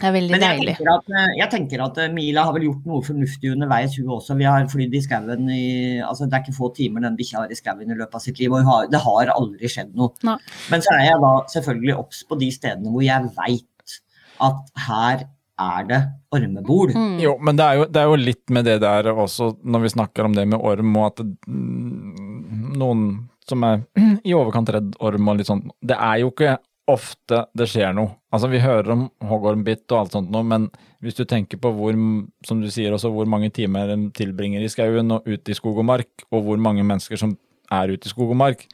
Det 0.00 0.08
er 0.08 0.12
veldig 0.12 0.30
Men 0.30 0.40
jeg 0.40 0.58
deilig. 0.58 0.76
tenker, 0.76 0.94
at, 0.94 1.04
eh, 1.14 1.34
jeg 1.38 1.50
tenker 1.50 1.84
at 1.84 1.98
eh, 1.98 2.08
Mila 2.08 2.42
har 2.44 2.52
vel 2.52 2.62
gjort 2.64 2.86
noe 2.86 3.00
fornuftig 3.02 3.52
underveis, 3.52 3.94
hun 3.96 4.06
også. 4.08 4.36
Vi 4.36 4.42
har 4.44 4.64
flydd 4.66 4.92
i 4.94 5.00
skauen 5.00 5.50
i 5.50 6.00
altså 6.02 6.28
Det 6.28 6.34
er 6.34 6.42
ikke 6.42 6.56
få 6.56 6.74
timer 6.74 7.00
den 7.02 7.16
bikkja 7.16 7.38
har 7.44 7.46
i 7.48 7.54
skauen 7.54 7.82
i 7.90 7.94
løpet 7.94 8.14
av 8.14 8.20
sitt 8.20 8.40
liv, 8.40 8.50
og 8.52 8.64
har, 8.64 8.88
det 8.88 9.00
har 9.00 9.26
aldri 9.36 9.68
skjedd 9.70 9.94
noe. 9.94 10.10
Nei. 10.24 10.36
Men 10.70 10.80
så 10.80 10.94
er 10.98 11.04
jeg 11.12 11.20
da 11.22 11.32
selvfølgelig 11.46 11.98
obs 11.98 12.24
på 12.24 12.38
de 12.40 12.50
stedene 12.50 12.90
hvor 12.90 13.04
jeg 13.04 13.30
veit 13.36 14.00
at 14.40 14.70
her 14.88 15.28
er 15.60 15.86
det 15.88 16.00
ormebol. 16.34 16.92
Mm. 16.94 17.18
Jo, 17.22 17.36
men 17.42 17.58
det 17.58 17.66
er 17.66 17.78
jo, 17.78 17.86
det 17.90 18.00
er 18.00 18.10
jo 18.10 18.20
litt 18.20 18.54
med 18.54 18.66
det 18.66 18.78
der 18.82 19.10
også, 19.12 19.52
når 19.62 19.84
vi 19.84 19.94
snakker 19.94 20.26
om 20.26 20.34
det 20.36 20.46
med 20.50 20.58
orm, 20.58 20.96
og 20.98 21.06
at 21.12 21.22
det, 21.22 21.36
mm, 21.46 22.74
noen 22.80 23.06
som 23.48 23.66
er 23.66 23.84
i 24.28 24.34
overkant 24.34 24.72
redd 24.74 24.94
orm 25.04 25.28
og 25.30 25.38
litt 25.38 25.50
sånn 25.50 25.66
Det 25.84 25.98
er 25.98 26.22
jo 26.22 26.32
ikke 26.32 26.56
ofte 26.90 27.46
det 27.56 27.68
skjer 27.70 27.94
noe. 27.96 28.18
Altså 28.34 28.50
Vi 28.52 28.60
hører 28.60 28.90
om 28.92 29.06
hoggormbitt 29.24 29.86
og 29.92 30.02
alt 30.02 30.16
sånt 30.16 30.32
noe, 30.32 30.44
men 30.44 30.68
hvis 31.04 31.16
du 31.16 31.24
tenker 31.28 31.60
på 31.60 31.70
hvor, 31.76 31.96
som 32.44 32.60
du 32.60 32.68
sier 32.72 32.92
også, 32.92 33.12
hvor 33.12 33.28
mange 33.30 33.50
timer 33.54 33.92
en 33.94 34.10
tilbringer 34.16 34.64
i 34.64 34.70
skauen 34.72 35.12
og 35.14 35.28
ute 35.28 35.52
i 35.52 35.56
skog 35.56 35.80
og 35.80 35.88
mark, 35.88 36.26
og 36.30 36.44
hvor 36.44 36.60
mange 36.60 36.84
mennesker 36.84 37.20
som 37.20 37.36
er 37.72 37.94
ute 37.94 38.08
i 38.08 38.12
skog 38.12 38.34
og 38.34 38.40
mark, 38.40 38.66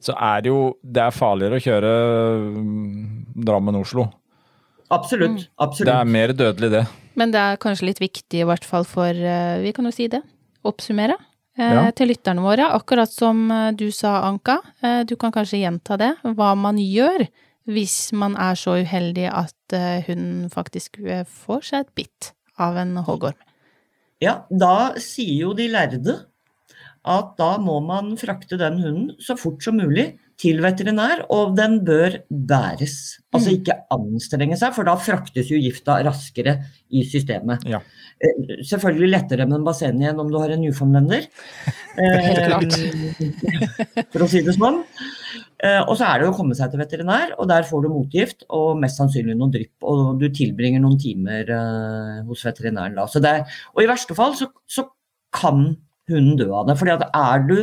så 0.00 0.14
er 0.16 0.44
det 0.44 0.52
jo 0.52 0.60
det 0.80 1.02
er 1.04 1.12
farligere 1.12 1.58
å 1.58 1.64
kjøre 1.64 1.92
mm, 2.56 3.04
Drammen-Oslo. 3.44 4.06
Absolutt. 4.90 5.48
absolutt. 5.58 5.86
Det 5.86 5.94
er 5.94 6.04
mer 6.04 6.32
dødelig, 6.34 6.70
det. 6.72 6.84
Men 7.16 7.30
det 7.34 7.40
er 7.40 7.56
kanskje 7.62 7.86
litt 7.90 8.00
viktig, 8.02 8.40
i 8.42 8.46
hvert 8.48 8.64
fall 8.66 8.84
for 8.88 9.10
eh, 9.10 9.60
Vi 9.62 9.72
kan 9.76 9.84
jo 9.86 9.92
si 9.94 10.08
det. 10.08 10.22
Oppsummere. 10.66 11.16
eh, 11.58 11.72
Ja. 11.74 11.90
Til 11.92 12.08
lytterne 12.08 12.42
våre, 12.42 12.70
akkurat 12.74 13.10
som 13.12 13.50
eh, 13.50 13.70
du 13.72 13.90
sa, 13.90 14.22
Anka. 14.28 14.58
eh, 14.82 15.04
Du 15.04 15.16
kan 15.16 15.32
kanskje 15.32 15.60
gjenta 15.62 15.96
det. 15.98 16.14
Hva 16.24 16.54
man 16.56 16.76
gjør 16.76 17.26
hvis 17.70 18.12
man 18.12 18.34
er 18.36 18.54
så 18.58 18.78
uheldig 18.82 19.28
at 19.30 19.72
eh, 19.76 20.02
hunden 20.08 20.48
faktisk 20.50 20.98
får 21.28 21.62
seg 21.62 21.80
et 21.86 21.94
bitt 21.94 22.32
av 22.58 22.76
en 22.76 22.96
hoggorm. 23.06 23.36
Ja, 24.20 24.42
da 24.50 24.92
sier 24.98 25.36
jo 25.46 25.52
de 25.54 25.68
lærde 25.68 26.16
at 27.04 27.36
da 27.38 27.56
må 27.58 27.78
man 27.84 28.16
frakte 28.20 28.58
den 28.60 28.80
hunden 28.82 29.12
så 29.22 29.36
fort 29.38 29.62
som 29.64 29.76
mulig 29.80 30.18
til 30.40 30.56
veterinær, 30.64 31.26
og 31.36 31.50
den 31.58 31.74
bør 31.84 32.14
bæres. 32.32 33.18
Altså 33.34 33.50
Mm. 33.52 33.56
ikke 33.58 33.74
anstrenge 33.92 34.56
seg, 34.56 34.72
for 34.74 34.88
da 34.88 34.94
fraktes 34.96 35.50
jo 35.52 35.58
gifta 35.60 35.98
raskere 36.06 36.54
i 36.90 37.02
systemet. 37.04 37.66
Ja. 37.68 37.82
Eh, 38.24 38.62
Selvfølgelig 38.64 39.10
lettere 39.12 39.46
med 39.46 39.58
en 39.60 39.66
basseng 39.68 40.00
igjen 40.00 40.18
om 40.18 40.30
du 40.32 40.38
har 40.40 40.48
en 40.54 40.62
newfoundlender. 40.64 41.26
Helt 42.00 42.40
klart. 42.48 42.78
Eh, 42.80 44.06
For 44.14 44.24
å 44.24 44.28
si 44.32 44.40
det 44.46 44.56
sånn. 44.56 44.80
Eh, 45.62 45.82
Og 45.84 45.92
så 46.00 46.08
er 46.08 46.22
det 46.24 46.30
å 46.30 46.34
komme 46.34 46.56
seg 46.56 46.72
til 46.72 46.80
veterinær, 46.80 47.36
og 47.38 47.46
der 47.52 47.68
får 47.68 47.84
du 47.84 47.90
motgift 47.92 48.44
og 48.48 48.80
mest 48.80 48.96
sannsynlig 48.98 49.36
noen 49.36 49.52
drypp. 49.52 49.76
Og 49.84 50.18
du 50.18 50.28
tilbringer 50.32 50.80
noen 50.80 50.96
timer 50.98 51.52
hos 52.26 52.42
veterinæren 52.48 52.96
da. 52.96 53.04
Er, 53.20 53.44
og 53.76 53.84
i 53.84 53.90
verste 53.92 54.16
fall 54.16 54.32
så, 54.40 54.48
så 54.66 54.88
kan 55.36 55.76
hunden 56.08 56.36
dø 56.40 56.48
av 56.56 56.66
det. 56.66 56.78
fordi 56.80 56.96
at 56.96 57.10
er 57.14 57.44
du 57.46 57.56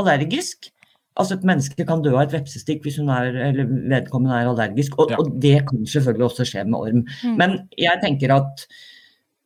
allergisk 0.00 0.71
Altså 1.20 1.34
Et 1.36 1.44
menneske 1.44 1.84
kan 1.86 2.00
dø 2.02 2.14
av 2.16 2.22
et 2.24 2.32
vepsestikk 2.40 2.82
hvis 2.86 2.96
hun 2.96 3.10
er, 3.12 3.34
eller 3.50 3.66
vedkommende 3.68 4.32
er 4.38 4.48
allergisk, 4.48 4.96
og, 4.98 5.10
Ja. 5.12 5.18
og 5.20 5.34
det 5.42 5.66
kan 5.68 5.84
selvfølgelig 5.84 6.24
også 6.30 6.46
skje 6.48 6.64
med 6.64 6.78
orm. 6.78 7.04
Mm. 7.24 7.36
Men 7.36 7.68
jeg 7.76 8.00
tenker 8.02 8.32
at 8.34 8.66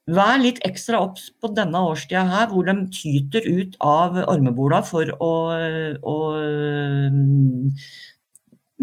vær 0.06 0.38
litt 0.38 0.60
ekstra 0.62 1.00
obs 1.02 1.30
på 1.42 1.50
denne 1.56 1.74
årstida 1.74 2.22
her, 2.30 2.46
hvor 2.52 2.62
de 2.68 2.76
tyter 2.94 3.42
ut 3.50 3.74
av 3.82 4.14
ormebola 4.30 4.78
for 4.86 5.10
å, 5.18 5.32
å 5.98 6.16
mm, 7.10 7.72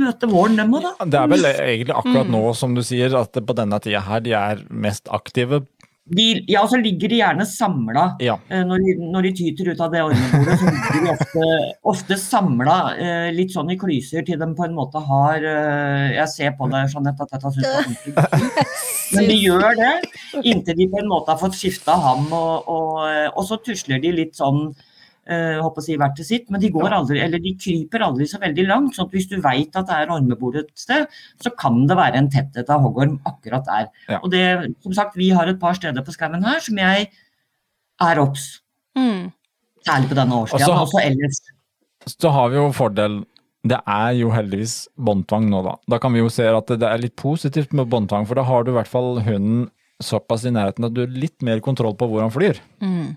møte 0.04 0.28
våren, 0.28 0.58
dem 0.60 0.74
òg, 0.76 0.84
da. 0.90 1.06
Det 1.06 1.20
er 1.22 1.28
vel 1.32 1.48
egentlig 1.54 1.96
akkurat 1.96 2.28
Mm. 2.28 2.32
nå, 2.36 2.56
som 2.56 2.74
du 2.76 2.82
sier, 2.82 3.16
at 3.16 3.32
på 3.32 3.56
denne 3.56 3.80
tida 3.80 4.02
her 4.02 4.20
de 4.20 4.34
er 4.34 4.64
mest 4.70 5.08
aktive. 5.08 5.66
De, 6.06 6.44
ja, 6.52 6.66
så 6.68 6.76
ligger 6.82 7.08
de 7.08 7.18
gjerne 7.22 7.46
samla. 7.48 8.02
Ja. 8.20 8.34
Eh, 8.52 8.64
Når 8.68 8.82
de, 8.84 8.96
når 9.14 9.24
de 9.24 9.32
tyter 9.38 9.70
ut 9.72 9.80
av 9.86 9.94
det 9.94 10.02
ordnebordet, 10.04 10.58
så 10.60 10.68
ligger 10.68 10.98
de 10.98 11.12
ofte, 11.14 11.46
ofte 11.94 12.18
samla 12.20 12.76
eh, 13.00 13.30
litt 13.32 13.54
sånn 13.56 13.72
i 13.72 13.78
klyser 13.80 14.26
til 14.28 14.42
de 14.42 14.50
på 14.58 14.66
en 14.68 14.76
måte 14.76 15.00
har 15.00 15.48
eh, 15.48 16.10
Jeg 16.18 16.28
ser 16.34 16.58
på 16.60 16.68
deg, 16.74 16.92
Jeanette, 16.92 17.24
at 17.24 17.38
dette 17.38 17.54
syns 17.56 17.64
du 17.64 17.70
er 17.72 17.80
ordentlig. 17.86 18.68
Men 19.16 19.30
de 19.32 19.38
gjør 19.40 19.80
det 19.80 19.94
inntil 20.44 20.82
de 20.82 20.90
på 20.92 21.00
en 21.00 21.12
måte 21.12 21.32
har 21.32 21.40
fått 21.40 21.56
skifta 21.56 21.96
ham, 21.96 22.28
og, 22.36 22.68
og, 22.68 23.04
og 23.32 23.48
så 23.48 23.62
tusler 23.64 24.04
de 24.04 24.12
litt 24.18 24.36
sånn 24.36 24.74
håper 25.24 25.80
å 25.80 25.86
si 25.86 25.96
hvert 26.00 26.18
til 26.20 26.28
sitt, 26.28 26.50
men 26.52 26.60
de 26.60 26.72
går 26.74 26.92
aldri, 26.98 27.22
eller 27.24 27.40
de 27.40 27.54
kryper 27.56 28.04
aldri 28.04 28.26
så 28.28 28.42
veldig 28.42 28.66
langt. 28.68 28.96
sånn 28.96 29.08
at 29.08 29.14
Hvis 29.16 29.30
du 29.32 29.38
veit 29.40 29.76
at 29.80 29.88
det 29.88 29.96
er 29.96 30.12
ormebol 30.12 30.58
et 30.60 30.72
sted, 30.76 31.08
så 31.40 31.52
kan 31.56 31.86
det 31.88 31.96
være 31.96 32.20
en 32.20 32.30
tetthet 32.34 32.70
av 32.74 32.84
hoggorm 32.84 33.20
akkurat 33.30 33.64
der. 33.70 33.88
Ja. 34.10 34.20
Og 34.20 34.34
det, 34.34 34.74
som 34.84 34.96
sagt, 34.98 35.16
vi 35.16 35.30
har 35.32 35.48
et 35.48 35.62
par 35.62 35.78
steder 35.80 36.04
på 36.04 36.16
skauen 36.16 36.44
her 36.44 36.60
som 36.60 36.82
jeg 36.82 37.08
er 38.04 38.20
obs. 38.20 38.50
Mm. 39.00 39.32
Særlig 39.88 40.12
på 40.12 40.18
denne 40.20 40.42
årstida, 40.44 40.68
men 40.68 40.84
også 40.84 41.04
ellers. 41.04 41.40
Så 42.12 42.34
har 42.36 42.52
vi 42.52 42.60
jo 42.60 42.72
fordel 42.76 43.24
Det 43.64 43.78
er 43.88 44.10
jo 44.18 44.28
heldigvis 44.28 44.90
båndtvang 45.00 45.46
nå, 45.48 45.62
da. 45.64 45.78
Da 45.88 45.98
kan 46.04 46.12
vi 46.12 46.20
jo 46.20 46.28
se 46.28 46.44
at 46.52 46.68
det 46.68 46.84
er 46.84 47.00
litt 47.00 47.16
positivt 47.16 47.72
med 47.72 47.88
båndtvang, 47.88 48.28
for 48.28 48.36
da 48.36 48.44
har 48.44 48.66
du 48.66 48.74
i 48.74 48.76
hvert 48.76 48.92
fall 48.92 49.22
hunden 49.24 49.70
såpass 50.04 50.44
i 50.44 50.52
nærheten 50.52 50.84
at 50.84 50.92
du 50.92 51.06
har 51.06 51.14
litt 51.16 51.40
mer 51.48 51.62
kontroll 51.64 51.96
på 51.96 52.10
hvor 52.12 52.20
han 52.26 52.34
flyr. 52.34 52.60
Mm. 52.84 53.14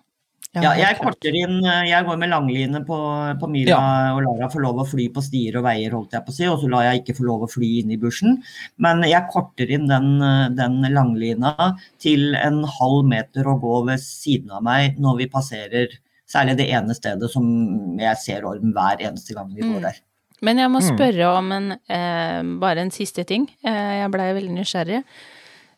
Ja, 0.55 0.72
jeg 0.78 0.97
korter 0.99 1.34
inn 1.36 1.59
eh, 1.66 1.82
Jeg 1.90 2.05
går 2.07 2.16
med 2.16 2.30
langline 2.30 2.80
på, 2.86 2.97
på 3.40 3.49
Mila 3.51 3.76
og 4.14 4.22
lar 4.24 4.38
henne 4.38 4.49
få 4.53 4.62
lov 4.62 4.78
å 4.80 4.86
fly 4.88 5.09
på 5.12 5.20
stier 5.20 5.59
og 5.59 5.64
veier, 5.66 5.90
holdt 5.92 6.12
jeg 6.12 6.24
på 6.24 6.32
å 6.32 6.36
si, 6.38 6.47
og 6.49 6.61
så 6.62 6.70
lar 6.72 6.86
jeg 6.86 7.03
ikke 7.03 7.16
få 7.18 7.26
lov 7.26 7.42
å 7.44 7.51
fly 7.51 7.80
inn 7.82 7.90
i 7.92 7.99
bushen. 8.01 8.38
Men 8.78 9.03
jeg 9.05 9.28
korter 9.32 9.68
inn 9.70 9.86
den, 9.90 10.22
eh, 10.22 10.49
den 10.57 10.80
langlina 10.94 11.76
til 11.99 12.34
en 12.36 12.62
halv 12.64 13.05
meter 13.05 13.44
å 13.44 13.59
gå 13.61 13.84
ved 13.90 14.01
siden 14.01 14.51
av 14.57 14.62
meg 14.62 14.97
når 14.99 15.18
vi 15.18 15.26
passerer 15.28 15.88
særlig 16.26 16.57
det 16.59 16.70
ene 16.74 16.94
stedet 16.97 17.28
som 17.30 17.44
jeg 18.01 18.16
ser 18.18 18.44
orm 18.49 18.72
hver 18.74 18.99
eneste 18.99 19.34
gang 19.36 19.53
vi 19.55 19.61
går 19.62 19.76
Mm. 19.78 19.82
der. 19.82 20.01
Men 20.42 20.59
jeg 20.59 20.68
må 20.70 20.80
Mm. 20.80 20.97
spørre 20.99 21.36
om 21.38 21.53
en, 21.53 21.72
eh, 21.88 22.42
bare 22.61 22.78
en 22.80 22.90
siste 22.90 23.24
ting. 23.26 23.49
Eh, 23.64 24.01
jeg 24.03 24.11
blei 24.11 24.32
veldig 24.34 24.57
nysgjerrig. 24.57 25.05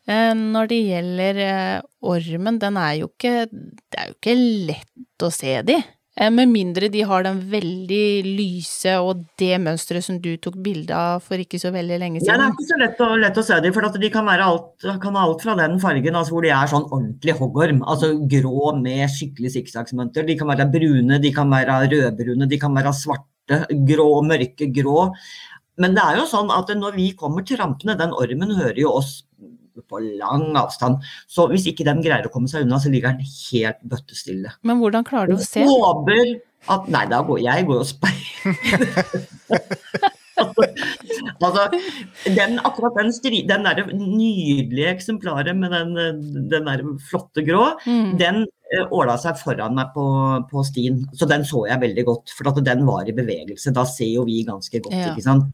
Eh, 0.09 0.33
når 0.33 0.71
det 0.71 0.81
gjelder 0.87 1.45
eh, 1.45 1.87
ormen, 2.09 2.59
den 2.63 2.81
er 2.81 2.97
jo 3.03 3.11
ikke 3.11 3.45
Det 3.53 3.99
er 4.01 4.11
jo 4.11 4.17
ikke 4.17 4.37
lett 4.71 5.25
å 5.25 5.29
se 5.35 5.59
de. 5.69 5.77
Eh, 6.19 6.31
med 6.33 6.49
mindre 6.51 6.89
de 6.91 7.03
har 7.07 7.27
den 7.27 7.43
veldig 7.51 8.07
lyse 8.25 8.95
og 9.05 9.21
det 9.39 9.59
mønsteret 9.63 10.07
som 10.07 10.17
du 10.23 10.31
tok 10.41 10.57
bilde 10.65 10.97
av 10.97 11.21
for 11.27 11.39
ikke 11.39 11.61
så 11.63 11.71
veldig 11.75 11.99
lenge 12.03 12.23
Ja, 12.25 12.39
det 12.41 12.47
er 12.47 12.55
ikke 12.55 12.67
så 12.71 12.79
lett 12.81 13.03
å, 13.05 13.11
lett 13.21 13.39
å 13.39 13.45
se 13.47 13.59
dem, 13.63 13.77
for 13.77 14.01
de 14.01 14.11
kan 14.15 14.27
være 14.27 14.49
alt, 14.49 14.89
kan 15.05 15.21
alt 15.21 15.45
fra 15.45 15.55
den 15.61 15.77
fargen 15.83 16.19
altså 16.19 16.35
hvor 16.35 16.47
de 16.47 16.55
er 16.57 16.73
sånn 16.73 16.89
ordentlig 16.89 17.37
hoggorm, 17.39 17.85
altså 17.85 18.15
grå 18.33 18.73
med 18.81 19.05
skikkelig 19.13 19.55
sikksaksmønter. 19.59 20.27
De 20.27 20.39
kan 20.41 20.51
være 20.51 20.71
brune, 20.73 21.21
de 21.23 21.35
kan 21.37 21.53
være 21.53 21.79
rødbrune, 21.93 22.51
de 22.51 22.59
kan 22.65 22.75
være 22.75 22.97
svarte, 22.97 23.63
grå, 23.93 24.11
mørke 24.27 24.73
grå. 24.75 25.11
Men 25.79 25.95
det 25.95 26.03
er 26.03 26.19
jo 26.19 26.27
sånn 26.33 26.51
at 26.51 26.73
når 26.75 26.99
vi 26.99 27.13
kommer 27.15 27.47
trampende, 27.47 27.95
den 28.01 28.17
ormen 28.17 28.57
hører 28.59 28.81
jo 28.83 28.97
oss 28.99 29.21
på 29.87 30.01
lang 30.21 30.57
avstand. 30.59 31.03
Så 31.31 31.49
hvis 31.53 31.67
ikke 31.71 31.87
den 31.89 32.03
greier 32.05 32.27
å 32.29 32.33
komme 32.35 32.51
seg 32.51 32.67
unna, 32.67 32.81
så 32.83 32.91
ligger 32.93 33.15
den 33.15 33.27
helt 33.27 33.81
bøttestille. 33.89 34.55
Men 34.67 34.83
hvordan 34.83 35.07
klarer 35.09 35.33
du 35.33 35.39
å 35.39 35.43
se? 35.45 35.65
Håper 35.67 36.37
at 36.69 36.89
Nei, 36.91 37.05
da 37.09 37.23
går 37.25 37.39
jeg 37.45 37.67
går 37.69 37.85
og 37.85 37.87
speiler. 37.87 38.35
altså, 41.43 41.65
den, 42.27 42.59
akkurat 42.67 42.99
den, 42.99 43.13
den 43.49 43.67
der 43.67 43.81
nydelige 43.95 44.93
eksemplaret 44.93 45.57
med 45.57 45.73
den, 45.75 45.95
den 46.51 46.69
der 46.69 46.85
flotte 47.11 47.45
grå, 47.47 47.65
Mm. 47.87 48.17
den 48.19 48.43
eh, 48.75 48.85
åla 48.93 49.17
seg 49.21 49.39
foran 49.41 49.75
meg 49.79 49.93
på, 49.95 50.05
på 50.51 50.65
stien. 50.67 51.01
Så 51.17 51.29
den 51.31 51.45
så 51.49 51.65
jeg 51.71 51.81
veldig 51.81 52.05
godt, 52.05 52.35
for 52.37 52.51
den 52.61 52.85
var 52.87 53.09
i 53.09 53.15
bevegelse. 53.17 53.73
Da 53.75 53.85
ser 53.89 54.11
jo 54.13 54.25
vi 54.29 54.43
ganske 54.45 54.83
godt, 54.83 54.95
Ja. 54.95 55.13
ikke 55.15 55.25
sant. 55.25 55.49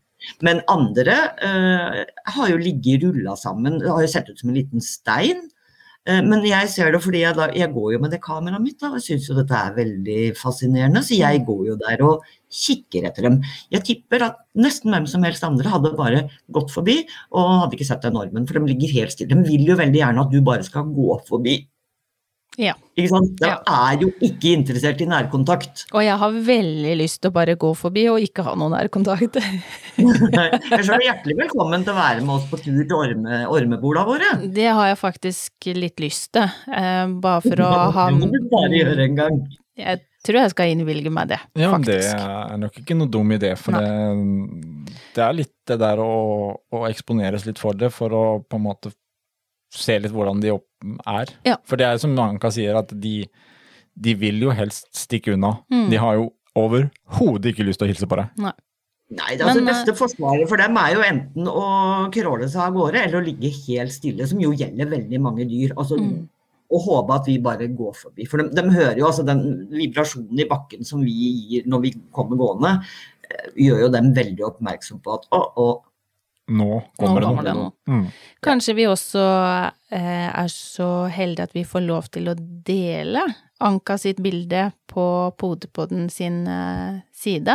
Men 0.45 0.63
andre 0.73 1.17
eh, 1.43 1.99
har 2.37 2.53
jo 2.53 2.61
ligget 2.61 3.03
rulla 3.05 3.37
sammen, 3.41 3.81
det 3.83 3.91
har 3.91 4.05
jo 4.05 4.13
sett 4.15 4.31
ut 4.31 4.41
som 4.41 4.53
en 4.53 4.59
liten 4.61 4.85
stein. 4.85 5.43
Eh, 6.07 6.21
Men 6.21 6.45
jeg 6.45 6.69
ser 6.69 6.93
det 6.93 7.01
fordi 7.05 7.23
jeg, 7.23 7.37
da, 7.39 7.49
jeg 7.57 7.73
går 7.73 7.93
jo 7.95 8.01
med 8.03 8.13
det 8.13 8.21
kameraet 8.25 8.63
mitt 8.65 8.81
da, 8.83 8.91
og 8.93 9.05
syns 9.05 9.29
jo 9.31 9.37
dette 9.39 9.57
er 9.57 9.77
veldig 9.79 10.21
fascinerende. 10.37 11.03
Så 11.05 11.17
jeg 11.17 11.45
går 11.49 11.63
jo 11.71 11.77
der 11.81 12.03
og 12.05 12.27
kikker 12.55 13.09
etter 13.09 13.29
dem. 13.29 13.39
Jeg 13.73 13.87
tipper 13.89 14.27
at 14.29 14.43
nesten 14.55 14.93
hvem 14.95 15.07
som 15.11 15.25
helst 15.27 15.45
andre 15.47 15.73
hadde 15.73 15.95
bare 15.99 16.27
gått 16.55 16.71
forbi 16.75 17.01
og 17.33 17.55
hadde 17.65 17.79
ikke 17.79 17.89
sett 17.89 18.05
den 18.05 18.21
ormen, 18.21 18.45
for 18.47 18.59
de 18.61 18.69
ligger 18.73 18.93
helt 19.01 19.17
stille. 19.17 19.33
De 19.33 19.49
vil 19.49 19.65
jo 19.73 19.79
veldig 19.81 20.03
gjerne 20.03 20.27
at 20.27 20.35
du 20.35 20.43
bare 20.45 20.67
skal 20.67 20.93
gå 20.95 21.17
forbi. 21.29 21.63
Ja. 22.61 22.75
Ikke 22.95 23.11
sant? 23.11 23.41
Jeg 23.43 23.51
Ja. 23.51 23.59
er 23.67 23.99
jo 23.99 24.11
ikke 24.23 24.53
interessert 24.55 25.01
i 25.03 25.07
nærkontakt. 25.11 25.85
Og 25.93 26.03
jeg 26.05 26.17
har 26.21 26.31
veldig 26.31 26.93
lyst 27.01 27.21
til 27.21 27.31
å 27.31 27.35
bare 27.35 27.57
gå 27.57 27.73
forbi 27.77 28.05
og 28.13 28.21
ikke 28.23 28.45
ha 28.47 28.55
noen 28.55 28.73
nærkontakt. 28.77 29.35
jeg 29.99 30.87
er 30.87 31.05
hjertelig 31.09 31.37
velkommen 31.41 31.83
til 31.85 31.93
å 31.95 31.99
være 31.99 32.23
med 32.23 32.35
oss 32.37 32.47
på 32.51 32.61
tur 32.63 32.79
til 32.85 32.97
orme, 32.97 33.43
ormebola 33.51 34.05
våre. 34.07 34.31
Det 34.55 34.69
har 34.71 34.93
jeg 34.93 35.01
faktisk 35.03 35.71
litt 35.75 35.99
lyst 36.03 36.33
til, 36.39 36.47
eh, 36.71 37.07
bare 37.19 37.43
for 37.43 37.57
å 37.67 37.73
ha 37.97 38.09
Det 38.11 38.19
må 38.21 38.31
du 38.31 38.41
bare 38.53 38.71
gjøre 38.79 39.09
en 39.09 39.17
gang. 39.19 39.41
Jeg 39.77 40.05
tror 40.25 40.39
jeg 40.45 40.51
skal 40.55 40.71
innvilge 40.71 41.11
meg 41.11 41.29
det, 41.29 41.41
Ja, 41.59 41.77
det 41.79 41.99
er 42.07 42.57
nok 42.63 42.77
ikke 42.79 42.95
noe 42.97 43.11
dum 43.11 43.33
idé, 43.35 43.57
for 43.59 43.73
det, 43.75 44.95
det 45.17 45.25
er 45.25 45.33
litt 45.35 45.53
det 45.67 45.79
der 45.83 45.99
å, 45.99 46.55
å 46.73 46.85
eksponeres 46.87 47.45
litt 47.49 47.59
for 47.59 47.75
det, 47.75 47.91
for 47.93 48.15
å 48.15 48.25
på 48.47 48.61
en 48.61 48.63
måte 48.63 48.93
se 49.75 49.99
litt 49.99 50.15
hvordan 50.15 50.39
de 50.41 50.53
opp 50.55 50.69
er. 51.07 51.33
Ja. 51.49 51.59
For 51.69 51.81
det 51.81 51.89
er 51.89 52.01
som 52.03 52.17
Anka 52.21 52.51
sier, 52.55 52.77
at 52.81 52.93
de, 53.01 53.25
de 53.95 54.15
vil 54.21 54.43
jo 54.45 54.55
helst 54.55 54.91
stikke 54.97 55.35
unna. 55.37 55.57
Mm. 55.73 55.89
De 55.93 56.01
har 56.01 56.21
jo 56.21 56.31
overhodet 56.59 57.53
ikke 57.53 57.67
lyst 57.67 57.83
til 57.83 57.89
å 57.89 57.93
hilse 57.93 58.09
på 58.11 58.21
deg. 58.21 58.45
Nei, 59.15 59.35
det, 59.37 59.45
altså, 59.45 59.61
Men, 59.61 59.67
det 59.67 59.73
beste 59.73 59.95
forsvaret 59.99 60.49
for 60.51 60.61
dem 60.61 60.79
er 60.81 60.95
jo 60.95 61.03
enten 61.05 61.49
å 61.51 61.65
kråle 62.15 62.49
seg 62.51 62.63
av 62.65 62.77
gårde, 62.77 63.03
eller 63.03 63.21
å 63.21 63.25
ligge 63.25 63.51
helt 63.67 63.93
stille, 63.95 64.27
som 64.31 64.41
jo 64.43 64.55
gjelder 64.57 64.89
veldig 64.91 65.21
mange 65.23 65.49
dyr. 65.51 65.75
Altså, 65.77 66.01
Mm. 66.01 66.29
Og 66.75 66.81
håpe 66.81 67.15
at 67.15 67.27
vi 67.29 67.35
bare 67.39 67.67
går 67.69 67.93
forbi. 67.95 68.25
For 68.27 68.41
de, 68.41 68.49
de 68.57 68.63
hører 68.73 68.97
jo 68.99 69.05
altså 69.07 69.23
den 69.23 69.69
vibrasjonen 69.71 70.41
i 70.41 70.47
bakken 70.49 70.83
som 70.83 71.03
vi 71.05 71.13
gir 71.13 71.67
når 71.71 71.83
vi 71.85 71.91
kommer 72.11 72.41
gående, 72.41 72.71
eh, 73.29 73.51
gjør 73.67 73.85
jo 73.85 73.91
dem 73.93 74.09
veldig 74.17 74.47
oppmerksom 74.49 75.03
på 75.05 75.13
at 75.15 75.29
å, 75.37 75.43
å, 75.61 75.67
Nå 76.49 76.83
kommer 77.01 77.21
Nå 77.21 77.21
det 77.21 77.27
kommer 77.29 77.47
det 77.47 77.55
noe. 77.57 77.71
noe. 77.89 78.01
Mm. 78.03 78.07
Kanskje 78.45 78.75
vi 78.77 78.85
også 78.91 79.23
eh, 79.91 80.29
er 80.29 80.51
så 80.53 80.89
heldige 81.09 81.47
at 81.49 81.55
vi 81.57 81.65
får 81.65 81.87
lov 81.87 82.11
til 82.13 82.29
å 82.29 82.35
dele 82.37 83.23
Anka 83.65 83.97
sitt 83.97 84.19
bilde 84.21 84.73
på 84.91 85.05
Podepodden 85.41 86.11
sin 86.13 86.43
eh, 86.51 86.99
side. 87.17 87.55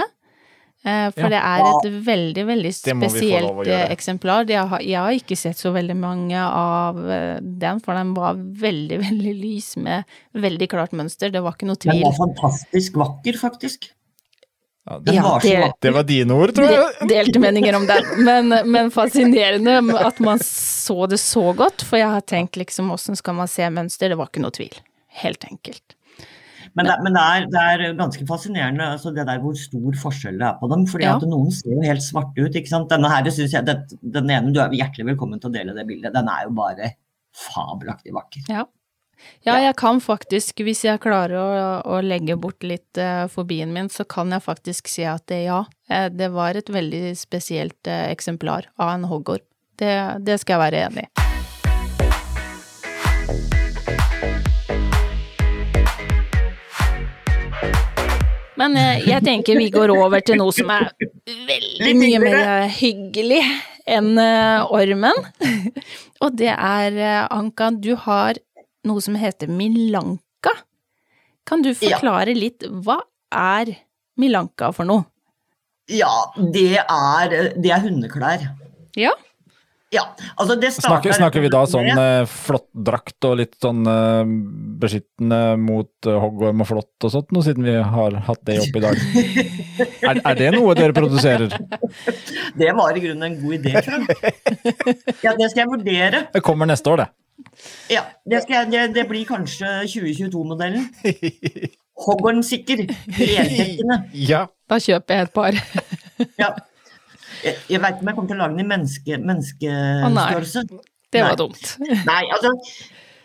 Eh, 0.86 1.10
for 1.12 1.28
Ja. 1.28 1.30
det 1.36 1.42
er 1.44 1.66
et 1.68 2.06
veldig, 2.06 2.46
veldig 2.48 2.72
spesielt 2.74 3.68
eh, 3.68 3.92
eksemplar. 3.92 4.48
Jeg 4.48 4.64
har, 4.72 4.80
jeg 4.80 4.96
har 4.98 5.12
ikke 5.12 5.36
sett 5.38 5.60
så 5.60 5.74
veldig 5.76 5.98
mange 6.00 6.40
av 6.40 6.98
eh, 7.12 7.38
den, 7.44 7.82
for 7.84 7.94
den 8.00 8.14
var 8.16 8.40
veldig, 8.40 9.00
veldig 9.10 9.36
lys 9.42 9.76
med 9.78 10.08
veldig 10.34 10.70
klart 10.72 10.96
mønster. 10.96 11.30
Det 11.36 11.44
var 11.44 11.58
ikke 11.60 11.68
noe 11.68 11.76
tvil. 11.84 12.00
Den 12.00 12.08
var 12.08 12.18
fantastisk 12.18 12.96
vakker, 13.04 13.38
faktisk. 13.38 13.92
Ja, 14.88 15.00
det, 15.00 15.14
Ja, 15.14 15.22
var 15.24 15.40
det- 15.42 15.74
det 15.82 15.92
var 15.94 16.04
dine 16.04 16.32
ord, 16.34 16.54
tror 16.56 16.70
jeg. 16.72 16.86
De- 17.02 17.08
Delte 17.08 17.40
meninger 17.40 17.76
om 17.76 17.86
den, 17.86 18.04
men, 18.26 18.50
men 18.72 18.90
fascinerende 18.92 19.78
at 20.00 20.20
man 20.20 20.40
så 20.40 21.08
det 21.10 21.20
så 21.20 21.54
godt. 21.56 21.82
For 21.86 21.98
jeg 21.98 22.08
har 22.10 22.22
tenkt 22.22 22.56
liksom 22.58 22.90
åssen 22.92 23.16
skal 23.16 23.34
man 23.36 23.48
se 23.48 23.68
mønster, 23.70 24.10
det 24.10 24.18
var 24.18 24.28
ikke 24.32 24.42
noe 24.42 24.52
tvil. 24.56 24.74
Helt 25.22 25.44
enkelt. 25.52 25.96
Men, 26.76 26.86
det, 26.86 26.96
men 27.04 27.14
det, 27.14 27.22
er, 27.22 27.46
det 27.50 27.62
er 27.90 27.94
ganske 27.98 28.26
fascinerende 28.30 28.86
altså 28.86 29.10
det 29.14 29.26
der 29.26 29.40
hvor 29.42 29.56
stor 29.58 29.92
forskjell 30.00 30.38
det 30.38 30.46
er 30.48 30.58
på 30.62 30.70
dem. 30.70 30.86
fordi 30.88 31.04
Ja. 31.04 31.16
at 31.18 31.24
Noen 31.28 31.52
ser 31.52 31.72
jo 31.74 31.82
helt 31.82 32.02
svarte 32.06 32.38
ut. 32.46 32.56
ikke 32.56 32.70
sant? 32.70 32.90
Denne 32.90 33.10
her, 33.10 33.24
synes 33.30 33.52
jeg, 33.52 33.66
det, 33.66 33.78
Den 34.02 34.30
ene, 34.30 34.54
du 34.54 34.60
er 34.62 34.70
hjertelig 34.70 35.06
velkommen 35.18 35.42
til 35.42 35.50
å 35.50 35.54
dele 35.54 35.74
det 35.76 35.88
bildet. 35.88 36.14
Den 36.14 36.28
er 36.30 36.44
jo 36.46 36.52
bare 36.52 36.94
fabelaktig 37.36 38.14
vakker. 38.14 38.46
Ja. 38.50 38.66
Ja, 39.48 39.56
jeg 39.64 39.76
kan 39.80 40.02
faktisk, 40.04 40.60
hvis 40.68 40.82
jeg 40.84 41.00
klarer 41.00 41.38
å, 41.40 41.46
å 41.96 42.00
legge 42.04 42.36
bort 42.40 42.64
litt 42.68 43.00
uh, 43.00 43.24
fobien 43.32 43.72
min, 43.72 43.88
så 43.88 44.04
kan 44.04 44.34
jeg 44.36 44.44
faktisk 44.44 44.92
si 44.92 45.06
at 45.08 45.24
det, 45.32 45.46
ja, 45.48 45.62
eh, 45.88 46.10
det 46.12 46.28
var 46.34 46.60
et 46.60 46.68
veldig 46.72 47.16
spesielt 47.16 47.88
uh, 47.88 48.10
eksemplar 48.12 48.68
av 48.76 48.98
en 48.98 49.08
hoggorm. 49.08 49.46
Det, 49.80 49.94
det 50.28 50.42
skal 50.42 50.58
jeg 50.58 50.64
være 50.66 50.84
enig 50.90 51.08
i. 51.08 51.12
Men 58.60 58.76
uh, 58.76 59.00
jeg 59.08 59.24
tenker 59.24 59.56
vi 59.56 59.72
går 59.72 59.96
over 59.96 60.20
til 60.20 60.44
noe 60.44 60.52
som 60.52 60.68
er 60.76 60.92
veldig 61.48 61.96
mye 61.96 62.22
mer 62.28 62.68
hyggelig 62.76 63.40
enn 63.90 64.20
ormen. 64.20 65.16
Og 66.24 66.36
det 66.38 66.52
er, 66.52 67.00
Anka, 67.32 67.72
du 67.72 67.96
har 68.04 68.38
noe 68.88 69.02
som 69.02 69.16
heter 69.20 69.48
milanka. 69.52 70.54
Kan 71.46 71.62
du 71.66 71.70
Ja. 71.74 71.98
forklare 71.98 72.36
litt, 72.38 72.60
hva 72.70 73.00
er 73.32 73.76
milanka 74.20 74.74
for 74.74 74.86
noe? 74.86 75.06
Ja, 75.90 76.12
det 76.38 76.78
er, 76.78 77.54
det 77.60 77.72
er 77.72 77.80
hundeklær. 77.88 78.50
Ja, 78.96 79.12
Ja, 79.92 80.04
altså 80.38 80.54
det 80.62 80.70
starter 80.70 81.10
Snakker, 81.10 81.14
snakker 81.18 81.42
vi 81.42 81.50
da 81.50 81.64
sånn 81.66 81.88
med- 81.96 82.22
eh, 82.22 82.26
flott 82.30 82.68
drakt 82.78 83.26
og 83.26 83.38
litt 83.40 83.56
sånn 83.60 83.80
eh, 83.90 84.22
beskyttende 84.78 85.58
mot 85.58 85.90
eh, 86.06 86.14
hoggorm 86.14 86.62
og 86.62 86.68
flått 86.70 87.06
og 87.08 87.10
sånt, 87.10 87.32
nå 87.34 87.42
siden 87.42 87.64
vi 87.66 87.74
har 87.82 88.12
hatt 88.28 88.44
det 88.46 88.60
oppe 88.62 88.78
i 88.78 88.84
dag? 88.84 89.02
Er, 90.06 90.22
er 90.30 90.36
det 90.38 90.52
noe 90.54 90.76
dere 90.78 90.94
produserer? 90.94 91.50
Det 92.62 92.70
var 92.78 92.94
i 92.94 93.02
grunnen 93.02 93.24
en 93.32 93.42
god 93.42 93.58
idé, 93.58 93.82
tror. 93.82 94.06
Ja, 95.26 95.34
det 95.34 95.50
skal 95.50 95.64
jeg 95.66 95.72
vurdere. 95.74 96.22
Det 96.38 96.44
kommer 96.46 96.70
neste 96.70 96.86
år, 96.94 96.98
det. 96.98 97.10
Ja, 97.92 98.04
det, 98.30 98.44
skal 98.44 98.56
jeg, 98.56 98.72
det, 98.74 98.84
det 98.96 99.06
blir 99.10 99.26
kanskje 99.28 99.70
2022-modellen. 99.90 100.88
Hoggorn 102.06 102.44
sikker. 102.46 102.86
Heldekkende. 103.18 103.98
Ja. 104.14 104.46
da 104.70 104.78
kjøper 104.80 105.16
jeg 105.18 105.28
et 105.28 105.34
par. 105.36 105.58
Ja. 106.40 106.54
Jeg, 107.44 107.56
jeg 107.72 107.82
veit 107.82 107.98
ikke 107.98 108.04
om 108.04 108.10
jeg 108.12 108.16
kommer 108.18 108.30
til 108.32 108.38
å 108.38 108.42
lage 108.42 108.56
den 108.56 108.64
i 108.64 108.70
menneske, 108.70 109.20
menneskestørrelse. 109.24 110.64
Det 111.10 111.22
Nei. 111.24 111.28
var 111.30 111.38
dumt. 111.40 111.70
Nei, 112.06 112.22
altså 112.36 112.52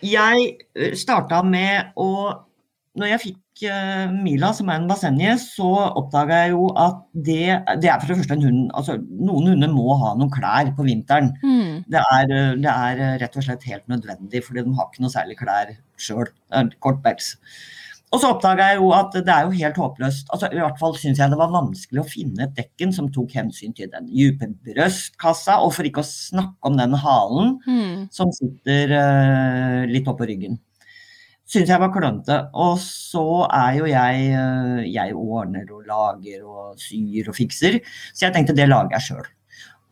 Jeg 0.05 0.95
starta 0.97 1.41
med 1.45 1.95
å 1.99 2.09
Når 2.95 3.09
jeg 3.09 3.21
fikk 3.25 3.65
uh, 3.67 4.11
Mila, 4.13 4.53
som 4.55 4.69
er 4.71 4.79
en 4.79 4.87
basenje, 4.87 5.33
så 5.43 5.69
oppdaga 5.99 6.45
jeg 6.45 6.53
jo 6.53 6.69
at 6.79 7.01
det, 7.27 7.57
det 7.83 7.91
er 7.91 7.99
for 7.99 8.11
det 8.11 8.19
første 8.21 8.37
en 8.37 8.45
hund 8.45 8.61
altså 8.71 8.95
Noen 9.03 9.51
hunder 9.51 9.71
må 9.73 9.97
ha 9.99 10.13
noen 10.15 10.31
klær 10.31 10.71
på 10.77 10.85
vinteren. 10.87 11.33
Mm. 11.43 11.83
Det 11.91 12.01
er, 12.01 12.35
eh, 12.35 12.51
det 12.61 12.71
er 12.71 13.01
eh, 13.03 13.15
rett 13.23 13.35
og 13.35 13.45
slett 13.45 13.65
helt 13.67 13.87
nødvendig, 13.91 14.43
fordi 14.45 14.63
de 14.63 14.75
har 14.77 14.87
ikke 14.87 15.03
noe 15.03 15.11
særlig 15.13 15.39
klær 15.39 15.73
sjøl. 15.99 16.31
Kort 16.83 17.01
pels. 17.03 17.33
Og 18.13 18.21
så 18.21 18.29
oppdaga 18.31 18.69
jeg 18.71 18.79
jo 18.79 18.91
at 18.95 19.15
det 19.17 19.31
er 19.33 19.47
jo 19.47 19.55
helt 19.57 19.79
håpløst. 19.81 20.29
altså 20.31 20.47
I 20.53 20.61
hvert 20.61 20.79
fall 20.79 20.95
syns 20.99 21.19
jeg 21.19 21.31
det 21.31 21.39
var 21.39 21.51
vanskelig 21.51 21.99
å 21.99 22.07
finne 22.07 22.45
et 22.45 22.53
dekken 22.55 22.93
som 22.95 23.09
tok 23.11 23.33
hensyn 23.35 23.75
til 23.75 23.89
den 23.91 24.07
dype 24.11 24.47
brystkassa, 24.63 25.57
og 25.65 25.73
for 25.75 25.87
ikke 25.89 26.03
å 26.03 26.07
snakke 26.07 26.69
om 26.69 26.77
den 26.79 26.95
halen 27.01 27.57
mm. 27.65 28.05
som 28.15 28.31
sitter 28.35 28.93
uh, 28.95 29.81
litt 29.89 30.07
oppå 30.07 30.29
ryggen. 30.29 30.61
Syns 31.45 31.69
jeg 31.69 31.81
var 31.81 31.91
klønete. 31.93 32.39
Og 32.57 32.79
så 32.81 33.45
er 33.53 33.77
jo 33.77 33.89
jeg 33.89 34.29
eh, 34.33 34.85
Jeg 34.89 35.13
ordner 35.13 35.69
og 35.71 35.85
lager 35.85 36.45
og 36.45 36.79
syr 36.81 37.29
og 37.29 37.37
fikser, 37.37 37.79
så 38.13 38.27
jeg 38.27 38.35
tenkte 38.35 38.57
det 38.57 38.69
lager 38.69 38.97
jeg 38.97 39.07
sjøl. 39.09 39.27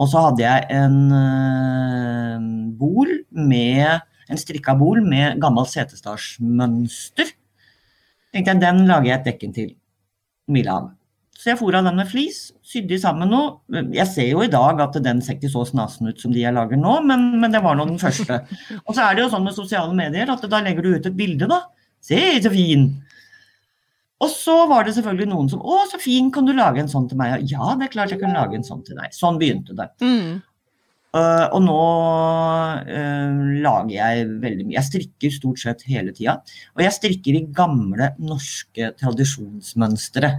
Og 0.02 0.10
så 0.10 0.24
hadde 0.26 0.42
jeg 0.42 0.66
en 0.74 0.98
eh, 1.20 2.50
bol 2.80 3.14
med 3.30 4.02
en 4.32 4.40
strikka 4.40 4.74
bol 4.80 5.04
med 5.06 5.38
gammelt 5.44 5.70
setestasjmønster. 5.74 7.30
Tenkte 8.34 8.56
jeg, 8.56 8.62
Den 8.64 8.86
lager 8.90 9.12
jeg 9.12 9.20
et 9.20 9.30
dekken 9.30 9.54
til 9.54 9.74
Mila 10.50 10.80
av. 10.80 10.92
Så 11.44 11.50
jeg 11.52 11.60
fôra 11.60 11.82
den 11.84 11.98
med 12.00 12.08
flis, 12.08 12.38
sydde 12.64 12.96
sammen 13.04 13.28
noe. 13.28 13.58
Jeg 13.92 14.08
ser 14.08 14.30
jo 14.30 14.46
i 14.46 14.52
dag 14.52 14.80
at 14.80 14.96
den 15.04 15.18
ser 15.20 15.36
ikke 15.36 15.50
så 15.52 15.66
snasen 15.68 16.08
ut 16.08 16.22
som 16.24 16.32
de 16.32 16.40
jeg 16.40 16.56
lager 16.56 16.80
nå, 16.80 16.94
men, 17.04 17.34
men 17.42 17.52
det 17.52 17.60
var 17.66 17.76
nå 17.76 17.84
den 17.90 18.00
første. 18.00 18.38
Og 18.86 18.94
så 18.96 19.04
er 19.04 19.18
det 19.18 19.26
jo 19.26 19.32
sånn 19.34 19.44
med 19.44 19.58
sosiale 19.58 19.92
medier 19.98 20.32
at 20.32 20.46
da 20.48 20.62
legger 20.64 20.88
du 20.88 20.94
ut 20.94 21.10
et 21.10 21.18
bilde, 21.18 21.50
da. 21.52 21.66
Se, 22.04 22.22
så 22.46 22.52
fin! 22.54 22.88
Og 24.24 24.32
så 24.32 24.56
var 24.72 24.88
det 24.88 24.94
selvfølgelig 24.96 25.28
noen 25.34 25.52
som 25.52 25.60
Å, 25.68 25.82
så 25.92 26.00
fin, 26.00 26.30
kan 26.32 26.48
du 26.48 26.54
lage 26.56 26.80
en 26.80 26.92
sånn 26.92 27.10
til 27.12 27.20
meg? 27.20 27.44
Ja, 27.52 27.74
det 27.76 27.90
er 27.90 27.94
klart 27.98 28.16
jeg 28.16 28.24
kan 28.24 28.32
lage 28.38 28.56
en 28.56 28.64
sånn 28.64 28.86
til 28.88 28.96
deg. 29.02 29.12
Sånn 29.12 29.40
begynte 29.42 29.76
det. 29.76 29.90
Mm. 30.00 30.40
Uh, 31.14 31.46
og 31.54 31.60
nå 31.62 31.82
uh, 32.88 33.42
lager 33.68 33.92
jeg 33.98 34.30
veldig 34.32 34.70
mye. 34.70 34.78
Jeg 34.80 34.88
strikker 34.88 35.36
stort 35.36 35.60
sett 35.62 35.84
hele 35.92 36.16
tida. 36.16 36.40
Og 36.78 36.86
jeg 36.88 36.96
strikker 36.96 37.36
i 37.36 37.44
gamle 37.52 38.14
norske 38.24 38.94
tradisjonsmønstre. 39.02 40.32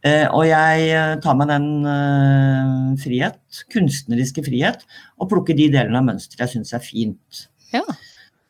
Uh, 0.00 0.26
og 0.32 0.46
jeg 0.48 0.84
uh, 0.96 1.18
tar 1.20 1.36
meg 1.36 1.50
den 1.50 1.66
uh, 1.84 2.96
frihet, 3.02 3.40
kunstneriske 3.72 4.44
frihet, 4.46 4.86
og 5.20 5.28
plukker 5.28 5.58
de 5.58 5.68
delene 5.74 6.00
av 6.00 6.06
mønsteret 6.06 6.46
jeg 6.46 6.54
syns 6.54 6.72
er 6.72 6.84
fint. 6.84 7.42
Ja. 7.74 7.84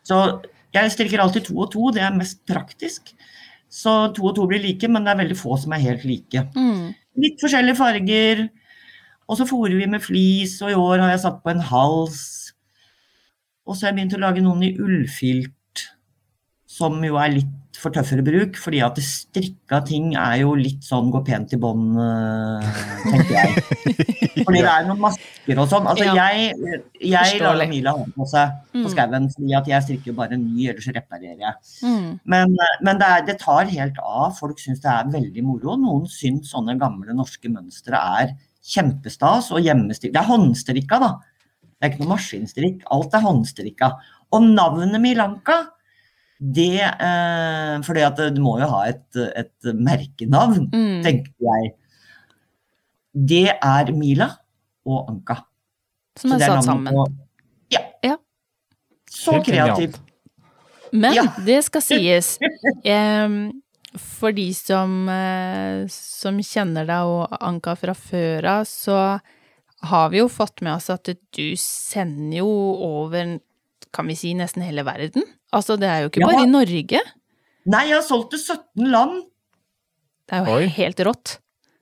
Så 0.07 0.21
jeg 0.75 0.93
strikker 0.95 1.23
alltid 1.23 1.49
to 1.49 1.59
og 1.59 1.73
to, 1.73 1.91
det 1.95 2.05
er 2.07 2.15
mest 2.15 2.45
praktisk. 2.47 3.11
Så 3.71 4.13
to 4.15 4.29
og 4.31 4.37
to 4.39 4.47
blir 4.51 4.63
like, 4.63 4.87
men 4.91 5.07
det 5.07 5.13
er 5.13 5.23
veldig 5.25 5.39
få 5.39 5.59
som 5.59 5.75
er 5.75 5.83
helt 5.83 6.07
like 6.07 6.47
Mm. 6.55 6.95
litt 7.19 7.43
forskjellige 7.43 7.79
farger. 7.79 8.49
Og 9.31 9.39
så 9.39 9.47
fôrer 9.47 9.77
vi 9.79 9.87
med 9.87 10.03
flis, 10.03 10.57
og 10.63 10.71
i 10.71 10.79
år 10.79 11.03
har 11.03 11.11
jeg 11.11 11.23
satt 11.23 11.43
på 11.43 11.51
en 11.51 11.63
hals. 11.63 12.53
Og 13.67 13.77
så 13.77 13.87
har 13.87 13.93
jeg 13.93 13.99
begynt 14.01 14.17
å 14.19 14.23
lage 14.23 14.43
noen 14.43 14.63
i 14.67 14.75
ullfilt, 14.79 15.85
som 16.67 16.99
jo 17.05 17.19
er 17.19 17.37
litt 17.37 17.53
for 17.81 17.95
tøffere 17.95 18.23
bruk, 18.27 18.59
fordi 18.61 18.81
at 18.85 18.99
strikka 19.03 19.79
ting 19.89 20.11
er 20.21 20.37
jo 20.43 20.53
litt 20.59 20.85
sånn 20.85 21.09
gå 21.13 21.23
pent 21.27 21.55
i 21.57 21.59
bånd, 21.61 21.97
eh, 21.97 22.83
tenker 23.07 23.35
jeg. 23.35 23.65
Fordi 24.47 24.61
det 24.63 24.71
er 24.73 24.85
noen 24.89 25.01
masker 25.03 25.59
og 25.61 25.67
sånn. 25.69 25.87
Altså 25.91 26.07
Ja. 26.07 26.27
jeg, 26.31 26.55
jeg 27.11 27.41
lar 27.43 27.61
Mila 27.69 27.93
ha 27.97 28.05
på 28.15 28.27
seg 28.31 28.53
på 28.73 28.81
Mm. 28.85 28.91
skauen, 28.93 29.27
fordi 29.35 29.55
at 29.59 29.67
jeg 29.69 29.83
strikker 29.87 30.15
bare 30.17 30.37
en 30.37 30.45
ny, 30.55 30.69
ellers 30.71 30.87
reparerer 30.95 31.41
jeg. 31.43 31.55
Hmm. 31.83 32.21
Men, 32.25 32.55
men 32.87 33.01
det, 33.03 33.09
er, 33.09 33.25
det 33.27 33.39
tar 33.43 33.65
helt 33.69 33.99
av. 34.01 34.37
Folk 34.39 34.61
syns 34.63 34.81
det 34.81 34.89
er 34.93 35.11
veldig 35.13 35.45
moro. 35.45 35.75
Noen 35.77 36.07
syns 36.09 36.53
sånne 36.55 36.79
gamle 36.81 37.13
norske 37.17 37.51
mønstre 37.53 37.99
er 38.21 38.33
kjempestas 38.65 39.51
og 39.53 39.61
hjemmestrikk. 39.67 40.15
Det 40.15 40.23
er 40.23 40.31
håndstrikka, 40.31 41.01
da. 41.03 41.11
Det 41.81 41.89
er 41.89 41.93
ikke 41.95 42.05
noe 42.05 42.15
maskinstrikk. 42.15 42.83
Alt 42.95 43.15
er 43.19 43.25
håndstrikka. 43.27 43.93
Og 44.37 44.43
navnet 44.47 45.01
Milanka, 45.03 45.59
det 46.41 46.81
eh, 46.81 47.75
Fordi 47.85 48.01
at 48.07 48.17
du 48.35 48.41
må 48.41 48.55
jo 48.63 48.69
ha 48.71 48.85
et, 48.89 49.05
et 49.37 49.71
merkenavn, 49.77 50.71
mm. 50.73 51.03
tenker 51.05 51.33
jeg. 51.51 51.73
Det 53.13 53.47
er 53.53 53.91
Mila 53.93 54.31
og 54.89 55.11
Anka. 55.11 55.37
Som 56.17 56.33
er, 56.33 56.41
er 56.43 56.55
satt 56.55 56.65
sammen. 56.65 56.95
på- 56.95 57.07
Ja. 57.75 57.83
Ja. 58.05 58.17
Så 59.11 59.43
kreativt. 59.45 60.01
Men 60.93 61.15
Ja. 61.15 61.25
det 61.45 61.61
skal 61.65 61.83
sies, 61.83 62.39
for 63.99 64.33
de 64.33 64.49
som, 64.55 65.09
eh, 65.09 65.85
som 65.91 66.39
kjenner 66.39 66.87
deg 66.87 67.11
og 67.11 67.37
Anka 67.41 67.77
fra 67.79 67.95
før 67.95 68.45
av, 68.45 68.65
så 68.67 69.21
har 69.83 70.11
vi 70.11 70.19
jo 70.19 70.29
fått 70.29 70.63
med 70.63 70.75
oss 70.75 70.91
at 70.91 71.09
du 71.33 71.47
sender 71.57 72.39
jo 72.43 72.49
over, 72.49 73.39
kan 73.93 74.07
vi 74.11 74.15
si, 74.19 74.33
nesten 74.39 74.63
hele 74.63 74.85
verden. 74.87 75.25
Altså, 75.53 75.77
det 75.81 75.89
er 75.91 76.03
jo 76.05 76.11
ikke 76.11 76.21
Ja. 76.23 76.27
bare 76.31 76.45
i 76.47 76.51
Norge. 76.51 77.01
Nei, 77.67 77.85
jeg 77.89 77.97
har 77.99 78.03
solgt 78.07 78.31
til 78.31 78.39
17 78.41 78.91
land. 78.91 79.25
Det 80.31 80.39
er 80.39 80.45
jo 80.47 80.59
Oi. 80.61 80.67
helt 80.69 81.01
rått. 81.07 81.39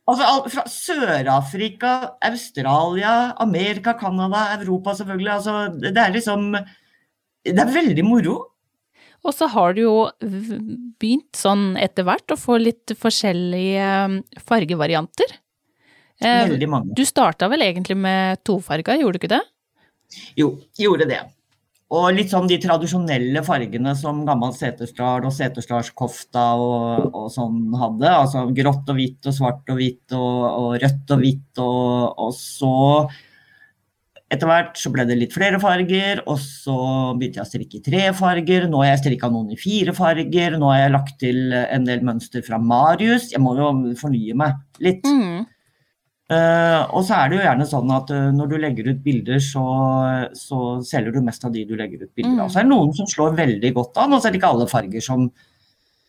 Altså 0.09 0.48
fra 0.48 0.62
Sør-Afrika, 0.72 1.90
Australia, 2.24 3.34
Amerika, 3.38 3.92
Canada, 4.00 4.56
Europa 4.59 4.94
selvfølgelig. 4.96 5.32
Altså, 5.34 5.80
det 5.80 5.96
er 5.96 6.12
liksom 6.14 6.52
Det 7.44 7.59
er 7.59 7.72
veldig 7.72 8.04
moro. 8.04 8.38
Og 9.24 9.32
så 9.34 9.48
har 9.48 9.72
du 9.74 9.82
jo 9.82 10.11
begynt 11.00 11.32
sånn 11.36 11.76
etter 11.80 12.04
hvert 12.04 12.26
å 12.34 12.36
få 12.38 12.59
litt 12.61 12.86
forskjellige 12.98 13.84
eh, 13.84 14.40
fargevarianter. 14.40 15.32
Eh, 16.20 16.48
Veldig 16.48 16.68
mange. 16.68 16.94
Du 16.94 17.04
starta 17.04 17.48
vel 17.48 17.61
egentlig 17.62 17.96
med 17.96 18.42
tofarga, 18.44 18.96
gjorde 18.98 19.18
du 19.18 19.20
ikke 19.22 19.34
det? 19.36 19.42
Jo, 20.36 20.52
gjorde 20.78 21.06
det. 21.09 21.20
Og 21.89 22.11
litt 22.12 22.28
sånn 22.28 22.49
de 22.51 22.59
tradisjonelle 22.61 23.41
fargene 23.47 23.95
som 23.97 24.20
gammel 24.28 24.53
Setesdal 24.53 25.24
og 25.24 25.32
Setesdalskofta 25.32 26.43
og, 26.61 27.07
og 27.16 27.30
sånn 27.32 27.72
hadde. 27.80 28.11
Altså 28.12 28.45
grått 28.53 28.93
og 28.93 28.99
hvitt 28.99 29.30
og 29.30 29.36
svart 29.39 29.72
og 29.72 29.80
hvitt 29.80 30.12
og, 30.18 30.43
og 30.51 30.68
rødt 30.82 31.14
og 31.16 31.24
hvitt. 31.24 31.62
Og, 31.64 32.20
og 32.26 32.36
så 32.36 32.74
etter 34.28 34.45
hvert 34.51 34.76
så 34.76 34.93
ble 34.93 35.07
det 35.09 35.16
litt 35.16 35.32
flere 35.32 35.57
farger, 35.62 36.20
og 36.28 36.36
så 36.43 36.76
begynte 37.16 37.41
jeg 37.41 37.47
å 37.47 37.49
strikke 37.49 37.78
i 37.78 37.84
tre 37.86 38.03
farger. 38.16 38.66
Nå 38.68 38.82
har 38.82 38.91
jeg 38.91 39.05
strikka 39.07 39.30
noen 39.32 39.55
i 39.55 39.61
fire 39.61 39.95
farger. 39.97 40.59
Nå 40.61 40.68
har 40.68 40.82
jeg 40.82 40.93
lagt 40.93 41.14
til 41.22 41.55
en 41.62 41.86
del 41.89 42.05
mønster 42.05 42.45
fra 42.45 42.61
Marius. 42.61 43.30
Jeg 43.32 43.41
må 43.41 43.57
jo 43.57 43.70
fornye 43.97 44.36
meg 44.36 44.84
litt. 44.84 45.09
Mm. 45.09 45.47
Eh, 46.29 46.81
og 46.93 47.07
så 47.09 47.16
er 47.16 47.31
det 47.31 47.39
jo 47.39 47.45
gjerne 47.47 47.66
sånn 47.68 47.93
at 47.97 48.11
uh, 48.12 48.26
når 48.37 48.49
du 48.51 48.57
legger 48.61 48.91
ut 48.91 48.99
bilder, 49.01 49.39
så, 49.41 49.62
så 50.37 50.59
selger 50.85 51.14
du 51.14 51.22
mest 51.24 51.47
av 51.49 51.55
de 51.55 51.62
du 51.64 51.72
legger 51.79 52.03
ut 52.05 52.11
bilder 52.12 52.43
av. 52.43 52.51
Mm. 52.51 52.53
Så 52.53 52.59
er 52.61 52.66
det 52.66 52.72
noen 52.74 52.93
som 52.99 53.09
slår 53.09 53.39
veldig 53.39 53.70
godt 53.79 54.01
an, 54.03 54.12
og 54.12 54.20
så 54.20 54.29
er 54.29 54.35
det 54.35 54.43
ikke 54.43 54.51
alle 54.53 54.66
farger 54.68 55.05
som 55.05 55.31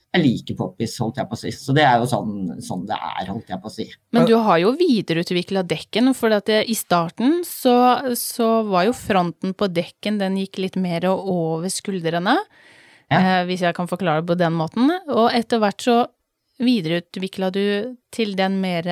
er 0.09 0.23
like 0.23 0.55
poppis, 0.57 0.97
holdt 0.99 1.21
jeg 1.21 1.29
på 1.29 1.37
å 1.37 1.39
si. 1.39 1.53
Så 1.53 1.75
det 1.77 1.85
er 1.85 2.01
jo 2.01 2.09
sånn, 2.09 2.33
sånn 2.65 2.83
det 2.89 2.97
er, 2.97 3.29
holdt 3.29 3.53
jeg 3.53 3.61
på 3.61 3.69
å 3.69 3.73
si. 3.73 3.85
Men 4.17 4.27
du 4.27 4.35
har 4.41 4.59
jo 4.59 4.73
videreutvikla 4.75 5.63
dekken, 5.69 6.11
for 6.17 6.33
det, 6.33 6.63
i 6.67 6.75
starten 6.75 7.39
så, 7.47 7.77
så 8.17 8.49
var 8.67 8.89
jo 8.89 8.97
fronten 8.97 9.55
på 9.55 9.69
dekken, 9.71 10.19
den 10.19 10.35
gikk 10.41 10.59
litt 10.65 10.79
mer 10.79 11.07
over 11.13 11.71
skuldrene, 11.71 12.35
Ja. 13.09 13.19
Uh, 13.23 13.43
hvis 13.47 13.63
jeg 13.65 13.73
kan 13.73 13.87
forklare 13.89 14.21
det 14.21 14.29
på 14.29 14.35
den 14.37 14.53
måten. 14.53 14.91
Og 15.09 15.31
etter 15.33 15.57
hvert 15.63 15.81
så 15.81 15.95
videreutvikla 16.61 17.47
du 17.55 17.95
til 18.13 18.35
den 18.37 18.59
mer 18.61 18.85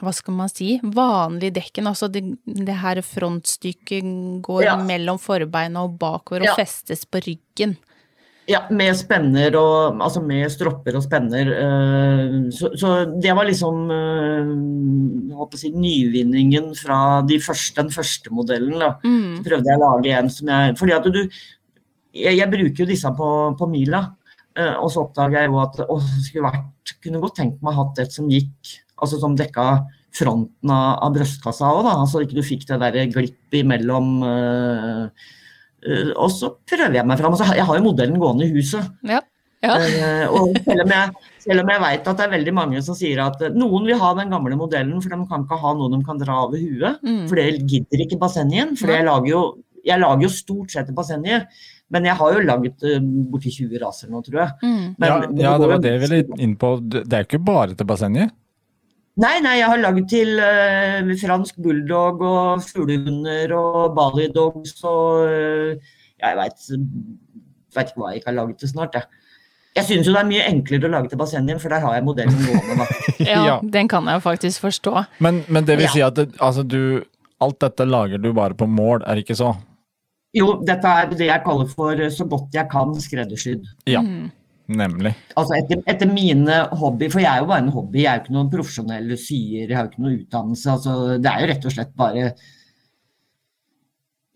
hva 0.00 0.12
skal 0.14 0.34
man 0.34 0.48
si, 0.48 0.78
vanlig 0.82 1.52
dekken, 1.56 1.86
altså 1.90 2.08
det, 2.12 2.22
det 2.46 2.76
her 2.82 3.00
frontstykket 3.02 4.42
går 4.42 4.62
Ja. 4.64 4.76
mellom 4.76 5.18
forbeina 5.18 5.84
og 5.84 5.98
bakover 5.98 6.42
og 6.42 6.50
Ja. 6.52 6.54
festes 6.56 7.04
på 7.04 7.20
ryggen. 7.24 7.76
Ja, 8.48 8.62
med 8.70 8.96
spenner 8.96 9.52
og 9.60 9.98
Altså 10.00 10.22
med 10.24 10.48
stropper 10.50 10.96
og 10.96 11.02
spenner. 11.04 11.50
eh, 11.52 12.50
Så, 12.50 12.70
så 12.80 13.04
det 13.20 13.34
var 13.36 13.44
liksom 13.44 13.90
eh, 13.92 15.56
si, 15.58 15.68
nyvinningen 15.70 16.74
fra 16.74 17.20
de 17.28 17.36
første, 17.38 17.76
den 17.82 17.90
første 17.90 18.30
modellen. 18.32 18.78
da. 18.78 18.94
Mm. 19.04 19.36
Så 19.36 19.44
prøvde 19.44 19.68
jeg 19.68 19.78
å 19.78 19.84
lage 19.84 20.16
en 20.16 20.30
som 20.30 20.48
jeg 20.48 20.76
Fordi 20.78 20.92
at 20.96 21.04
du 21.04 21.28
Jeg, 22.14 22.38
jeg 22.38 22.50
bruker 22.50 22.78
jo 22.84 22.86
disse 22.86 23.10
på, 23.14 23.28
på 23.58 23.68
Mila, 23.68 24.14
eh, 24.56 24.74
og 24.80 24.88
så 24.90 25.04
oppdaga 25.04 25.42
jeg 25.42 25.50
jo 25.50 25.58
at 25.60 25.76
å, 25.84 26.00
skulle 26.24 26.48
vært 26.48 26.94
Kunne 27.04 27.20
godt 27.20 27.36
tenkt 27.36 27.60
meg 27.62 27.74
å 27.74 27.76
ha 27.76 27.84
hatt 27.84 27.98
et 27.98 28.12
som 28.16 28.28
gikk 28.32 28.78
Altså 29.00 29.20
som 29.22 29.36
dekka 29.38 29.68
fronten 30.18 30.70
av, 30.72 30.98
av 31.04 31.14
brystkassa 31.14 31.68
òg, 31.68 31.82
da. 31.86 31.96
Altså 32.02 32.22
ikke 32.24 32.38
du 32.38 32.44
fikk 32.46 32.64
det 32.70 32.80
derre 32.82 33.08
glipp 33.12 33.58
imellom 33.60 34.14
Uh, 34.24 35.08
uh, 35.86 36.12
Og 36.16 36.30
så 36.34 36.52
prøver 36.68 36.96
jeg 36.98 37.06
meg 37.06 37.18
fram. 37.20 37.34
Altså, 37.36 37.50
jeg 37.56 37.66
har 37.68 37.78
jo 37.78 37.84
modellen 37.84 38.18
gående 38.20 38.48
i 38.48 38.54
huset. 38.56 38.88
Ja. 39.06 39.20
ja. 39.64 39.76
uh, 39.76 40.24
og 40.34 40.58
selv 40.64 40.84
om 40.86 40.94
jeg, 40.96 41.28
selv 41.44 41.62
om 41.62 41.72
jeg 41.74 41.82
vet 41.84 42.10
at 42.12 42.18
det 42.18 42.26
er 42.26 42.34
veldig 42.34 42.54
mange 42.56 42.82
som 42.84 42.98
sier 42.98 43.22
at 43.24 43.44
noen 43.54 43.86
vil 43.88 44.00
ha 44.00 44.12
den 44.18 44.34
gamle 44.34 44.58
modellen, 44.58 44.98
for 45.04 45.14
de 45.14 45.20
kan 45.30 45.46
ikke 45.46 45.60
ha 45.62 45.72
noe 45.78 45.92
de 45.94 46.02
kan 46.08 46.20
dra 46.20 46.42
over 46.48 46.58
huet. 46.58 47.00
Mm. 47.06 47.24
For 47.30 47.40
det 47.40 47.48
gidder 47.70 48.04
ikke 48.06 48.20
bassenget. 48.20 48.74
For 48.80 48.94
jeg 48.96 49.06
lager, 49.06 49.30
jo, 49.32 49.44
jeg 49.86 50.02
lager 50.02 50.26
jo 50.26 50.32
stort 50.34 50.74
sett 50.74 50.90
bassenget. 50.96 51.46
Men 51.94 52.04
jeg 52.04 52.18
har 52.18 52.34
jo 52.34 52.42
laget 52.44 52.82
uh, 52.84 52.98
borti 53.32 53.54
20 53.54 53.78
raser 53.84 54.10
nå, 54.12 54.24
tror 54.26 54.42
jeg. 54.42 54.58
Mm. 54.64 54.82
Men, 54.98 55.08
ja, 55.08 55.16
men 55.22 55.40
ja, 55.44 55.54
det 55.56 55.70
var 55.70 55.78
jo- 55.78 55.84
det 55.86 55.94
jeg 55.94 56.04
ville 56.08 56.42
inn 56.48 56.58
på. 56.60 56.74
Det 56.84 57.06
det 57.08 57.16
er 57.16 57.24
jo 57.24 57.30
ikke 57.32 57.44
bare 57.46 57.78
til 57.78 57.88
bassenget. 57.88 58.34
Nei, 59.18 59.36
nei, 59.42 59.56
jeg 59.58 59.66
har 59.72 59.80
laget 59.82 60.04
til 60.12 60.36
uh, 60.38 61.08
fransk 61.18 61.56
bulldog 61.64 62.20
og 62.22 62.60
fuglehunder 62.62 63.54
og 63.58 63.94
balidogs 63.96 64.76
og 64.86 65.24
uh, 65.26 65.94
Jeg 66.22 66.36
veit 66.38 66.68
ikke 67.78 67.98
hva 67.98 68.12
jeg 68.12 68.20
ikke 68.20 68.30
har 68.30 68.36
laget 68.38 68.58
til 68.62 68.70
snart, 68.70 68.94
jeg. 68.94 69.04
Jeg 69.78 69.84
syns 69.86 70.06
jo 70.08 70.14
det 70.14 70.20
er 70.22 70.26
mye 70.30 70.44
enklere 70.50 70.88
å 70.88 70.90
lage 70.90 71.10
til 71.12 71.18
bassenget, 71.20 71.60
for 71.62 71.70
der 71.70 71.82
har 71.84 71.94
jeg 71.98 72.04
modellen 72.06 72.40
gående. 72.46 72.86
Ja, 73.28 73.42
Ja. 73.46 73.56
den 73.62 73.88
kan 73.90 74.06
jeg 74.10 74.22
faktisk 74.24 74.62
forstå. 74.64 74.94
Men, 75.22 75.42
men 75.48 75.66
det 75.68 75.76
vil 75.78 75.86
Ja. 75.86 75.92
si 75.92 76.02
at 76.02 76.14
det, 76.18 76.28
altså 76.42 76.62
du 76.66 77.04
Alt 77.40 77.60
dette 77.62 77.84
lager 77.86 78.18
du 78.18 78.32
bare 78.34 78.54
på 78.58 78.66
mål, 78.66 79.04
er 79.06 79.14
det 79.14 79.22
ikke 79.22 79.36
så? 79.38 79.52
Jo, 80.34 80.56
dette 80.66 80.90
er 80.90 81.06
det 81.12 81.28
jeg 81.28 81.42
kaller 81.44 81.68
for 81.70 81.92
eh, 81.94 82.10
så 82.10 82.24
godt 82.26 82.50
jeg 82.56 82.66
kan 82.72 82.90
skreddersydd. 82.98 83.62
Ja, 83.86 84.00
Mm. 84.02 84.30
Nemlig. 84.68 85.14
Altså 85.36 85.56
etter, 85.58 85.82
etter 85.88 86.10
mine 86.12 86.68
hobby, 86.76 87.08
for 87.10 87.20
jeg 87.24 87.30
er 87.32 87.40
jo 87.42 87.48
bare 87.50 87.64
en 87.64 87.72
hobby, 87.72 88.02
jeg 88.04 88.10
er 88.12 88.18
jo 88.20 88.24
ikke 88.26 88.36
noen 88.36 88.50
profesjonell 88.52 89.16
syer, 89.18 89.66
jeg 89.68 89.74
har 89.76 89.86
jo 89.86 89.90
ikke 89.92 90.04
noen 90.04 90.18
utdannelse. 90.20 90.70
Altså, 90.74 90.96
det 91.18 91.30
er 91.32 91.40
jo 91.44 91.50
rett 91.52 91.68
og 91.70 91.72
slett 91.78 91.94
bare 91.96 92.30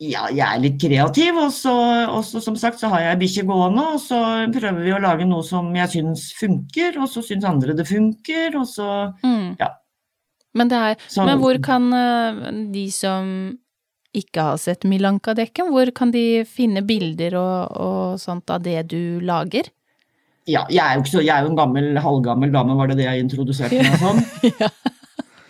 Ja, 0.02 0.24
jeg 0.34 0.42
er 0.42 0.58
litt 0.64 0.80
kreativ, 0.82 1.36
og 1.38 1.52
så, 1.54 1.72
og 2.10 2.24
så 2.26 2.40
som 2.42 2.56
sagt 2.58 2.80
så 2.80 2.88
har 2.90 3.04
jeg 3.04 3.20
bikkje 3.20 3.44
gående, 3.46 3.84
og 3.94 4.00
så 4.02 4.18
prøver 4.50 4.80
vi 4.82 4.94
å 4.96 4.98
lage 5.02 5.28
noe 5.30 5.44
som 5.46 5.68
jeg 5.78 5.92
syns 5.92 6.24
funker, 6.34 6.96
og 6.98 7.06
så 7.12 7.22
syns 7.22 7.46
andre 7.46 7.76
det 7.78 7.86
funker, 7.86 8.56
og 8.58 8.66
så 8.66 8.88
Mm. 9.22 9.54
Ja. 9.60 9.68
Men, 10.54 10.68
det 10.68 10.76
er, 10.76 10.96
Så- 11.08 11.24
men 11.24 11.38
hvor 11.38 11.56
kan 11.62 11.92
eh, 11.94 12.50
de 12.72 12.90
som 12.90 13.58
ikke 14.12 14.42
har 14.42 14.56
sett 14.58 14.82
Milanka-dekken, 14.84 15.70
hvor 15.70 15.88
kan 15.94 16.10
de 16.10 16.42
finne 16.44 16.82
bilder 16.84 17.34
og, 17.38 17.70
og 17.80 18.18
sånt 18.20 18.50
av 18.50 18.60
det 18.62 18.88
du 18.88 19.20
lager? 19.20 19.70
Ja, 20.50 20.64
jeg 20.70 20.82
er 20.82 20.96
jo 20.96 21.02
ikke 21.04 21.12
så, 21.12 21.20
jeg 21.22 21.30
er 21.36 21.44
jo 21.46 21.50
en 21.52 21.58
gammel, 21.58 21.92
halvgammel 22.02 22.50
dame, 22.54 22.74
var 22.78 22.90
det 22.90 22.96
det 22.98 23.04
jeg 23.06 23.22
introduserte 23.26 23.78
meg 23.78 23.98
som? 24.02 24.18
Ja. 24.60 24.68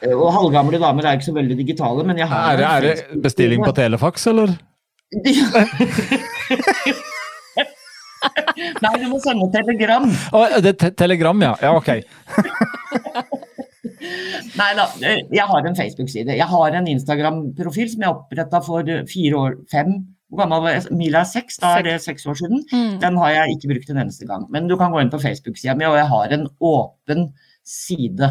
Eh, 0.02 0.12
Og 0.18 0.32
halvgamle 0.34 0.80
damer 0.82 1.06
er 1.06 1.14
ikke 1.16 1.28
så 1.30 1.34
veldig 1.36 1.56
digitale, 1.60 2.02
men 2.04 2.18
jeg 2.18 2.26
har 2.26 2.52
Er 2.52 2.56
det, 2.58 2.66
er 2.66 2.80
det 3.14 3.22
bestilling 3.22 3.62
på 3.64 3.72
telefax, 3.76 4.26
eller? 4.32 4.50
Nei, 8.82 8.92
du 9.02 9.06
må 9.10 9.18
sende 9.22 9.48
telegram. 9.54 10.04
Oh, 10.34 10.46
det 10.62 10.76
te 10.78 10.90
telegram, 10.98 11.40
ja. 11.42 11.52
Ja, 11.62 11.72
ok. 11.78 11.88
Nei 14.58 14.70
da, 14.78 14.84
eh, 15.06 15.20
jeg 15.34 15.46
har 15.48 15.66
en 15.68 15.76
Facebook-side. 15.78 16.34
Jeg 16.38 16.48
har 16.50 16.76
en 16.78 16.88
Instagram-profil 16.90 17.88
som 17.94 18.02
jeg 18.04 18.10
oppretta 18.14 18.60
for 18.66 18.86
fire 19.10 19.38
år, 19.38 19.56
fem 19.70 19.94
Hvor 20.32 20.40
gammel 20.46 20.62
var 20.64 20.72
jeg? 20.78 20.86
Mila 20.96 21.20
er 21.20 21.28
seks, 21.28 21.58
da 21.60 21.74
er 21.78 21.82
det 21.84 21.98
seks 22.00 22.24
år 22.26 22.38
siden. 22.40 22.62
Mm. 22.72 22.94
Den 23.02 23.18
har 23.20 23.34
jeg 23.36 23.58
ikke 23.58 23.68
brukt 23.74 23.90
en 23.92 23.98
eneste 24.00 24.24
gang. 24.30 24.46
Men 24.50 24.64
du 24.70 24.78
kan 24.80 24.90
gå 24.94 25.02
inn 25.04 25.10
på 25.12 25.20
Facebook-sida 25.20 25.74
mi, 25.76 25.84
og 25.84 25.98
jeg 26.00 26.08
har 26.08 26.32
en 26.38 26.46
åpen 26.64 27.26
side. 27.68 28.30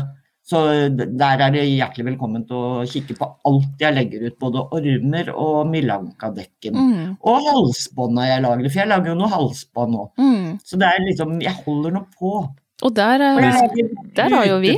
Så 0.51 0.57
der 0.97 1.39
er 1.45 1.51
det 1.53 1.61
hjertelig 1.69 2.07
velkommen 2.09 2.41
til 2.49 2.57
å 2.57 2.81
kikke 2.89 3.13
på 3.19 3.27
alt 3.47 3.79
jeg 3.79 3.93
legger 3.95 4.25
ut. 4.25 4.39
Både 4.41 4.63
ormer 4.75 5.29
og 5.31 5.69
Milanka-dekken. 5.69 6.73
Mm. 6.75 7.05
Og 7.21 7.45
halsbånda 7.45 8.25
jeg 8.27 8.41
lager. 8.43 8.65
For 8.73 8.81
jeg 8.81 8.89
lager 8.91 9.13
jo 9.13 9.17
noe 9.21 9.29
halsbånd 9.31 9.93
nå. 9.95 10.07
Mm. 10.19 10.47
Så 10.65 10.81
det 10.81 10.89
er 10.89 11.05
liksom 11.05 11.37
Jeg 11.45 11.53
holder 11.63 11.93
nå 11.99 12.01
på. 12.17 12.33
Og 12.81 12.95
der, 12.97 13.21
Og 13.37 13.43
jeg 13.45 13.85
eh, 13.85 13.93
der 14.17 14.33
har 14.35 14.45
jo 14.49 14.57
vi. 14.65 14.73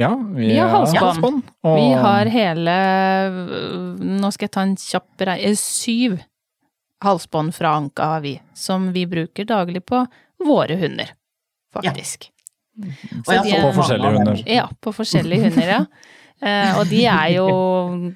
Ja, 0.00 0.10
vi, 0.16 0.48
Vi 0.48 0.56
har 0.58 0.72
halsbånd. 0.72 1.42
og- 1.62 1.76
vi 1.76 1.86
har 1.92 2.24
hele 2.32 2.74
Nå 4.00 4.30
skal 4.32 4.46
jeg 4.48 4.52
ta 4.56 4.64
en 4.66 4.74
kjapp 4.76 5.24
rei... 5.28 5.38
eh, 5.50 5.54
Syv 5.60 6.18
halsbånd 7.04 7.54
fra 7.54 7.74
Anka 7.76 8.04
har 8.14 8.20
vi, 8.24 8.36
som 8.54 8.90
vi 8.92 9.06
bruker 9.06 9.44
daglig 9.44 9.84
på 9.86 10.04
våre 10.44 10.76
hunder, 10.80 11.10
faktisk. 11.74 12.30
Solgt 13.24 13.46
er- 13.48 13.62
På 13.62 13.72
forskjellige 13.72 14.12
hunder. 14.18 14.42
Ja, 14.46 14.68
på 14.80 14.92
forskjellige 14.92 15.50
hunder, 15.50 15.68
ja. 15.78 15.84
Eh, 16.42 16.78
og 16.78 16.84
de 16.90 16.98
er 17.08 17.30
jo 17.32 17.46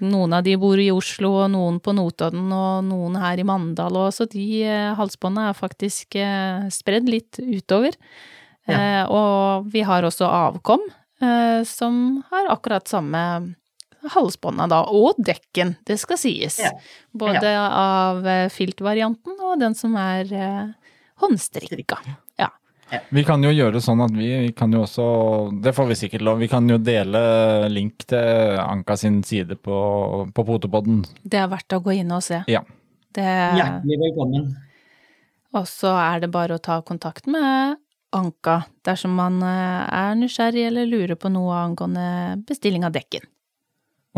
Noen 0.05 0.35
av 0.37 0.43
de 0.45 0.53
bor 0.61 0.76
i 0.76 0.91
Oslo, 0.93 1.31
og 1.47 1.51
noen 1.55 1.78
på 1.81 1.95
Notodden, 1.97 2.51
og 2.53 2.85
noen 2.85 3.16
her 3.16 3.39
i 3.41 3.47
Mandal, 3.49 3.97
òg, 3.97 4.11
så 4.12 4.26
de 4.28 4.62
eh, 4.68 4.91
halsbåndene 4.99 5.49
er 5.49 5.57
faktisk 5.57 6.16
eh, 6.20 6.68
spredd 6.68 7.09
litt 7.09 7.41
utover. 7.41 7.97
Eh, 8.68 9.05
og 9.09 9.70
vi 9.72 9.81
har 9.89 10.03
også 10.05 10.28
avkom, 10.28 10.85
eh, 11.22 11.64
som 11.64 12.22
har 12.31 12.51
akkurat 12.53 12.87
samme 12.87 13.55
halsbånda 14.14 14.66
da, 14.70 14.80
og 14.88 15.18
dekken, 15.20 15.74
det 15.86 15.98
skal 16.01 16.18
sies. 16.20 16.59
Ja. 16.62 16.72
Både 17.12 17.53
av 17.59 18.26
eh, 18.26 18.46
filtvarianten 18.53 19.36
og 19.38 19.61
den 19.61 19.76
som 19.76 19.96
er 20.01 20.32
eh, 20.32 20.94
håndstrikka. 21.20 22.01
Ja. 22.40 22.48
Vi 23.14 23.22
kan 23.26 23.42
jo 23.44 23.53
gjøre 23.55 23.78
sånn 23.82 24.03
at 24.03 24.14
vi, 24.16 24.26
vi 24.48 24.53
kan 24.57 24.72
jo 24.74 24.80
også 24.82 25.05
Det 25.62 25.70
får 25.76 25.86
vi 25.92 25.96
sikkert 26.01 26.24
lov. 26.26 26.40
Vi 26.42 26.48
kan 26.51 26.66
jo 26.66 26.78
dele 26.82 27.20
link 27.70 28.03
til 28.11 28.59
Anka 28.59 28.96
sin 28.98 29.20
side 29.26 29.61
på, 29.62 29.76
på 30.34 30.46
Potepodden. 30.48 31.05
Det 31.22 31.38
er 31.38 31.46
verdt 31.53 31.76
å 31.76 31.82
gå 31.84 31.94
inn 32.01 32.11
og 32.16 32.24
se. 32.26 32.42
Ja. 32.51 32.64
Det, 33.14 33.26
Hjertelig 33.26 33.96
velkommen. 33.98 34.51
og 35.59 35.64
så 35.66 35.94
er 35.98 36.20
det 36.22 36.28
bare 36.30 36.59
å 36.59 36.62
ta 36.62 36.76
kontakt 36.86 37.26
med 37.30 37.78
Anka 38.14 38.61
dersom 38.86 39.14
man 39.18 39.38
eh, 39.42 39.82
er 39.86 40.16
nysgjerrig 40.18 40.66
eller 40.66 40.90
lurer 40.90 41.18
på 41.18 41.30
noe 41.30 41.59
angående 41.62 42.40
bestilling 42.46 42.86
av 42.86 42.94
dekken. 42.94 43.22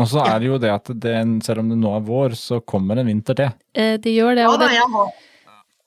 Og 0.01 0.09
så 0.09 0.23
er 0.25 0.39
det 0.41 0.49
jo 0.49 0.57
det 0.61 0.71
at 0.73 0.89
det, 1.03 1.15
selv 1.45 1.61
om 1.61 1.69
det 1.69 1.77
nå 1.77 1.91
er 1.93 2.05
vår, 2.07 2.37
så 2.39 2.59
kommer 2.65 2.97
en 2.97 3.09
vinter 3.11 3.37
til. 3.37 3.53
Eh, 3.77 3.95
Det 4.01 4.13
gjør 4.15 4.35
det, 4.39 4.47
Ja, 4.47 4.49
og 4.49 4.59
det, 4.63 4.71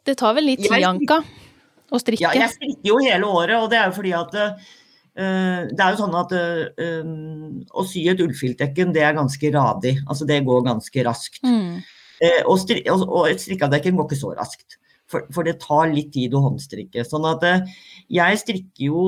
det 0.07 0.17
tar 0.21 0.37
vel 0.37 0.47
litt 0.53 0.63
tid, 0.63 0.79
Anka, 0.87 1.23
å 1.91 1.99
strikke. 1.99 2.29
Ja, 2.29 2.35
jeg 2.39 2.55
strikker 2.55 2.93
jo 2.93 3.01
hele 3.03 3.27
året, 3.27 3.57
og 3.59 3.71
det 3.73 3.81
er 3.81 3.91
jo 3.91 3.97
fordi 3.99 4.15
at 4.15 4.37
Uh, 5.17 5.65
det 5.73 5.81
er 5.81 5.95
jo 5.95 6.01
sånn 6.03 6.17
at 6.19 6.33
uh, 6.37 6.67
um, 7.01 7.61
å 7.73 7.85
sy 7.89 8.03
et 8.11 8.21
ullfiltdekken, 8.21 8.91
det 8.93 9.01
er 9.01 9.15
ganske 9.17 9.49
radig. 9.55 9.95
Altså 10.05 10.27
det 10.29 10.43
går 10.45 10.67
ganske 10.67 11.05
raskt. 11.07 11.41
Mm. 11.47 11.79
Uh, 12.21 12.43
og, 12.43 12.59
stri 12.61 12.83
og, 12.93 13.07
og 13.07 13.31
et 13.31 13.41
strikkadekken 13.41 13.97
går 13.97 14.11
ikke 14.11 14.21
så 14.21 14.35
raskt. 14.37 14.77
For, 15.09 15.25
for 15.33 15.47
det 15.47 15.57
tar 15.63 15.89
litt 15.89 16.11
tid 16.13 16.35
å 16.37 16.43
håndstrikke. 16.49 17.05
Sånn 17.07 17.25
at 17.31 17.45
jeg 18.11 18.39
strikker 18.41 18.89
jo 18.89 19.03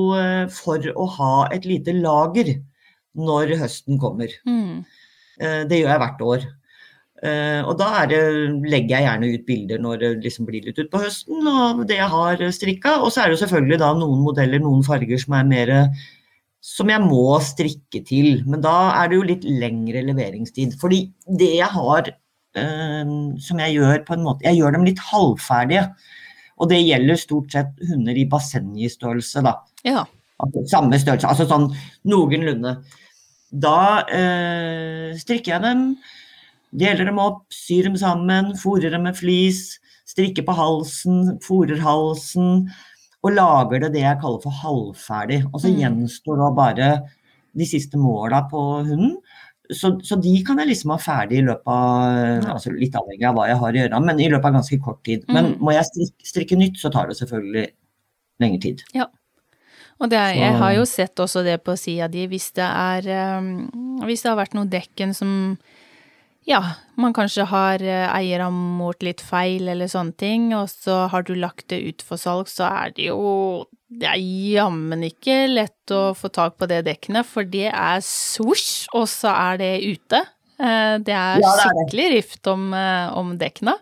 for 0.55 0.85
å 0.95 1.07
ha 1.17 1.33
et 1.51 1.67
lite 1.67 1.91
lager 1.91 2.53
når 3.17 3.55
høsten 3.59 3.99
kommer. 4.01 4.33
Mm. 4.47 4.85
Eh, 5.39 5.61
det 5.69 5.81
gjør 5.81 5.93
jeg 5.93 6.01
hvert 6.03 6.25
år. 6.27 6.47
Eh, 7.19 7.61
og 7.67 7.73
da 7.79 8.05
det, 8.07 8.19
legger 8.63 8.95
jeg 8.95 9.05
gjerne 9.07 9.31
ut 9.33 9.41
bilder 9.47 9.81
når 9.83 9.97
det 9.99 10.11
liksom 10.23 10.45
blir 10.47 10.63
litt 10.63 10.77
utpå 10.79 11.01
høsten 11.01 11.49
av 11.51 11.81
det 11.89 11.97
jeg 11.99 12.11
har 12.13 12.45
strikka. 12.55 12.99
Og 13.03 13.11
så 13.13 13.25
er 13.25 13.33
det 13.33 13.41
selvfølgelig 13.41 13.81
da 13.81 13.91
noen 13.97 14.23
modeller, 14.23 14.63
noen 14.63 14.85
farger 14.87 15.19
som 15.21 15.35
er 15.39 15.49
mer 15.49 15.73
som 16.63 16.91
jeg 16.91 17.03
må 17.03 17.39
strikke 17.43 18.03
til. 18.07 18.41
Men 18.47 18.63
da 18.63 18.77
er 19.01 19.11
det 19.11 19.19
jo 19.19 19.27
litt 19.27 19.45
lengre 19.47 20.03
leveringstid. 20.07 20.77
Fordi 20.79 21.05
det 21.39 21.53
jeg 21.57 21.71
har 21.75 22.11
øh, 22.11 23.13
som 23.43 23.61
jeg 23.63 23.77
gjør 23.77 24.05
på 24.07 24.15
en 24.15 24.25
måte 24.25 24.47
Jeg 24.47 24.59
gjør 24.59 24.77
dem 24.77 24.87
litt 24.87 25.03
halvferdige. 25.11 25.87
Og 26.59 26.71
det 26.71 26.81
gjelder 26.83 27.19
stort 27.19 27.53
sett 27.55 27.83
hunder 27.87 28.17
i 28.19 28.27
bassengstørrelse, 28.27 29.43
da. 29.45 29.53
Ja. 29.87 30.03
Altså, 30.39 30.63
samme 30.71 30.99
størrelse, 30.99 31.27
altså 31.27 31.45
sånn 31.49 31.69
noenlunde. 32.07 32.77
Da 33.51 34.05
eh, 34.07 35.15
strikker 35.19 35.55
jeg 35.55 35.61
dem, 35.65 35.81
deler 36.79 37.09
dem 37.09 37.19
opp, 37.19 37.45
syr 37.51 37.83
dem 37.89 37.97
sammen, 37.99 38.53
fôrer 38.61 38.91
dem 38.93 39.03
med 39.09 39.17
flis, 39.17 39.79
strikker 40.09 40.45
på 40.47 40.55
halsen, 40.57 41.39
fôrer 41.45 41.81
halsen, 41.83 42.69
og 43.25 43.35
lager 43.35 43.83
det 43.83 43.91
det 43.97 44.03
jeg 44.05 44.19
kaller 44.21 44.39
for 44.45 44.51
halvferdig. 44.63 45.41
Og 45.53 45.59
så 45.61 45.67
Mm. 45.73 45.79
gjenstår 45.81 46.37
da 46.39 46.49
bare 46.55 46.89
de 47.57 47.65
siste 47.65 47.97
måla 47.97 48.45
på 48.49 48.61
hunden. 48.87 49.17
Så, 49.71 49.99
så 50.01 50.15
de 50.21 50.43
kan 50.43 50.57
jeg 50.57 50.67
liksom 50.71 50.91
ha 50.91 50.97
ferdig 50.97 51.39
i 51.39 51.45
løpet 51.45 51.67
av 51.67 52.43
Ja. 52.45 52.53
altså 52.55 52.71
Litt 52.73 52.93
avhengig 52.95 53.27
av 53.27 53.35
hva 53.35 53.47
jeg 53.47 53.57
har 53.57 53.71
å 53.73 53.75
gjøre, 53.77 54.05
men 54.05 54.19
i 54.19 54.29
løpet 54.29 54.45
av 54.45 54.53
ganske 54.53 54.79
kort 54.81 55.03
tid. 55.03 55.25
Men 55.27 55.53
Mm. 55.53 55.59
må 55.59 55.73
jeg 55.73 55.83
strikke, 55.85 56.25
strikke 56.25 56.57
nytt, 56.57 56.77
så 56.77 56.89
tar 56.91 57.07
det 57.07 57.17
selvfølgelig 57.17 57.67
lengre 58.39 58.61
tid. 58.61 58.83
Og 59.99 60.09
det 60.11 60.17
er, 60.19 60.33
jeg 60.39 60.55
har 60.61 60.73
jo 60.77 60.85
sett 60.87 61.19
også 61.19 61.43
det 61.43 61.57
på 61.65 61.75
sida 61.75 62.07
di, 62.11 62.23
hvis 62.31 62.51
det 62.55 62.63
er 62.65 63.07
um, 63.39 63.49
Hvis 64.07 64.23
det 64.23 64.29
har 64.31 64.39
vært 64.39 64.55
noen 64.55 64.71
dekken 64.71 65.11
som 65.17 65.57
ja, 66.47 66.61
man 66.97 67.13
kanskje 67.13 67.43
har 67.51 67.83
eier 67.83 68.41
har 68.41 68.53
målt 68.55 69.03
litt 69.05 69.19
feil 69.21 69.67
eller 69.69 69.89
sånne 69.91 70.15
ting, 70.17 70.47
og 70.57 70.69
så 70.71 71.03
har 71.11 71.25
du 71.27 71.35
lagt 71.37 71.67
det 71.69 71.81
ut 71.83 72.01
for 72.01 72.17
salg, 72.17 72.47
så 72.49 72.65
er 72.65 72.95
det 72.95 73.09
jo 73.11 73.67
Det 73.91 74.07
er 74.07 74.23
jammen 74.55 75.03
ikke 75.05 75.43
lett 75.51 75.93
å 75.93 76.15
få 76.17 76.31
tak 76.33 76.55
på 76.57 76.65
det 76.71 76.79
dekkene, 76.87 77.21
for 77.27 77.45
det 77.45 77.67
er 77.69 78.01
svosj, 78.05 78.87
og 78.97 79.05
så 79.11 79.29
er 79.35 79.61
det 79.61 79.71
ute. 79.83 80.23
Eh, 80.57 80.95
Det 81.05 81.13
er 81.13 81.43
Ja, 81.43 81.53
det 81.59 81.67
er 81.67 81.75
skikkelig 81.75 82.09
rift 82.15 82.47
om, 82.47 82.73
eh, 82.73 83.07
om 83.17 83.37
dekkene. 83.37 83.75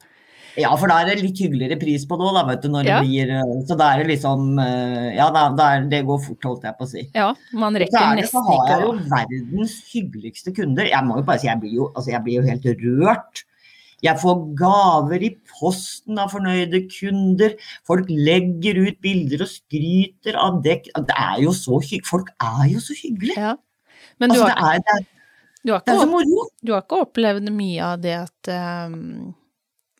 Ja, 0.58 0.72
for 0.80 0.90
da 0.90 0.96
er 1.04 1.12
det 1.12 1.20
litt 1.22 1.38
hyggeligere 1.38 1.78
pris 1.80 2.06
på 2.10 2.18
det 2.18 2.26
òg, 2.26 2.34
da, 2.38 2.44
vet 2.48 2.64
du. 2.64 2.70
Når 2.74 2.88
Ja. 2.88 3.00
det 3.02 3.08
blir 3.10 3.30
eh, 3.36 3.66
Så 3.70 3.78
da 3.78 3.92
er 3.94 4.04
det 4.04 4.08
liksom 4.16 4.58
eh, 4.60 5.16
Ja, 5.16 5.28
da, 5.32 5.50
da 5.54 5.68
er, 5.76 5.84
det 5.92 6.00
går 6.08 6.20
fort, 6.24 6.42
holdt 6.50 6.64
jeg 6.66 6.78
på 6.80 6.88
å 6.88 6.90
si. 6.90 7.04
Ja, 7.14 7.28
man 7.54 7.76
rekker 7.78 7.94
nesten 7.94 8.24
ikke 8.24 8.32
så 8.32 8.42
har 8.48 8.72
jeg 8.72 8.88
jo 8.88 8.94
verdens 9.12 9.76
hyggeligste 9.92 10.56
kunder. 10.58 10.90
Jeg 10.90 11.06
må 11.06 11.20
jo 11.20 11.28
bare 11.28 11.40
si, 11.44 11.48
jeg 11.48 11.62
blir 11.62 11.76
jo, 11.78 11.92
altså 11.94 12.10
jeg 12.16 12.24
blir 12.26 12.40
jo 12.42 12.48
helt 12.50 12.66
rørt. 12.82 13.44
Jeg 14.06 14.20
får 14.22 14.42
gaver 14.60 15.24
i 15.26 15.30
posten 15.60 16.20
av 16.22 16.30
fornøyde 16.30 16.84
kunder. 16.94 17.56
Folk 17.86 18.10
legger 18.10 18.78
ut 18.86 19.00
bilder 19.02 19.42
og 19.42 19.50
skryter 19.50 20.38
av 20.38 20.60
dekk. 20.66 20.90
Det 20.94 21.16
er 21.18 21.40
jo 21.42 21.54
så 21.58 21.80
hyggelig. 21.82 22.06
Folk 22.06 22.30
er 22.38 22.66
jo 22.74 22.82
så 22.82 22.94
hyggelige. 22.98 23.38
Ja. 23.42 23.56
Men 24.22 24.30
du 24.34 24.38
Altså, 24.42 24.54
har, 24.54 24.58
det, 24.58 24.66
er, 24.70 24.84
det, 24.86 24.98
er, 24.98 25.08
du 25.66 25.72
har 25.74 25.80
det 25.82 25.86
ikke 25.94 25.96
er 25.96 26.04
så 26.04 26.10
moro. 26.12 26.46
Du 26.62 26.74
har 26.74 26.82
ikke 26.86 27.02
opplevd 27.08 27.50
mye 27.54 27.82
av 27.94 28.02
det 28.06 28.14
at 28.22 28.52
um, 28.90 29.34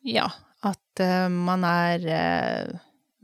Ja, 0.06 0.28
at 0.66 1.02
uh, 1.04 1.28
man 1.30 1.62
er 1.68 2.06
uh, 2.10 2.76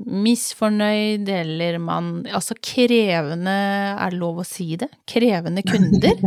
misfornøyd, 0.05 1.28
eller 1.30 1.76
man 1.78 2.09
Altså 2.26 2.57
krevende 2.59 3.53
Er 3.95 4.11
det 4.11 4.18
lov 4.18 4.41
å 4.43 4.47
si 4.47 4.74
det? 4.80 4.89
Krevende 5.09 5.62
kunder? 5.66 6.18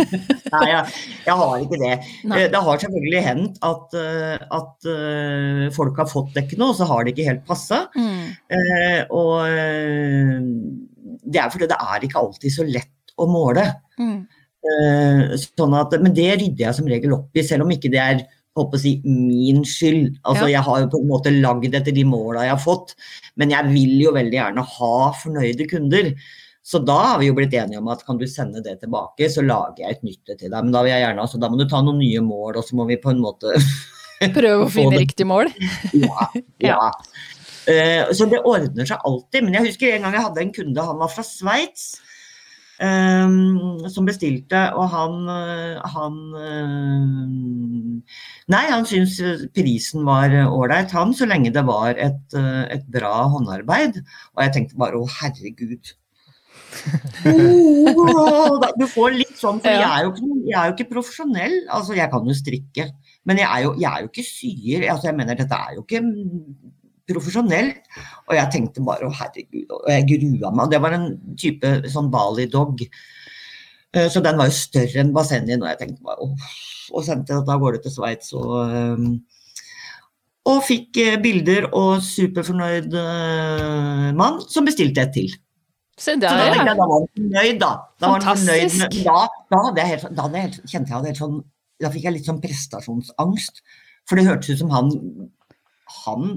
Nei, 0.54 0.62
jeg, 0.70 0.92
jeg 1.26 1.34
har 1.40 1.64
ikke 1.64 1.80
det. 1.80 1.94
Nei. 2.30 2.38
Eh, 2.38 2.46
Det 2.52 2.60
har 2.68 2.78
selvfølgelig 2.84 3.22
hendt 3.26 3.58
at, 3.66 3.96
eh, 3.98 4.44
at 4.60 4.88
eh, 4.92 5.64
folk 5.74 5.98
har 6.00 6.08
fått 6.08 6.30
dekkene, 6.38 6.70
og 6.70 6.78
så 6.78 6.86
har 6.88 7.02
det 7.04 7.16
ikke 7.16 7.26
helt 7.26 7.42
passa. 7.48 7.82
Mm. 7.98 8.22
Eh, 8.56 9.00
og 9.10 9.34
eh, 9.50 10.38
det 11.26 11.42
er 11.42 11.50
fordi 11.52 11.68
det 11.74 11.80
er 11.82 12.06
ikke 12.06 12.22
alltid 12.22 12.54
så 12.54 12.66
lett 12.70 13.16
å 13.18 13.26
måle. 13.28 13.66
Mm. 13.98 14.20
Eh, 14.70 15.36
sånn 15.42 15.76
at, 15.82 15.98
men 16.02 16.14
det 16.16 16.30
rydder 16.38 16.68
jeg 16.68 16.78
som 16.78 16.88
regel 16.94 17.18
opp 17.18 17.36
i, 17.36 17.44
selv 17.46 17.66
om 17.66 17.74
ikke 17.74 17.90
det 17.92 18.02
er 18.02 18.22
på 18.56 18.78
å 18.78 18.80
si, 18.80 18.96
min 19.04 19.62
skyld. 19.68 20.16
Altså, 20.24 20.46
Ja. 20.48 20.56
Jeg 20.56 20.64
har 20.66 20.80
jo 20.80 20.88
på 20.94 21.00
en 21.02 21.10
måte 21.10 21.34
lagd 21.34 21.74
etter 21.74 21.92
de 21.92 22.04
måla 22.08 22.46
jeg 22.46 22.54
har 22.54 22.62
fått, 22.62 22.94
men 23.36 23.52
jeg 23.52 23.68
vil 23.72 23.94
jo 24.00 24.12
veldig 24.16 24.38
gjerne 24.38 24.64
ha 24.64 25.12
fornøyde 25.12 25.68
kunder. 25.68 26.12
Så 26.66 26.80
da 26.82 26.96
har 27.12 27.20
vi 27.20 27.28
jo 27.28 27.34
blitt 27.36 27.54
enige 27.54 27.78
om 27.78 27.88
at 27.92 28.02
kan 28.06 28.18
du 28.18 28.26
sende 28.26 28.62
det 28.64 28.80
tilbake, 28.80 29.28
så 29.30 29.44
lager 29.44 29.84
jeg 29.84 29.98
et 29.98 30.02
nytt 30.02 30.32
til 30.32 30.48
deg. 30.50 30.56
Men 30.56 30.72
da 30.74 30.82
vil 30.82 30.90
jeg 30.90 31.04
gjerne, 31.04 31.22
altså, 31.22 31.38
da 31.38 31.50
må 31.52 31.60
du 31.60 31.68
ta 31.70 31.82
noen 31.84 32.00
nye 32.00 32.24
mål, 32.26 32.56
og 32.58 32.64
så 32.66 32.78
må 32.78 32.88
vi 32.88 32.98
på 32.98 33.12
en 33.12 33.22
måte 33.22 33.54
Prøve 34.34 34.64
å 34.64 34.72
finne 34.72 34.96
riktig 34.98 35.26
mål. 35.28 35.52
Ja. 36.06 36.26
ja. 36.64 36.90
Uh, 37.66 38.10
så 38.14 38.26
det 38.30 38.40
ordner 38.46 38.86
seg 38.88 39.02
alltid. 39.04 39.44
Men 39.44 39.58
jeg 39.58 39.70
husker 39.70 39.94
en 39.94 40.06
gang 40.06 40.16
jeg 40.16 40.26
hadde 40.26 40.42
en 40.42 40.52
kunde, 40.54 40.88
han 40.88 41.00
var 41.02 41.12
fra 41.12 41.24
Sveits. 41.26 41.86
Eh, 42.82 43.36
som 43.92 44.08
bestilte, 44.08 44.62
og 44.76 44.88
han, 44.92 45.20
eh, 45.32 45.92
han 45.96 46.18
eh, 46.40 47.04
Nei, 48.52 48.62
han 48.70 48.86
syntes 48.86 49.46
prisen 49.56 50.04
var 50.06 50.30
ålreit, 50.46 50.92
han, 50.94 51.14
så 51.16 51.26
lenge 51.26 51.50
det 51.54 51.64
var 51.66 51.98
et, 51.98 52.22
eh, 52.38 52.64
et 52.76 52.84
bra 52.94 53.26
håndarbeid. 53.32 53.98
Og 54.36 54.44
jeg 54.44 54.54
tenkte 54.54 54.78
bare 54.78 55.00
å, 55.00 55.08
herregud. 55.18 55.96
Oh, 57.26 58.62
du 58.78 58.86
får 58.90 59.16
litt 59.16 59.34
sånn, 59.38 59.58
for 59.62 59.72
jeg, 59.72 59.86
er 59.86 60.06
jo 60.06 60.12
ikke, 60.12 60.30
jeg 60.46 60.56
er 60.60 60.70
jo 60.70 60.76
ikke 60.76 60.88
profesjonell. 60.92 61.56
Altså, 61.74 61.96
jeg 61.98 62.10
kan 62.12 62.28
jo 62.28 62.36
strikke, 62.36 62.88
men 63.26 63.40
jeg 63.42 63.48
er 63.48 63.64
jo, 63.64 63.74
jeg 63.80 63.90
er 63.90 64.04
jo 64.04 64.10
ikke 64.12 64.26
syer. 64.26 64.86
Altså, 64.92 65.10
jeg 65.10 65.18
mener, 65.18 65.38
dette 65.38 65.58
er 65.58 65.76
jo 65.76 65.84
ikke 65.86 66.02
profesjonelt. 67.10 67.84
Og 68.26 68.34
jeg 68.38 68.52
tenkte 68.54 68.84
bare 68.86 69.08
å 69.08 69.14
herregud, 69.14 69.70
og 69.70 69.86
jeg 69.92 70.08
grua 70.12 70.50
meg. 70.52 70.66
Og 70.66 70.74
det 70.74 70.82
var 70.84 70.96
en 70.96 71.08
type 71.38 71.72
sånn 71.92 72.10
Bali 72.12 72.48
dog. 72.52 72.82
Eh, 73.94 74.08
Så 74.12 74.22
den 74.24 74.38
var 74.38 74.50
jo 74.50 74.58
større 74.58 75.00
enn 75.02 75.14
bassenget 75.16 75.62
og 75.62 75.70
jeg 75.70 75.80
tenkte 75.84 76.06
bare 76.06 76.20
åh. 76.26 76.52
Og 76.94 77.02
sendte 77.02 77.34
da 77.34 77.56
går 77.56 77.62
gårde 77.64 77.82
til 77.82 77.96
Sveits 77.96 78.30
og 78.36 78.52
eh, 78.66 79.08
og 80.46 80.60
fikk 80.62 81.00
eh, 81.02 81.16
bilder 81.18 81.64
og 81.74 82.04
superfornøyd 82.06 82.92
mann 84.14 84.38
som 84.46 84.68
bestilte 84.68 85.02
et 85.02 85.14
til. 85.16 85.32
Se 85.98 86.12
Så 86.12 86.20
da, 86.20 86.28
der, 86.36 86.52
tenkte 86.52 86.60
ja. 86.60 86.64
jeg, 86.66 86.66
da 86.68 86.74
var 86.76 86.92
han 86.92 87.06
fornøyd, 87.16 87.58
da. 87.60 87.70
Da, 87.96 88.08
fornøyd 88.10 88.20
Fantastisk. 88.20 88.98
da, 89.06 89.20
da, 89.50 89.60
hadde 89.64 89.80
jeg 89.80 89.92
helt, 89.94 90.04
da 90.12 90.26
hadde 90.26 90.36
jeg 90.36 90.46
helt, 90.46 90.58
kjente 90.68 90.90
jeg 90.92 90.96
hadde 90.98 91.12
helt 91.12 91.22
sånn 91.22 91.38
Da 91.82 91.90
fikk 91.92 92.04
jeg 92.06 92.14
litt 92.16 92.28
sånn 92.28 92.42
prestasjonsangst. 92.42 93.62
For 94.06 94.20
det 94.20 94.26
hørtes 94.28 94.54
ut 94.54 94.60
som 94.62 94.70
han 94.74 94.92
Han 96.04 96.28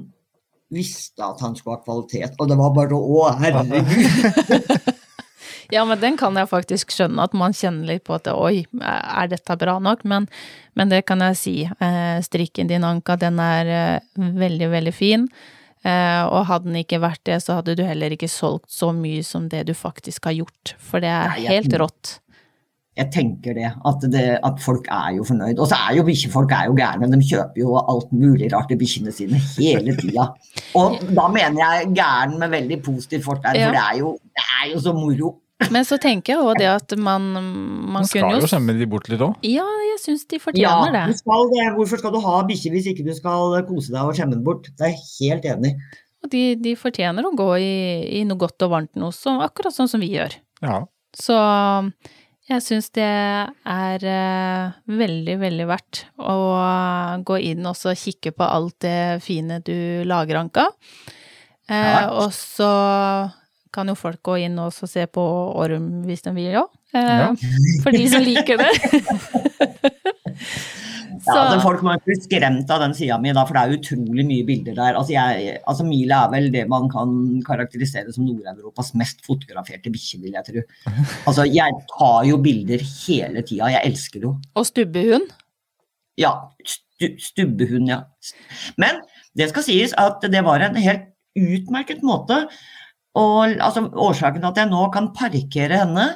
visste 0.73 1.25
at 1.25 1.41
han 1.43 1.55
skulle 1.57 1.77
ha 1.77 1.83
kvalitet, 1.83 2.37
og 2.39 2.49
det 2.49 2.57
var 2.59 2.73
bare 2.77 2.97
å, 2.97 3.27
herregud. 3.41 4.95
Ja, 5.69 5.83
men 5.85 5.99
den 6.01 6.15
kan 6.17 6.33
jeg 6.37 6.49
faktisk 6.49 6.93
skjønne, 6.95 7.27
at 7.27 7.35
man 7.37 7.53
kjenner 7.53 7.91
litt 7.91 8.07
på 8.07 8.15
at 8.15 8.25
oi, 8.31 8.63
er 8.81 9.29
dette 9.29 9.57
bra 9.61 9.75
nok? 9.83 10.01
Men, 10.09 10.25
men 10.73 10.89
det 10.89 11.03
kan 11.05 11.21
jeg 11.21 11.37
si. 11.37 11.53
Eh, 11.69 12.17
strikken 12.25 12.71
din, 12.71 12.85
Anka, 12.87 13.13
den 13.21 13.37
er 13.43 13.69
eh, 13.69 14.07
veldig, 14.17 14.69
veldig 14.73 14.93
fin. 14.95 15.27
Eh, 15.85 16.23
og 16.25 16.47
hadde 16.49 16.71
den 16.71 16.79
ikke 16.81 17.01
vært 17.03 17.21
det, 17.29 17.37
så 17.45 17.59
hadde 17.59 17.77
du 17.77 17.83
heller 17.85 18.15
ikke 18.15 18.31
solgt 18.31 18.73
så 18.73 18.89
mye 18.95 19.21
som 19.23 19.45
det 19.51 19.67
du 19.69 19.75
faktisk 19.77 20.25
har 20.31 20.39
gjort. 20.39 20.73
For 20.81 21.05
det 21.05 21.13
er 21.13 21.37
helt 21.51 21.77
rått. 21.77 22.17
Jeg 22.99 23.11
tenker 23.15 23.55
det 23.55 23.69
at, 23.71 24.05
det, 24.11 24.23
at 24.43 24.61
folk 24.63 24.87
er 24.91 25.15
jo 25.17 25.25
fornøyd. 25.27 25.59
Og 25.59 25.69
så 25.71 25.77
er 25.87 25.97
jo 25.97 26.05
bikkjefolk 26.07 26.51
er 26.55 26.69
jo 26.69 26.77
gærne. 26.77 27.09
De 27.13 27.19
kjøper 27.23 27.61
jo 27.63 27.75
alt 27.79 28.09
mulig 28.11 28.49
rart 28.53 28.67
til 28.71 28.79
bikkjene 28.81 29.13
sine 29.15 29.39
hele 29.55 29.95
tida. 29.99 30.25
Og 30.79 30.97
da 31.15 31.27
mener 31.31 31.61
jeg 31.63 31.93
gæren 31.97 32.35
med 32.41 32.51
veldig 32.55 32.81
positivt 32.85 33.23
fortegn, 33.27 33.55
Ja. 33.59 33.69
for 33.69 33.77
det 33.77 33.85
er, 33.85 34.01
jo, 34.01 34.17
det 34.35 34.47
er 34.59 34.73
jo 34.73 34.81
så 34.83 34.93
moro. 34.97 35.37
Men 35.71 35.83
så 35.83 35.97
tenker 35.99 36.37
jeg 36.37 36.43
òg 36.43 36.59
det 36.61 36.67
at 36.71 36.93
man, 36.95 37.25
man 37.35 37.47
Man 37.97 38.05
skal 38.07 38.23
kunne 38.23 38.37
jo 38.37 38.45
jo 38.45 38.51
skjemme 38.51 38.75
de 38.79 38.85
bort 38.87 39.09
litt 39.11 39.23
òg. 39.25 39.33
Ja, 39.43 39.65
jeg 39.89 39.97
syns 40.05 40.23
de 40.31 40.39
fortjener 40.39 40.93
ja, 40.95 41.07
det. 41.07 41.17
skal 41.19 41.49
det. 41.51 41.65
Hvorfor 41.75 41.99
skal 41.99 42.13
du 42.15 42.19
ha 42.23 42.37
bikkje 42.47 42.71
hvis 42.71 42.87
ikke 42.93 43.03
du 43.07 43.11
skal 43.17 43.57
kose 43.67 43.91
deg 43.91 43.99
og 44.07 44.15
skjemme 44.15 44.37
den 44.37 44.45
bort? 44.47 44.69
Det 44.79 44.87
er 44.87 44.93
jeg 44.95 45.03
helt 45.33 45.49
enig. 45.51 45.73
Og 46.23 46.31
de, 46.31 46.43
de 46.59 46.75
fortjener 46.79 47.27
å 47.27 47.35
gå 47.35 47.49
i, 47.59 47.73
i 48.19 48.23
noe 48.27 48.39
godt 48.39 48.63
og 48.67 48.71
varmt 48.71 48.95
noe, 48.99 49.11
så, 49.15 49.35
akkurat 49.43 49.75
sånn 49.75 49.91
som 49.91 49.99
vi 50.03 50.13
gjør. 50.15 50.35
Ja. 50.63 50.81
Så 51.15 51.35
jeg 52.49 52.63
syns 52.65 52.89
det 52.97 53.05
er 53.05 54.05
eh, 54.09 54.71
veldig, 54.89 55.35
veldig 55.41 55.67
verdt 55.69 56.03
å 56.17 56.35
gå 57.25 57.37
inn 57.51 57.65
og 57.69 57.75
så 57.77 57.93
kikke 57.97 58.31
på 58.35 58.47
alt 58.47 58.77
det 58.85 59.21
fine 59.25 59.59
du 59.65 60.03
lager, 60.09 60.39
Anka. 60.41 60.67
Eh, 61.69 61.75
Ja. 61.77 62.09
og 62.23 62.31
så 62.33 62.71
kan 63.71 63.87
jo 63.87 63.93
folk 63.93 64.23
gå 64.25 64.39
inn 64.47 64.57
og 64.57 64.73
se 64.73 65.05
på 65.05 65.21
Orm 65.61 66.01
hvis 66.07 66.23
de 66.25 66.31
vil 66.33 66.55
òg. 66.63 66.69
Eh, 66.93 67.17
Ja. 67.21 67.33
For 67.83 67.91
de 67.93 68.07
som 68.09 68.23
liker 68.25 68.57
det. 68.57 68.71
Ja, 71.27 71.33
Så- 71.33 71.55
det 71.55 71.61
Folk 71.63 71.81
må 71.83 71.95
bli 72.05 72.15
skremt 72.15 72.69
av 72.71 72.79
den 72.81 72.93
sida 72.93 73.17
mi, 73.19 73.31
da, 73.33 73.43
for 73.45 73.53
det 73.53 73.61
er 73.63 73.77
utrolig 73.77 74.25
mye 74.25 74.45
bilder 74.47 74.75
der. 74.75 74.95
Altså, 74.95 75.11
jeg, 75.13 75.59
altså 75.67 75.85
Mila 75.85 76.25
er 76.25 76.31
vel 76.31 76.49
det 76.51 76.67
man 76.69 76.87
kan 76.89 77.41
karakterisere 77.45 78.13
som 78.13 78.25
Nord-Europas 78.25 78.93
mest 78.95 79.21
fotograferte 79.25 79.91
bikkje, 79.91 80.21
vil 80.21 80.31
jeg 80.37 80.45
tro. 80.45 80.61
Altså, 81.27 81.43
jeg 81.45 81.71
tar 81.91 82.23
jo 82.29 82.37
bilder 82.37 82.79
hele 82.83 83.41
tida, 83.43 83.69
jeg 83.73 83.81
elsker 83.91 84.19
det 84.19 84.23
jo. 84.29 84.35
Og 84.55 84.65
stubbehund. 84.65 85.29
Ja, 86.19 86.33
stu, 86.65 87.07
stubbehund, 87.19 87.87
ja. 87.89 88.01
Men 88.77 89.01
det 89.37 89.49
skal 89.51 89.63
sies 89.63 89.93
at 89.97 90.21
det 90.21 90.43
var 90.43 90.59
en 90.65 90.75
helt 90.75 91.07
utmerket 91.39 92.01
måte. 92.03 92.41
Og 93.15 93.55
altså, 93.59 93.85
årsaken 93.89 94.41
til 94.41 94.49
at 94.51 94.57
jeg 94.63 94.69
nå 94.71 94.91
kan 94.93 95.11
parkere 95.15 95.79
henne, 95.83 96.07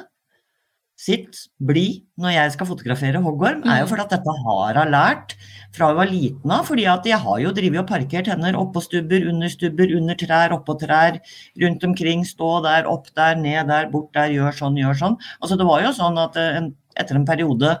sitt, 1.04 1.38
bli, 1.60 2.04
når 2.20 2.32
jeg 2.32 2.52
skal 2.54 2.68
fotografere 2.70 3.20
hoggorm, 3.22 3.64
er 3.68 3.82
jo 3.82 3.84
Mm. 3.84 3.90
fordi 3.90 4.04
at 4.04 4.14
dette 4.14 4.34
har 4.44 4.78
hun 4.78 4.92
lært 4.94 5.34
fra 5.74 5.88
hun 5.90 5.96
var 5.98 6.06
liten 6.08 6.50
av. 6.50 6.64
fordi 6.66 6.86
at 6.86 7.04
jeg 7.04 7.18
har 7.18 7.38
jo 7.42 7.52
drevet 7.52 7.80
og 7.82 7.88
parkert 7.88 8.30
henne 8.30 8.54
oppå 8.56 8.82
stubber, 8.82 9.28
under 9.28 9.48
stubber, 9.48 9.92
under 9.96 10.14
trær, 10.14 10.54
oppå 10.56 10.78
trær, 10.80 11.20
rundt 11.60 11.84
omkring, 11.84 12.24
stå 12.24 12.62
der, 12.64 12.88
opp 12.88 13.12
der, 13.14 13.36
ned 13.36 13.68
der, 13.68 13.90
bort 13.90 14.12
der, 14.14 14.30
gjør 14.32 14.52
sånn, 14.52 14.78
gjør 14.80 14.96
sånn. 14.96 15.18
Altså 15.42 15.58
det 15.60 15.66
var 15.68 15.82
jo 15.84 15.92
sånn 15.92 16.18
at 16.18 16.36
eh, 16.40 16.56
en, 16.60 16.74
etter 16.96 17.16
en 17.20 17.26
periode, 17.26 17.76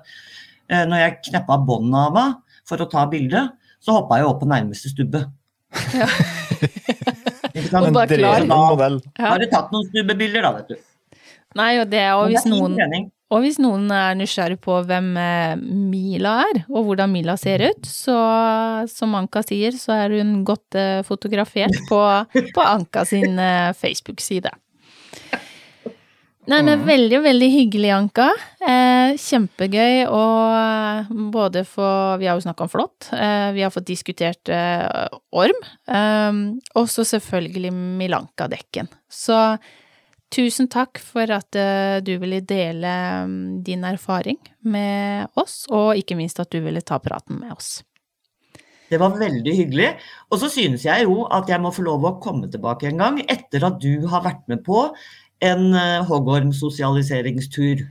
eh, 0.68 0.84
når 0.84 0.98
jeg 1.04 1.20
kneppa 1.30 1.58
båndet 1.64 2.00
av 2.00 2.18
henne 2.18 2.40
for 2.68 2.80
å 2.80 2.90
ta 2.90 3.06
bilde, 3.06 3.48
så 3.80 3.98
hoppa 4.00 4.18
jeg 4.20 4.28
opp 4.28 4.40
på 4.42 4.48
nærmeste 4.48 4.92
stubbe. 4.92 5.24
Ja. 5.94 6.08
Ikke 7.54 7.70
sant? 7.70 7.86
Og 7.86 7.94
bare 7.94 8.18
klar. 8.18 8.42
du 9.38 9.46
tatt 9.52 9.70
noen 9.74 9.86
stubbebilder, 9.92 10.42
da, 10.42 10.52
vet 10.58 10.74
du. 10.74 10.76
Nei, 11.58 11.74
og 11.80 11.90
det, 11.92 12.06
og 12.16 12.32
hvis 12.32 12.46
noen. 12.50 12.78
Og 13.34 13.40
hvis 13.42 13.56
noen 13.58 13.88
er 13.90 14.14
nysgjerrig 14.18 14.60
på 14.62 14.76
hvem 14.86 15.14
eh, 15.18 15.54
Mila 15.58 16.36
er, 16.44 16.60
og 16.68 16.90
hvordan 16.90 17.10
Mila 17.10 17.34
ser 17.40 17.64
ut, 17.64 17.88
så 17.88 18.14
som 18.90 19.16
Anka 19.18 19.42
sier, 19.42 19.74
så 19.74 19.96
er 20.04 20.14
hun 20.20 20.36
godt 20.46 20.76
eh, 20.78 21.00
fotografert 21.06 21.74
på, 21.88 22.02
på 22.54 22.66
Anka 22.66 23.02
sin 23.08 23.40
eh, 23.40 23.72
Facebook-side. 23.74 24.52
Nei, 26.44 26.58
men 26.60 26.82
veldig, 26.84 27.22
veldig 27.24 27.46
hyggelig, 27.48 27.90
Anka. 27.96 28.26
Eh, 28.60 29.14
kjempegøy 29.16 30.02
å 30.12 30.24
både 31.32 31.62
få 31.64 31.86
Vi 32.20 32.28
har 32.28 32.36
jo 32.36 32.44
snakka 32.44 32.66
om 32.66 32.72
flått. 32.72 33.08
Eh, 33.16 33.48
vi 33.56 33.64
har 33.64 33.72
fått 33.72 33.88
diskutert 33.88 34.52
eh, 34.52 35.08
orm. 35.32 35.64
Og 36.76 36.90
så 36.92 37.06
selvfølgelig 37.08 37.72
Milanka-dekken. 37.72 38.92
Så 39.08 39.38
Tusen 40.34 40.66
takk 40.66 40.98
for 40.98 41.30
at 41.30 41.54
eh, 41.54 42.00
du 42.02 42.16
ville 42.18 42.40
dele 42.42 42.92
mm, 43.28 43.62
din 43.66 43.84
erfaring 43.86 44.40
med 44.66 45.30
oss, 45.38 45.62
og 45.70 45.94
ikke 46.00 46.16
minst 46.18 46.40
at 46.42 46.50
du 46.50 46.58
ville 46.64 46.82
ta 46.82 46.98
praten 47.02 47.38
med 47.38 47.54
oss. 47.54 47.76
Det 48.90 48.98
var 49.00 49.14
veldig 49.18 49.54
hyggelig. 49.54 49.92
Og 50.34 50.40
så 50.42 50.50
synes 50.50 50.84
jeg 50.86 51.06
jo 51.06 51.24
at 51.32 51.48
jeg 51.50 51.62
må 51.62 51.70
få 51.74 51.84
lov 51.86 52.04
å 52.04 52.16
komme 52.22 52.50
tilbake 52.50 52.90
en 52.90 53.00
gang 53.00 53.20
etter 53.22 53.64
at 53.66 53.78
du 53.82 54.08
har 54.10 54.24
vært 54.26 54.42
med 54.50 54.64
på 54.66 54.88
en 55.44 55.68
eh, 55.70 56.02
hoggorm-sosialiseringstur. 56.08 57.86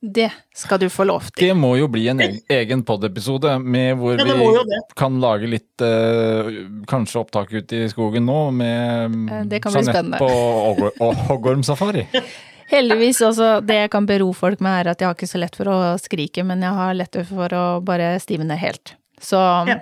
Det 0.00 0.28
skal 0.54 0.78
du 0.78 0.86
få 0.88 1.04
lov 1.08 1.24
til. 1.32 1.48
Det 1.48 1.54
må 1.58 1.72
jo 1.78 1.88
bli 1.90 2.04
en 2.08 2.20
egen- 2.22 2.84
pod-episode 2.86 3.50
hvor 3.98 4.18
Ja, 4.20 4.24
vi 4.24 4.78
kan 4.94 5.16
lage 5.20 5.48
litt 5.50 5.82
eh, 5.82 6.50
Kanskje 6.86 7.18
opptak 7.24 7.50
ute 7.52 7.80
i 7.82 7.88
skogen 7.90 8.24
nå 8.24 8.52
med 8.54 9.10
Jeanette 9.10 9.48
det 9.50 9.60
kan 9.64 9.72
bli 9.74 10.18
på 10.20 11.10
hoggormsafari. 11.28 12.06
Heldigvis 12.70 13.20
også, 13.24 13.60
det 13.64 13.74
jeg 13.80 13.90
kan 13.90 14.06
bero 14.06 14.28
folk 14.36 14.60
med 14.60 14.84
er 14.84 14.90
at 14.92 15.00
jeg 15.00 15.08
har 15.08 15.14
ikke 15.16 15.26
så 15.30 15.38
lett 15.40 15.56
for 15.56 15.70
å 15.72 15.76
skrike, 15.98 16.44
men 16.44 16.60
jeg 16.62 16.76
har 16.76 16.94
lett 16.94 17.16
for 17.26 17.48
å 17.56 17.64
bare 17.82 18.18
stivne 18.20 18.58
helt. 18.60 18.92
Så 19.18 19.40
Ja. 19.66 19.80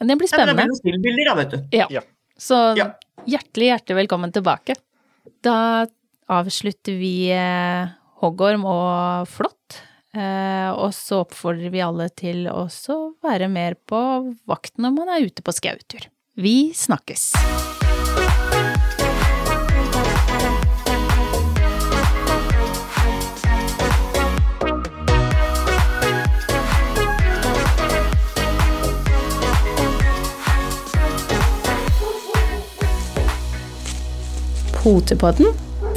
det 0.00 0.16
blir 0.16 0.28
Ja, 0.30 0.46
det 0.46 0.54
spennende. 0.54 0.64
blir 0.70 0.78
stillbilder, 0.78 1.24
da, 1.26 1.34
vet 1.34 1.50
du. 1.50 1.76
Ja. 1.76 1.86
Ja. 1.90 2.00
Så 2.38 2.76
Ja. 2.78 2.92
hjertelig, 3.26 3.72
hjertelig 3.74 3.96
velkommen 4.06 4.32
tilbake. 4.32 4.76
Da 5.42 5.86
avslutter 6.30 6.96
vi 6.96 7.30
eh, 7.34 7.88
hoggorm 8.20 8.66
og 8.68 9.28
flått. 9.30 9.80
Eh, 10.10 10.70
og 10.74 10.90
så 10.96 11.22
oppfordrer 11.24 11.70
vi 11.70 11.82
alle 11.84 12.08
til 12.10 12.48
også 12.50 12.96
å 12.96 13.10
være 13.22 13.50
mer 13.50 13.78
på 13.86 14.00
vakt 14.50 14.74
når 14.82 14.96
man 14.96 15.12
er 15.14 15.28
ute 15.28 15.44
på 15.44 15.54
skautur. 15.54 16.10
Vi 16.40 16.72
snakkes! 16.74 17.30
Potepodden, 34.80 35.52